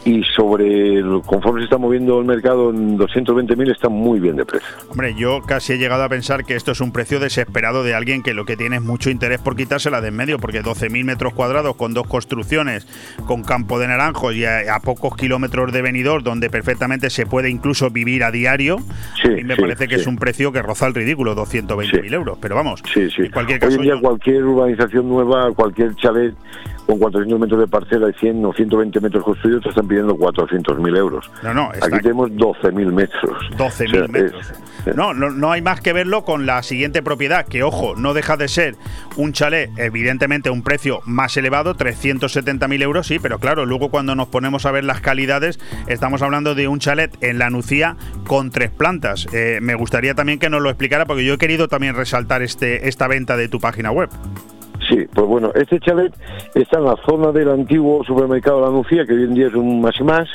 y 0.09 0.23
sobre 0.35 1.01
conforme 1.25 1.61
se 1.61 1.65
está 1.65 1.77
moviendo 1.77 2.19
el 2.19 2.25
mercado 2.25 2.71
en 2.71 2.97
220.000 2.97 3.71
está 3.71 3.89
muy 3.89 4.19
bien 4.19 4.35
de 4.35 4.45
precio. 4.45 4.67
Hombre, 4.89 5.13
yo 5.15 5.41
casi 5.41 5.73
he 5.73 5.77
llegado 5.77 6.03
a 6.03 6.09
pensar 6.09 6.45
que 6.45 6.55
esto 6.55 6.71
es 6.71 6.81
un 6.81 6.91
precio 6.91 7.19
desesperado 7.19 7.83
de 7.83 7.93
alguien 7.93 8.23
que 8.23 8.33
lo 8.33 8.45
que 8.45 8.57
tiene 8.57 8.77
es 8.77 8.81
mucho 8.81 9.11
interés 9.11 9.39
por 9.39 9.55
quitársela 9.55 10.01
de 10.01 10.09
en 10.09 10.15
medio, 10.15 10.39
porque 10.39 10.63
12.000 10.63 11.03
metros 11.03 11.33
cuadrados 11.33 11.75
con 11.75 11.93
dos 11.93 12.07
construcciones, 12.07 12.87
con 13.27 13.43
campo 13.43 13.79
de 13.79 13.87
naranjos 13.87 14.35
y 14.35 14.45
a, 14.45 14.79
pocos 14.83 15.15
kilómetros 15.15 15.71
de 15.71 15.81
venidor, 15.81 16.23
donde 16.23 16.49
perfectamente 16.49 17.09
se 17.09 17.25
puede 17.25 17.49
incluso 17.49 17.89
vivir 17.91 18.23
a 18.23 18.31
diario, 18.31 18.77
mí 19.23 19.43
me 19.43 19.55
parece 19.55 19.87
que 19.87 19.95
es 19.95 20.07
un 20.07 20.17
precio 20.17 20.51
que 20.51 20.61
roza 20.61 20.87
el 20.87 20.95
ridículo, 20.95 21.35
220.000 21.35 22.13
euros. 22.13 22.39
Pero 22.41 22.55
vamos, 22.55 22.81
en 22.95 23.31
cualquier 23.31 23.59
caso, 23.59 23.73
Hoy 23.73 23.75
en 23.75 23.81
día 23.83 24.01
cualquier 24.01 24.43
urbanización 24.43 25.07
nueva, 25.07 25.51
cualquier 25.53 25.95
chalet 25.95 26.33
con 26.89 26.97
400 26.97 27.39
metros 27.39 27.59
de 27.59 27.67
parcela 27.67 28.09
y 28.09 28.13
100 28.13 28.45
o 28.45 28.51
120 28.51 28.99
metros 28.99 29.23
construidos 29.23 29.61
te 29.61 29.69
están 29.69 29.87
pidiendo 29.87 29.98
400.000 30.07 30.97
euros. 30.97 31.31
No, 31.43 31.53
no, 31.53 31.71
Aquí 31.81 31.99
tenemos 32.01 32.31
12.000 32.31 32.91
metros. 32.91 33.37
12.000 33.57 34.07
metros. 34.09 34.53
no, 34.95 35.13
no, 35.13 35.29
no 35.29 35.51
hay 35.51 35.61
más 35.61 35.81
que 35.81 35.93
verlo 35.93 36.23
con 36.23 36.45
la 36.45 36.63
siguiente 36.63 37.03
propiedad, 37.03 37.45
que 37.45 37.63
ojo, 37.63 37.95
no 37.95 38.13
deja 38.13 38.37
de 38.37 38.47
ser 38.47 38.75
un 39.15 39.33
chalet, 39.33 39.71
evidentemente 39.77 40.49
un 40.49 40.63
precio 40.63 41.01
más 41.05 41.35
elevado, 41.37 41.75
370.000 41.75 42.81
euros, 42.81 43.07
sí, 43.07 43.19
pero 43.19 43.39
claro, 43.39 43.65
luego 43.65 43.89
cuando 43.89 44.15
nos 44.15 44.27
ponemos 44.27 44.65
a 44.65 44.71
ver 44.71 44.83
las 44.83 45.01
calidades, 45.01 45.59
estamos 45.87 46.21
hablando 46.21 46.55
de 46.55 46.67
un 46.67 46.79
chalet 46.79 47.15
en 47.21 47.39
la 47.39 47.49
Nucía 47.49 47.97
con 48.27 48.51
tres 48.51 48.71
plantas. 48.71 49.27
Eh, 49.33 49.59
me 49.61 49.75
gustaría 49.75 50.15
también 50.15 50.39
que 50.39 50.49
nos 50.49 50.61
lo 50.61 50.69
explicara, 50.69 51.05
porque 51.05 51.25
yo 51.25 51.33
he 51.33 51.37
querido 51.37 51.67
también 51.67 51.95
resaltar 51.95 52.41
este, 52.41 52.87
esta 52.87 53.07
venta 53.07 53.37
de 53.37 53.49
tu 53.49 53.59
página 53.59 53.91
web. 53.91 54.09
Sí, 54.89 55.07
pues 55.13 55.27
bueno, 55.27 55.51
este 55.53 55.79
chalet 55.79 56.11
está 56.55 56.79
en 56.79 56.85
la 56.85 56.95
zona 57.05 57.31
del 57.31 57.49
antiguo 57.49 58.03
supermercado 58.03 58.59
La 58.61 58.71
Nucía, 58.71 59.05
que 59.05 59.13
hoy 59.13 59.25
en 59.25 59.35
día 59.35 59.47
es 59.47 59.53
un 59.53 59.81
más 59.81 59.93
y 59.99 60.03
más. 60.03 60.27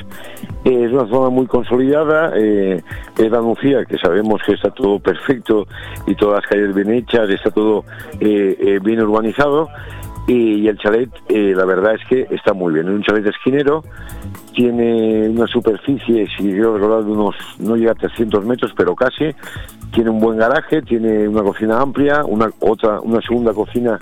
es 0.64 0.92
una 0.92 1.08
zona 1.08 1.28
muy 1.28 1.46
consolidada. 1.46 2.32
Eh, 2.36 2.80
es 3.18 3.30
La 3.32 3.40
Nucía, 3.40 3.84
que 3.84 3.98
sabemos 3.98 4.40
que 4.46 4.52
está 4.52 4.70
todo 4.70 5.00
perfecto 5.00 5.66
y 6.06 6.14
todas 6.14 6.36
las 6.42 6.46
calles 6.46 6.72
bien 6.72 6.92
hechas, 6.92 7.28
está 7.30 7.50
todo 7.50 7.84
eh, 8.20 8.56
eh, 8.60 8.78
bien 8.80 9.00
urbanizado. 9.00 9.68
Y, 10.28 10.68
el 10.68 10.78
chalet, 10.78 11.10
la 11.28 11.64
verdad 11.64 11.96
es 11.96 12.06
que 12.08 12.34
está 12.34 12.54
muy 12.54 12.74
bien. 12.74 12.86
Es 12.86 12.94
un 12.94 13.02
chalet 13.02 13.26
esquinero, 13.26 13.82
tiene 14.54 15.28
una 15.28 15.48
superficie, 15.48 16.28
si 16.38 16.50
yo 16.52 16.74
recordar, 16.74 17.04
de 17.04 17.10
unos, 17.10 17.34
no 17.58 17.74
llega 17.76 17.90
a 17.90 17.96
300 17.96 18.44
metros, 18.44 18.72
pero 18.76 18.94
casi. 18.94 19.34
Tiene 19.92 20.10
un 20.10 20.18
buen 20.18 20.38
garaje, 20.38 20.82
tiene 20.82 21.28
una 21.28 21.42
cocina 21.42 21.80
amplia, 21.80 22.24
una 22.24 22.50
otra, 22.60 23.00
una 23.00 23.20
segunda 23.20 23.52
cocina 23.52 23.98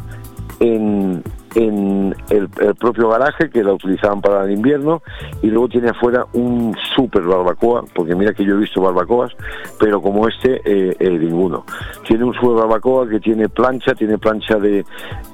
en, 0.62 1.22
el, 1.54 2.48
propio 2.78 3.08
garaje 3.08 3.50
que 3.50 3.62
la 3.62 3.74
utilizaban 3.74 4.20
para 4.20 4.44
el 4.44 4.52
invierno 4.52 5.02
y 5.42 5.48
luego 5.48 5.68
tiene 5.68 5.90
afuera 5.90 6.24
un 6.32 6.74
super 6.96 7.22
barbacoa 7.22 7.84
porque 7.94 8.14
mira 8.14 8.32
que 8.32 8.44
yo 8.44 8.54
he 8.54 8.58
visto 8.58 8.80
barbacoas 8.80 9.32
pero 9.78 10.00
como 10.00 10.28
este 10.28 10.62
eh, 10.64 10.96
eh, 10.98 11.10
ninguno. 11.10 11.64
Tiene 12.06 12.24
un 12.24 12.34
super 12.34 12.56
barbacoa 12.56 13.08
que 13.08 13.20
tiene 13.20 13.48
plancha 13.48 13.94
tiene 13.94 14.18
plancha 14.18 14.56
de, 14.56 14.84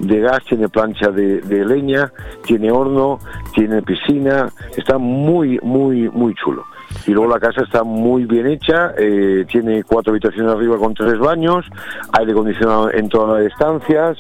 de 0.01 0.21
gas 0.21 0.45
tiene 0.45 0.69
plancha 0.69 1.11
de, 1.11 1.41
leña 1.65 2.13
tiene 2.45 2.73
horno 2.73 3.19
tiene 3.55 3.83
piscina 3.83 4.51
está 4.77 4.99
muy 4.99 5.59
muy 5.63 6.09
muy 6.09 6.35
chulo. 6.35 6.65
Y 7.07 7.13
luego 7.13 7.31
la 7.31 7.39
casa 7.39 7.63
está 7.63 7.85
muy 7.85 8.25
bien 8.25 8.47
hecha, 8.47 8.95
eh, 8.97 9.45
tiene 9.51 9.85
cuatro 9.85 10.11
habitaciones 10.11 10.53
arriba 10.53 10.79
con 10.79 10.95
tres 10.95 11.19
baños, 11.19 11.67
aire 12.19 12.33
acondicionado 12.33 12.91
en 12.93 13.09
todas 13.11 13.43
las 13.43 13.53
estancias, 13.53 14.17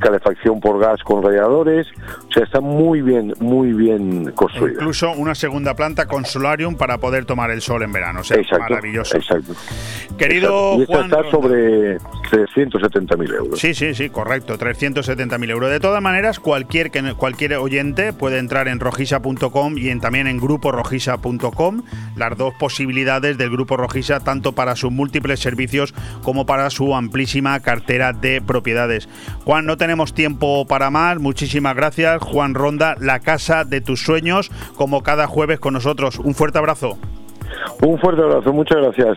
calefacción 0.00 0.60
por 0.60 0.78
gas 0.78 1.02
con 1.02 1.22
radiadores, 1.22 1.86
o 2.28 2.32
sea, 2.32 2.44
está 2.44 2.60
muy 2.60 3.00
bien, 3.00 3.32
muy 3.40 3.72
bien 3.72 4.32
construido. 4.32 4.80
Incluso 4.80 5.12
una 5.12 5.34
segunda 5.34 5.74
planta 5.74 6.06
con 6.06 6.24
solarium 6.24 6.76
para 6.76 6.98
poder 6.98 7.24
tomar 7.24 7.50
el 7.50 7.60
sol 7.62 7.82
en 7.82 7.92
verano, 7.92 8.20
o 8.20 8.24
sea, 8.24 8.38
maravilloso. 8.58 9.16
Exacto. 9.16 9.54
Querido 10.18 10.80
Y 10.80 10.86
Juan 10.86 11.04
está 11.04 11.30
sobre 11.30 11.98
370.000 11.98 13.34
euros. 13.34 13.58
Sí, 13.58 13.74
sí, 13.74 13.94
sí, 13.94 14.10
correcto, 14.10 14.58
370.000 14.58 15.50
euros. 15.50 15.70
De 15.70 15.80
todas 15.80 16.02
maneras, 16.02 16.40
cualquier, 16.40 16.90
cualquier 17.16 17.54
oyente 17.54 18.12
puede 18.12 18.38
entrar 18.38 18.68
en 18.68 18.80
rojisa.com 18.80 19.78
y 19.78 19.88
en, 19.90 20.00
también 20.00 20.26
en 20.26 20.38
gruporojisa.com, 20.38 21.82
las 22.16 22.36
dos 22.36 22.54
posibilidades 22.54 23.38
del 23.38 23.50
Grupo 23.50 23.76
Rojisa, 23.76 24.20
tanto 24.20 24.52
para 24.52 24.76
sus 24.76 24.90
múltiples 24.90 25.40
servicios 25.40 25.94
como 26.22 26.46
para 26.46 26.70
su 26.70 26.94
amplísima 26.94 27.60
cartera 27.60 28.12
de 28.12 28.40
propiedades. 28.40 28.97
Juan, 29.44 29.66
no 29.66 29.76
tenemos 29.76 30.14
tiempo 30.14 30.66
para 30.66 30.90
más. 30.90 31.18
Muchísimas 31.18 31.76
gracias. 31.76 32.22
Juan 32.22 32.54
Ronda, 32.54 32.96
la 32.98 33.20
casa 33.20 33.64
de 33.64 33.80
tus 33.80 34.02
sueños, 34.02 34.50
como 34.74 35.02
cada 35.02 35.26
jueves 35.26 35.60
con 35.60 35.74
nosotros. 35.74 36.18
Un 36.18 36.34
fuerte 36.34 36.58
abrazo. 36.58 36.98
Un 37.82 37.98
fuerte 37.98 38.22
abrazo, 38.22 38.52
muchas 38.52 38.78
gracias. 38.78 39.16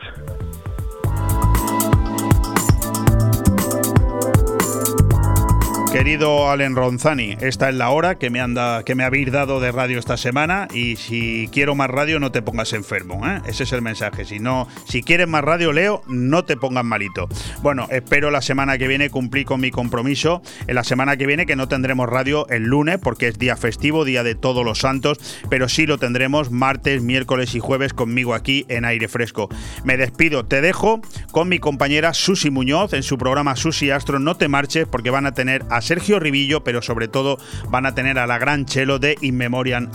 Querido 5.92 6.50
Allen 6.50 6.78
Ronzani, 6.78 7.36
esta 7.42 7.68
es 7.68 7.76
la 7.76 7.90
hora 7.90 8.18
que 8.18 8.30
me, 8.30 8.40
anda, 8.40 8.84
que 8.84 8.96
me 8.96 9.04
habéis 9.04 9.30
dado 9.30 9.60
de 9.60 9.74
radio 9.74 10.00
esta 10.00 10.16
semana 10.16 10.70
y 10.74 10.96
si 10.96 11.50
quiero 11.52 11.76
más 11.76 11.90
radio 11.90 12.18
no 12.18 12.32
te 12.32 12.42
pongas 12.42 12.72
enfermo, 12.72 13.28
¿eh? 13.28 13.42
ese 13.46 13.64
es 13.64 13.74
el 13.74 13.82
mensaje. 13.82 14.24
Si 14.24 14.40
no, 14.40 14.70
si 14.88 15.04
quieres 15.04 15.28
más 15.28 15.44
radio, 15.44 15.74
Leo, 15.74 16.02
no 16.08 16.46
te 16.46 16.56
pongas 16.56 16.86
malito. 16.86 17.28
Bueno, 17.62 17.88
espero 17.92 18.32
la 18.32 18.42
semana 18.42 18.78
que 18.78 18.88
viene 18.88 19.10
cumplir 19.10 19.46
con 19.46 19.60
mi 19.60 19.70
compromiso. 19.70 20.42
En 20.66 20.76
la 20.76 20.86
semana 20.86 21.18
que 21.18 21.28
viene 21.28 21.46
que 21.46 21.58
no 21.58 21.68
tendremos 21.68 22.08
radio 22.08 22.48
el 22.48 22.64
lunes 22.64 22.98
porque 22.98 23.28
es 23.28 23.38
día 23.38 23.58
festivo, 23.58 24.06
día 24.06 24.24
de 24.24 24.36
todos 24.36 24.64
los 24.64 24.80
santos, 24.80 25.20
pero 25.50 25.68
sí 25.68 25.88
lo 25.88 25.98
tendremos 25.98 26.52
martes, 26.52 27.02
miércoles 27.04 27.54
y 27.54 27.60
jueves 27.60 27.94
conmigo 27.94 28.34
aquí 28.34 28.66
en 28.70 28.86
aire 28.86 29.10
fresco. 29.10 29.50
Me 29.84 29.98
despido, 29.98 30.46
te 30.46 30.62
dejo 30.62 31.02
con 31.32 31.50
mi 31.50 31.60
compañera 31.60 32.14
Susi 32.14 32.50
Muñoz 32.50 32.94
en 32.94 33.04
su 33.04 33.18
programa 33.18 33.58
Susi 33.58 33.92
Astro. 33.92 34.20
No 34.20 34.38
te 34.38 34.48
marches 34.48 34.88
porque 34.88 35.10
van 35.10 35.26
a 35.26 35.34
tener 35.34 35.66
Sergio 35.82 36.20
Ribillo, 36.20 36.64
pero 36.64 36.82
sobre 36.82 37.08
todo 37.08 37.38
van 37.70 37.86
a 37.86 37.94
tener 37.94 38.20
a 38.20 38.28
la 38.28 38.38
gran 38.38 38.66
chelo 38.66 39.00
de 39.00 39.18
In 39.22 39.38
Memoriam. 39.38 39.90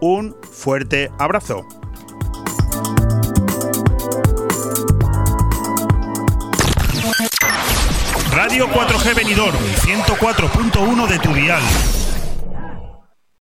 Un 0.00 0.36
fuerte 0.50 1.10
abrazo. 1.18 1.66
Radio 8.32 8.68
4G 8.68 9.14
Benidorm, 9.14 9.58
104.1 9.58 11.08
de 11.08 11.18
tu 11.18 11.32
dial 11.32 11.62